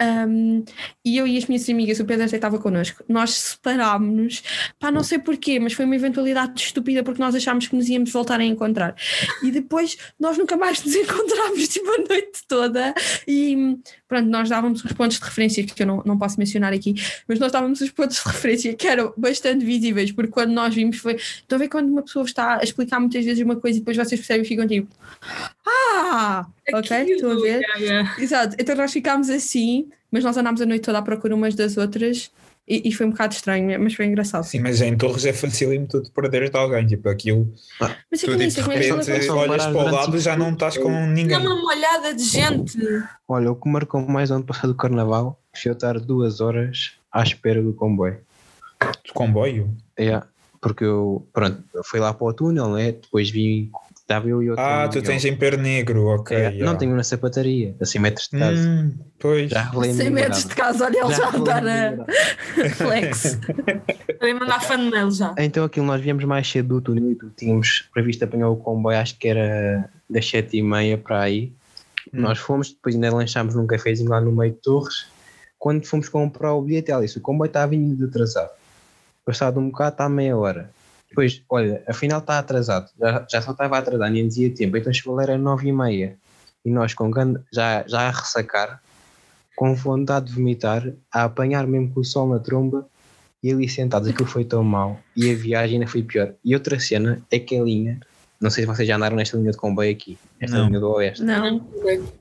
Um, 0.02 0.62
e 1.04 1.16
eu 1.16 1.26
e 1.26 1.38
as 1.38 1.46
minhas 1.46 1.68
amigas, 1.68 2.00
o 2.00 2.04
Pedro 2.04 2.26
até 2.26 2.37
estava 2.37 2.59
connosco, 2.59 3.02
nós 3.09 3.30
separámos-nos, 3.30 4.42
pá, 4.78 4.90
não 4.90 5.02
sei 5.02 5.18
porquê, 5.18 5.59
mas 5.59 5.72
foi 5.72 5.85
uma 5.85 5.96
eventualidade 5.96 6.61
estúpida 6.61 7.02
porque 7.02 7.20
nós 7.20 7.35
achámos 7.35 7.66
que 7.66 7.74
nos 7.74 7.88
íamos 7.88 8.12
voltar 8.12 8.38
a 8.40 8.44
encontrar. 8.44 8.94
E 9.42 9.50
depois 9.50 9.96
nós 10.20 10.37
nunca 10.37 10.56
mais 10.56 10.85
nos 10.85 10.94
encontrámos, 10.96 11.68
tipo, 11.68 11.90
a 11.90 11.98
noite 11.98 12.40
toda. 12.46 12.94
E 13.26 13.78
pronto, 14.06 14.28
nós 14.28 14.48
dávamos 14.48 14.85
os 14.85 14.92
pontos 14.92 15.18
de 15.18 15.24
referência, 15.24 15.64
que 15.64 15.82
eu 15.82 15.87
não, 15.87 16.02
não 16.04 16.18
posso 16.18 16.38
mencionar 16.38 16.72
aqui, 16.72 16.94
mas 17.26 17.38
nós 17.38 17.50
dávamos 17.50 17.80
os 17.80 17.90
pontos 17.90 18.16
de 18.16 18.22
referência 18.28 18.74
que 18.74 18.87
eram 18.87 19.14
bastante 19.16 19.64
visíveis, 19.64 20.12
porque 20.12 20.30
quando 20.30 20.52
nós 20.52 20.74
vimos 20.74 20.98
foi. 20.98 21.14
Estão 21.14 21.56
a 21.56 21.59
ver 21.59 21.68
quando 21.68 21.88
uma 21.88 22.02
pessoa 22.02 22.24
está 22.24 22.59
a 22.61 22.62
explicar 22.62 23.00
muitas 23.00 23.24
vezes 23.24 23.42
uma 23.42 23.56
coisa 23.56 23.78
e 23.78 23.80
depois 23.80 23.96
vocês 23.96 24.20
percebem 24.20 24.42
e 24.42 24.48
ficam 24.48 24.66
tipo. 24.66 24.88
Ah! 25.66 26.46
Ok, 26.72 26.96
Aquilo, 26.96 27.14
estou 27.16 27.31
a 27.33 27.35
ver. 27.37 27.61
yeah, 27.61 27.79
yeah. 27.79 28.16
Exato, 28.22 28.57
então 28.59 28.74
nós 28.74 28.92
ficámos 28.92 29.31
assim, 29.31 29.88
mas 30.11 30.24
nós 30.24 30.37
andámos 30.37 30.61
a 30.61 30.66
noite 30.66 30.83
toda 30.83 30.98
à 30.98 31.02
procura 31.02 31.35
umas 31.35 31.55
das 31.55 31.76
outras 31.76 32.31
e, 32.68 32.88
e 32.88 32.92
foi 32.92 33.07
um 33.07 33.11
bocado 33.11 33.35
estranho, 33.35 33.81
mas 33.81 33.94
foi 33.94 34.07
engraçado. 34.07 34.42
Sim, 34.42 34.59
mas 34.61 34.81
em 34.81 34.96
Torres 34.96 35.24
é 35.24 35.33
facílimo 35.33 35.87
tu 35.87 36.02
te 36.02 36.11
perderes 36.11 36.50
de 36.50 36.57
alguém, 36.59 36.85
tipo 36.87 37.09
aquilo, 37.09 37.52
Mas 38.11 38.20
tu 38.20 38.31
eu 38.31 38.37
de 38.37 38.44
é 38.44 38.48
que 38.50 38.61
repente 38.61 39.31
olhas 39.31 39.66
para 39.66 39.76
o 39.76 39.85
lado 39.85 40.05
cinco 40.07 40.18
já 40.18 40.37
não 40.37 40.52
estás 40.52 40.76
com 40.76 40.90
É 40.90 41.07
ninguém. 41.07 41.37
uma 41.38 41.55
molhada 41.55 42.12
de 42.14 42.24
gente. 42.24 42.76
Olha, 43.29 43.52
o 43.52 43.57
que 43.57 43.68
marcou 43.68 44.00
mais 44.00 44.33
ano 44.33 44.42
passado 44.44 44.68
do 44.72 44.76
carnaval 44.76 45.40
foi 45.55 45.70
eu 45.70 45.74
estar 45.74 46.00
duas 46.00 46.40
horas 46.40 46.94
à 47.12 47.22
espera 47.22 47.62
do 47.62 47.72
comboio. 47.72 48.18
De 49.05 49.12
comboio? 49.12 49.72
É, 49.96 50.20
porque 50.61 50.85
eu, 50.85 51.24
pronto, 51.33 51.62
eu 51.72 51.85
fui 51.85 52.00
lá 52.00 52.12
para 52.12 52.26
o 52.26 52.33
túnel, 52.33 52.70
né? 52.74 52.92
Depois 52.92 53.31
vi, 53.31 53.70
estava 54.07 54.29
eu 54.29 54.40
e 54.40 54.51
outro. 54.51 54.64
Ah, 54.64 54.88
tu 54.88 55.03
tens 55.03 55.25
em 55.25 55.37
Perno 55.37 55.64
Negro, 55.64 56.07
ok. 56.07 56.37
É, 56.37 56.40
yeah. 56.40 56.64
Não 56.64 56.77
tenho 56.77 56.95
na 56.95 57.03
sapataria, 57.03 57.75
a 57.81 57.85
100 57.85 58.01
metros 58.01 58.29
de 58.29 58.38
casa. 58.38 58.69
Hum, 58.69 58.95
pois. 59.19 59.51
Já 59.51 59.62
relei 59.62 59.92
100 59.92 60.11
metros 60.11 60.45
de 60.45 60.55
casa, 60.55 60.85
olha 60.85 61.05
ele 61.05 61.14
já 61.14 61.29
a 61.29 61.38
dar 61.38 61.66
a 61.66 62.71
flex. 62.71 63.38
Podem 64.19 64.35
mandar 64.35 64.61
fan 64.61 64.79
mail 64.79 65.11
já. 65.11 65.35
Então 65.37 65.64
aquilo 65.64 65.85
nós 65.85 66.01
viemos 66.01 66.25
mais 66.25 66.49
cedo 66.49 66.77
do 66.77 66.81
túnel 66.81 67.11
e 67.11 67.14
tu 67.16 67.31
tínhamos 67.37 67.88
previsto 67.92 68.25
apanhar 68.25 68.49
o 68.49 68.57
comboio, 68.57 68.97
acho 68.97 69.19
que 69.19 69.27
era 69.27 69.90
das 70.09 70.29
sete 70.29 70.57
e 70.57 70.62
meia 70.62 70.97
para 70.97 71.23
aí. 71.23 71.53
Hum. 72.14 72.21
Nós 72.21 72.38
fomos, 72.38 72.71
depois 72.71 72.95
ainda 72.95 73.12
lanchámos 73.12 73.57
num 73.57 73.66
cafezinho 73.66 74.09
lá 74.09 74.21
no 74.21 74.31
meio 74.31 74.53
de 74.53 74.59
Torres. 74.59 75.09
Quando 75.59 75.85
fomos 75.85 76.09
comprar 76.09 76.55
o 76.55 76.62
bilhete, 76.62 76.92
ela 76.92 77.03
disse, 77.03 77.19
o 77.19 77.21
comboio 77.21 77.49
está 77.49 77.66
vindo 77.66 78.05
atrasado. 78.05 78.51
Passado 79.25 79.59
um 79.59 79.71
bocado 79.71 79.95
está 79.95 80.05
a 80.05 80.09
meia 80.09 80.37
hora. 80.37 80.71
Depois, 81.16 81.42
olha, 81.48 81.83
afinal 81.88 82.18
está 82.20 82.38
atrasado. 82.38 82.90
Já, 83.00 83.26
já 83.31 83.40
só 83.40 83.52
estava 83.52 83.79
atrasado, 83.79 84.12
nem 84.12 84.29
dizia 84.29 84.55
tempo. 84.55 84.76
Então 84.76 84.92
chegou 84.92 85.14
lá, 85.14 85.22
era 85.22 85.38
nove 85.38 85.66
e 85.68 85.72
meia. 85.72 86.18
E 86.62 86.70
nós 86.70 86.92
com 86.92 87.11
grande- 87.11 87.40
já, 87.50 87.85
já 87.88 88.00
a 88.02 88.11
ressacar, 88.11 88.83
com 89.57 89.74
vontade 89.74 90.26
de 90.26 90.33
vomitar, 90.35 90.92
a 91.11 91.24
apanhar 91.24 91.66
mesmo 91.66 91.90
com 91.94 92.00
o 92.00 92.05
sol 92.05 92.29
na 92.29 92.38
tromba 92.38 92.87
e 93.42 93.50
ali 93.50 93.66
sentados, 93.66 94.07
aquilo 94.09 94.29
foi 94.29 94.44
tão 94.44 94.62
mau 94.62 95.00
e 95.16 95.31
a 95.31 95.35
viagem 95.35 95.79
ainda 95.79 95.90
foi 95.90 96.02
pior. 96.02 96.35
E 96.44 96.52
outra 96.55 96.79
cena 96.79 97.22
é 97.31 97.38
que 97.38 97.57
a 97.57 97.62
linha, 97.62 97.98
não 98.38 98.50
sei 98.50 98.64
se 98.64 98.68
vocês 98.68 98.87
já 98.87 98.96
andaram 98.96 99.16
nesta 99.16 99.38
linha 99.38 99.52
de 99.52 99.57
comboio 99.57 99.90
aqui, 99.90 100.18
esta 100.38 100.59
Não. 100.59 100.66
linha 100.66 100.81
do 100.81 100.90
Oeste, 100.90 101.22
Não, 101.24 101.66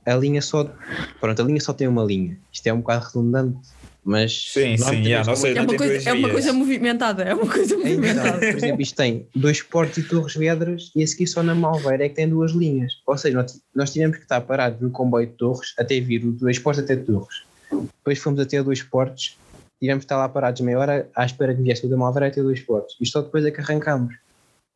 a 0.06 0.16
linha 0.16 0.42
só, 0.42 0.72
pronto, 1.20 1.42
a 1.42 1.46
linha 1.46 1.60
só 1.60 1.74
tem 1.74 1.88
uma 1.88 2.04
linha. 2.04 2.38
Isto 2.54 2.68
é 2.68 2.74
um 2.74 2.78
bocado 2.80 3.06
redundante, 3.08 3.68
mas 4.06 4.52
Sim, 4.52 4.78
sim, 4.78 5.02
yeah, 5.02 5.28
não 5.28 5.36
sei, 5.36 5.54
é 5.54 5.56
não 5.56 5.64
uma, 5.64 5.78
coisa, 5.78 6.10
é 6.10 6.14
uma 6.14 6.30
coisa 6.30 6.54
movimentada, 6.54 7.24
é 7.24 7.34
uma 7.34 7.52
coisa 7.52 7.74
É 7.74 7.78
movimentada. 7.78 8.38
por 8.38 8.46
exemplo, 8.46 8.82
isto 8.84 8.96
tem 8.96 9.28
dois 9.36 9.64
portos 9.64 9.98
e 9.98 10.04
Torres 10.04 10.36
Vedras 10.36 10.92
e 10.96 11.02
a 11.02 11.08
seguir 11.08 11.26
só 11.26 11.42
na 11.42 11.56
Malveira 11.56 12.06
é 12.06 12.10
que 12.10 12.14
tem 12.14 12.30
duas 12.30 12.52
linhas. 12.52 12.94
Ou 13.08 13.18
seja, 13.18 13.36
nós, 13.42 13.60
nós 13.74 13.92
tivemos 13.92 14.18
que 14.18 14.24
estar 14.24 14.40
parados 14.42 14.80
no 14.80 14.92
comboio 14.92 15.26
de 15.26 15.34
Torres 15.34 15.74
até 15.80 16.00
vir 16.00 16.24
o 16.24 16.32
dois 16.34 16.60
portos 16.60 16.84
até 16.84 16.96
Torres. 16.96 17.44
Depois 17.72 18.20
fomos 18.20 18.40
até 18.40 18.62
dois 18.62 18.84
portos, 18.84 19.40
tivemos 19.80 20.04
que 20.04 20.06
estar 20.06 20.18
lá 20.18 20.30
parados 20.30 20.62
meia 20.62 20.78
hora 20.78 21.10
à 21.16 21.26
espera 21.26 21.56
que 21.56 21.64
viesse 21.64 21.84
o 21.88 21.90
da 21.90 21.98
Malveira 21.98 22.28
até 22.28 22.44
dois 22.44 22.60
portos. 22.60 22.96
E 23.02 23.08
só 23.08 23.24
depois 23.24 23.44
é 23.44 23.50
que 23.50 23.60
arrancámos. 23.60 24.14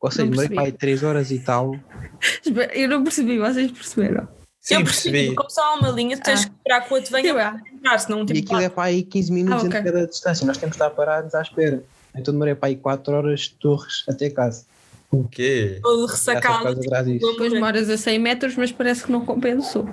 Ou 0.00 0.10
seja, 0.10 0.28
demorei 0.28 0.48
para 0.48 0.64
aí 0.64 0.72
três 0.72 1.04
horas 1.04 1.30
e 1.30 1.38
tal. 1.38 1.78
Eu 2.74 2.88
não 2.88 3.04
percebi, 3.04 3.38
vocês 3.38 3.70
perceberam? 3.70 4.26
Sim, 4.60 4.74
eu 4.74 4.84
percebi, 4.84 5.12
percebi. 5.12 5.34
como 5.36 5.50
só 5.50 5.62
há 5.62 5.74
uma 5.78 5.88
linha, 5.90 6.16
tu 6.18 6.22
tens 6.22 6.40
Ah. 6.42 6.44
que 6.44 6.50
esperar 6.56 6.80
que 6.86 6.92
o 6.92 6.96
outro 6.96 7.10
venha 7.12 7.32
ah. 7.32 7.52
para 7.52 7.70
entrar, 7.74 7.98
senão 7.98 8.22
E 8.22 8.26
tipo, 8.26 8.38
aquilo 8.40 8.60
é 8.60 8.68
para 8.68 8.84
aí 8.84 9.02
15 9.02 9.32
minutos 9.32 9.62
Ah, 9.62 9.66
entre 9.66 9.78
ok. 9.78 9.92
cada 9.92 10.06
distância. 10.06 10.46
Nós 10.46 10.56
temos 10.58 10.76
que 10.76 10.82
estar 10.82 10.94
parados 10.94 11.34
à 11.34 11.42
espera. 11.42 11.82
Então 12.14 12.34
demorei 12.34 12.54
para 12.54 12.68
aí 12.68 12.76
4 12.76 13.14
horas 13.14 13.40
de 13.40 13.50
Torres 13.54 14.04
até 14.08 14.28
casa. 14.30 14.64
O 15.12 15.24
quê? 15.26 15.80
todo 15.82 16.06
ressacado. 16.06 16.74
Depois 16.76 17.52
moras 17.58 17.90
a 17.90 17.96
100 17.96 18.18
metros, 18.20 18.54
mas 18.56 18.70
parece 18.70 19.02
que 19.04 19.10
não 19.10 19.24
compensou. 19.24 19.88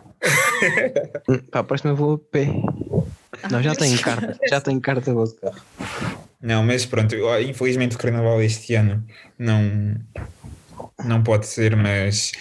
Para 1.50 1.62
a 1.62 1.64
próxima 1.64 1.94
vou 1.96 2.14
a 2.16 2.18
pé. 2.20 2.48
Não, 3.50 3.62
já 3.64 3.74
tenho 3.74 3.98
carta. 4.02 4.38
Já 4.48 4.62
tenho 4.62 4.80
carta 4.82 5.12
de 5.12 5.36
carro. 5.36 5.62
Não, 6.42 6.64
mas 6.64 6.86
pronto, 6.86 7.16
ó, 7.24 7.40
infelizmente 7.40 7.96
o 7.96 8.00
carnaval 8.00 8.40
este 8.44 8.76
ano 8.76 9.04
não, 9.40 9.96
não 11.04 11.24
pode 11.24 11.48
ser, 11.48 11.76
mas 11.76 12.32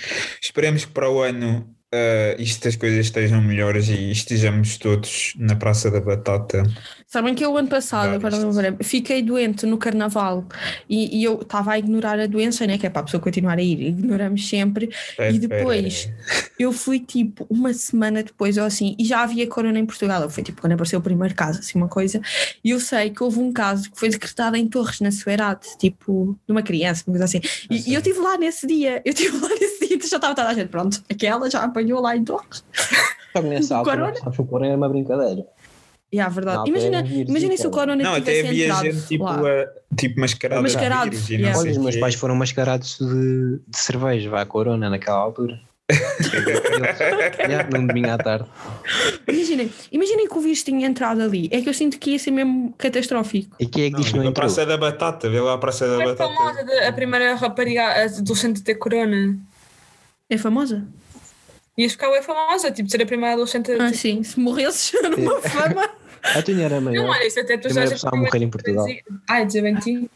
esperemos 0.42 0.84
que 0.84 0.92
para 0.92 1.10
o 1.10 1.22
ano 1.22 1.66
uh, 1.96 2.40
isto 2.40 2.68
as 2.68 2.76
coisas 2.76 3.06
estejam 3.06 3.40
melhores 3.40 3.88
e 3.88 4.10
estejamos 4.10 4.76
todos 4.76 5.34
na 5.38 5.56
Praça 5.56 5.90
da 5.90 6.00
Batata. 6.00 6.62
Sabem 7.06 7.34
que 7.34 7.44
eu, 7.44 7.56
ano 7.56 7.68
passado, 7.68 8.06
Vários. 8.06 8.24
agora 8.24 8.42
não 8.42 8.52
me 8.52 8.62
lembro, 8.62 8.84
fiquei 8.84 9.22
doente 9.22 9.64
no 9.64 9.78
carnaval 9.78 10.44
e, 10.88 11.18
e 11.20 11.24
eu 11.24 11.40
estava 11.40 11.72
a 11.72 11.78
ignorar 11.78 12.18
a 12.18 12.26
doença, 12.26 12.66
né? 12.66 12.76
Que 12.76 12.86
é 12.86 12.90
para 12.90 13.00
a 13.00 13.04
pessoa 13.04 13.20
continuar 13.20 13.58
a 13.58 13.62
ir, 13.62 13.80
ignoramos 13.80 14.48
sempre. 14.48 14.90
Espera, 14.92 15.30
E 15.30 15.38
depois 15.38 16.10
eu 16.58 16.72
fui 16.72 17.00
tipo 17.00 17.46
uma 17.48 17.72
semana 17.72 18.22
depois 18.22 18.58
ou 18.58 18.64
assim, 18.64 18.96
e 18.98 19.04
já 19.04 19.22
havia 19.22 19.46
corona 19.46 19.78
em 19.78 19.86
Portugal. 19.86 20.22
Eu 20.22 20.30
fui 20.30 20.42
tipo 20.42 20.60
quando 20.60 20.72
apareceu 20.72 20.98
o 20.98 21.02
primeiro 21.02 21.34
caso, 21.34 21.60
assim, 21.60 21.78
uma 21.78 21.88
coisa. 21.88 22.20
E 22.64 22.70
eu 22.70 22.80
sei 22.80 23.10
que 23.10 23.22
houve 23.22 23.38
um 23.38 23.52
caso 23.52 23.90
que 23.90 23.98
foi 23.98 24.08
decretado 24.08 24.56
em 24.56 24.66
Torres, 24.66 25.00
na 25.00 25.10
Suerate, 25.10 25.78
tipo, 25.78 26.36
de 26.46 26.52
uma 26.52 26.62
criança, 26.62 27.04
uma 27.06 27.18
coisa 27.18 27.24
assim. 27.24 27.40
E, 27.70 27.90
e 27.90 27.94
eu 27.94 28.00
estive 28.00 28.18
lá 28.18 28.36
nesse 28.36 28.66
dia, 28.66 29.00
eu 29.04 29.12
estive 29.12 29.38
lá 29.38 29.48
nesse 29.48 29.75
dia, 29.98 30.06
então 30.06 30.08
já 30.08 30.16
estava 30.16 30.34
toda 30.34 30.48
a 30.48 30.54
gente, 30.54 30.68
pronto, 30.68 31.02
aquela 31.10 31.50
já 31.50 31.62
apanhou 31.64 32.00
lá 32.00 32.16
em 32.16 32.24
Torres. 32.24 32.64
Que 33.32 33.40
nessa 33.42 33.76
altura, 33.78 33.96
corona? 33.96 34.16
sabes 34.16 34.36
que 34.36 34.42
o 34.42 34.46
corona 34.46 34.66
era 34.68 34.76
uma 34.76 34.88
brincadeira. 34.88 35.44
E 36.12 36.20
é 36.20 36.28
verdade. 36.28 36.56
Na 36.56 36.60
altura 36.62 36.78
Imagina, 36.78 37.24
imagina 37.28 37.56
se 37.56 37.66
o 37.66 37.70
corona 37.70 38.02
Não, 38.02 38.14
até 38.14 38.40
havia 38.40 38.66
entrado 38.66 38.84
gente 38.84 39.06
tipo, 39.08 39.26
a, 39.26 39.66
tipo 39.96 40.20
mascarada. 40.20 40.62
de 40.62 40.72
Mascarado, 40.74 41.10
vírus 41.10 41.28
não 41.30 41.36
yeah. 41.38 41.58
Olha, 41.58 41.70
os 41.72 41.78
meus 41.78 41.96
pais 41.96 42.14
foram 42.14 42.36
mascarados 42.36 42.96
de, 43.00 43.58
de 43.66 43.76
cerveja, 43.78 44.30
vá, 44.30 44.46
corona 44.46 44.88
naquela 44.88 45.16
altura. 45.18 45.60
Já, 47.48 47.64
num 47.78 47.86
domingo 47.86 48.10
à 48.10 48.18
tarde. 48.18 48.46
Imaginem, 49.28 49.70
imaginem 49.92 50.28
que 50.28 50.36
o 50.36 50.40
vírus 50.40 50.62
tinha 50.62 50.86
entrado 50.86 51.22
ali. 51.22 51.48
É 51.52 51.60
que 51.60 51.68
eu 51.68 51.74
sinto 51.74 51.98
que 51.98 52.12
ia 52.12 52.18
ser 52.18 52.30
mesmo 52.30 52.74
catastrófico. 52.78 53.54
E 53.58 53.66
quem 53.66 53.84
é 53.86 53.90
que 53.90 53.96
diz 53.96 54.06
que 54.08 54.12
Não, 54.14 54.20
não 54.22 54.28
a 54.28 54.30
entrou? 54.30 54.46
Praça 54.46 54.66
da 54.66 54.76
Batata, 54.76 55.28
vê 55.30 55.40
lá 55.40 55.54
a 55.54 55.58
Praça 55.58 55.86
da 55.88 55.96
Foi 55.96 56.06
Batata. 56.06 56.32
famosa 56.34 56.64
de- 56.64 56.78
a 56.84 56.92
primeira 56.92 57.34
rapariga 57.34 58.04
adolescente 58.04 58.60
a 58.60 58.64
ter 58.64 58.74
corona. 58.76 59.36
É 60.28 60.36
famosa? 60.36 60.86
Ias 61.78 61.92
ficar 61.92 62.10
bem 62.10 62.22
famosa, 62.22 62.70
tipo, 62.70 62.88
ser 62.90 63.02
a 63.02 63.06
primeira 63.06 63.34
adolescente 63.34 63.70
Ah, 63.72 63.90
ter 63.90 63.94
sim. 63.96 64.22
Se 64.22 64.40
morresses 64.40 64.92
numa 65.10 65.40
fama. 65.42 65.88
A 66.22 66.42
tua 66.42 66.60
era 66.60 66.76
Não, 66.80 66.82
maior. 66.92 67.08
olha, 67.10 67.26
isso 67.26 67.38
até 67.38 67.56
tu 67.56 67.64
Primeira 67.64 67.86
já 67.88 67.94
pessoa 67.94 68.12
a 68.14 68.16
morrer 68.16 68.42
em 68.42 68.50
Portugal. 68.50 68.86
Ai, 69.28 69.46
dizer 69.46 69.62
bem. 69.62 70.08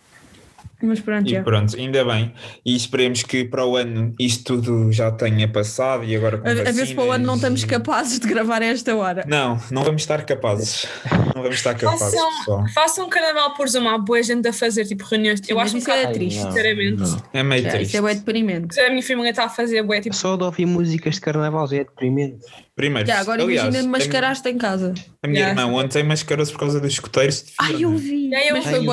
Mas 0.83 0.99
pronto, 1.01 1.27
E 1.29 1.33
já. 1.33 1.43
pronto, 1.43 1.77
ainda 1.77 2.05
bem. 2.05 2.33
E 2.65 2.75
esperemos 2.75 3.23
que 3.23 3.45
para 3.45 3.65
o 3.67 3.77
ano 3.77 4.15
isto 4.19 4.61
tudo 4.61 4.91
já 4.93 5.11
tenha 5.11 5.47
passado 5.47 6.05
e 6.05 6.17
agora 6.17 6.39
com 6.39 6.49
A, 6.49 6.51
a 6.51 6.55
ver 6.73 6.87
se 6.87 6.95
para 6.95 7.05
o 7.05 7.13
ano 7.13 7.27
não 7.27 7.35
estamos 7.35 7.61
vacinas- 7.63 7.85
capazes 7.87 8.19
de 8.19 8.27
gravar 8.29 8.63
a 8.63 8.67
esta 8.67 8.97
hora. 8.97 9.25
Não, 9.29 9.61
não 9.71 9.83
vamos 9.85 10.03
estar 10.03 10.25
capazes. 10.25 10.87
Não 11.35 11.43
vamos 11.43 11.57
estar 11.57 11.75
capazes, 11.75 12.01
Façam, 12.15 12.39
pessoal. 12.39 12.65
façam 12.75 13.07
um 13.07 13.09
carnaval 13.11 13.55
por 13.55 13.69
Zoom, 13.69 13.89
há 13.89 13.99
boa 13.99 14.23
gente 14.23 14.49
a 14.49 14.53
fazer 14.53 14.85
tipo 14.87 15.05
reuniões. 15.05 15.41
Eu 15.49 15.61
acho 15.61 15.75
um 15.75 15.79
isso 15.79 15.91
é 15.91 15.97
bocado 15.99 16.15
triste. 16.15 16.43
sinceramente. 16.43 16.97
não. 17.01 17.23
É 17.33 17.43
meio 17.43 17.63
Já, 17.63 17.71
triste. 17.71 17.97
isso 17.97 18.07
é 18.09 18.15
deprimente. 18.15 18.81
A 18.81 18.91
minha 18.91 19.03
família 19.03 19.31
está 19.31 19.45
a 19.45 19.49
fazer 19.49 19.83
bué, 19.83 20.01
tipo, 20.01 20.17
Só 20.17 20.37
de 20.37 20.45
ouvir 20.45 20.67
músicas 20.67 21.15
de 21.17 21.21
carnaval 21.21 21.67
já 21.69 21.77
é 21.77 21.85
deprimente. 21.85 22.39
Primeiro, 22.81 23.07
Já, 23.07 23.21
agora 23.21 23.43
aliás, 23.43 23.61
imagina 23.65 23.83
tenho- 23.83 23.93
mascaraste 23.93 24.49
em 24.49 24.57
casa. 24.57 24.95
A 25.23 25.29
minha 25.29 25.41
Yeah. 25.41 25.63
irmã 25.63 25.77
ontem 25.79 26.03
mascarou-se 26.03 26.51
por 26.51 26.61
causa 26.61 26.81
dos 26.81 26.93
escuteiros 26.95 27.43
de 27.43 27.53
Ai, 27.61 27.85
eu 27.85 27.95
vi. 27.95 28.31
Eu 28.33 28.55
Mas 28.57 28.65
foi 28.65 28.81
bom. 28.81 28.93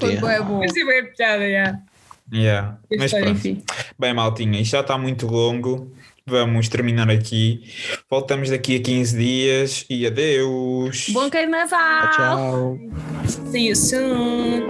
Foi 0.00 0.16
bué 0.16 0.40
bom. 0.42 0.58
mas 0.58 0.76
é 0.76 1.02
piada. 1.02 1.80
Yeah. 2.34 2.78
Mas 2.90 3.04
História, 3.04 3.26
pronto, 3.26 3.38
Enfim. 3.38 3.62
bem 3.96 4.12
maltinha, 4.14 4.60
isto 4.60 4.72
já 4.72 4.80
está 4.80 4.98
muito 4.98 5.28
longo. 5.28 5.92
Vamos 6.26 6.68
terminar 6.68 7.08
aqui. 7.08 7.62
Voltamos 8.10 8.50
daqui 8.50 8.76
a 8.76 8.80
15 8.82 9.16
dias 9.16 9.84
e 9.88 10.04
adeus. 10.06 11.06
Bom 11.10 11.30
carnaval! 11.30 12.10
Tchau. 12.12 12.78
See 13.52 13.68
you 13.68 13.76
soon. 13.76 14.66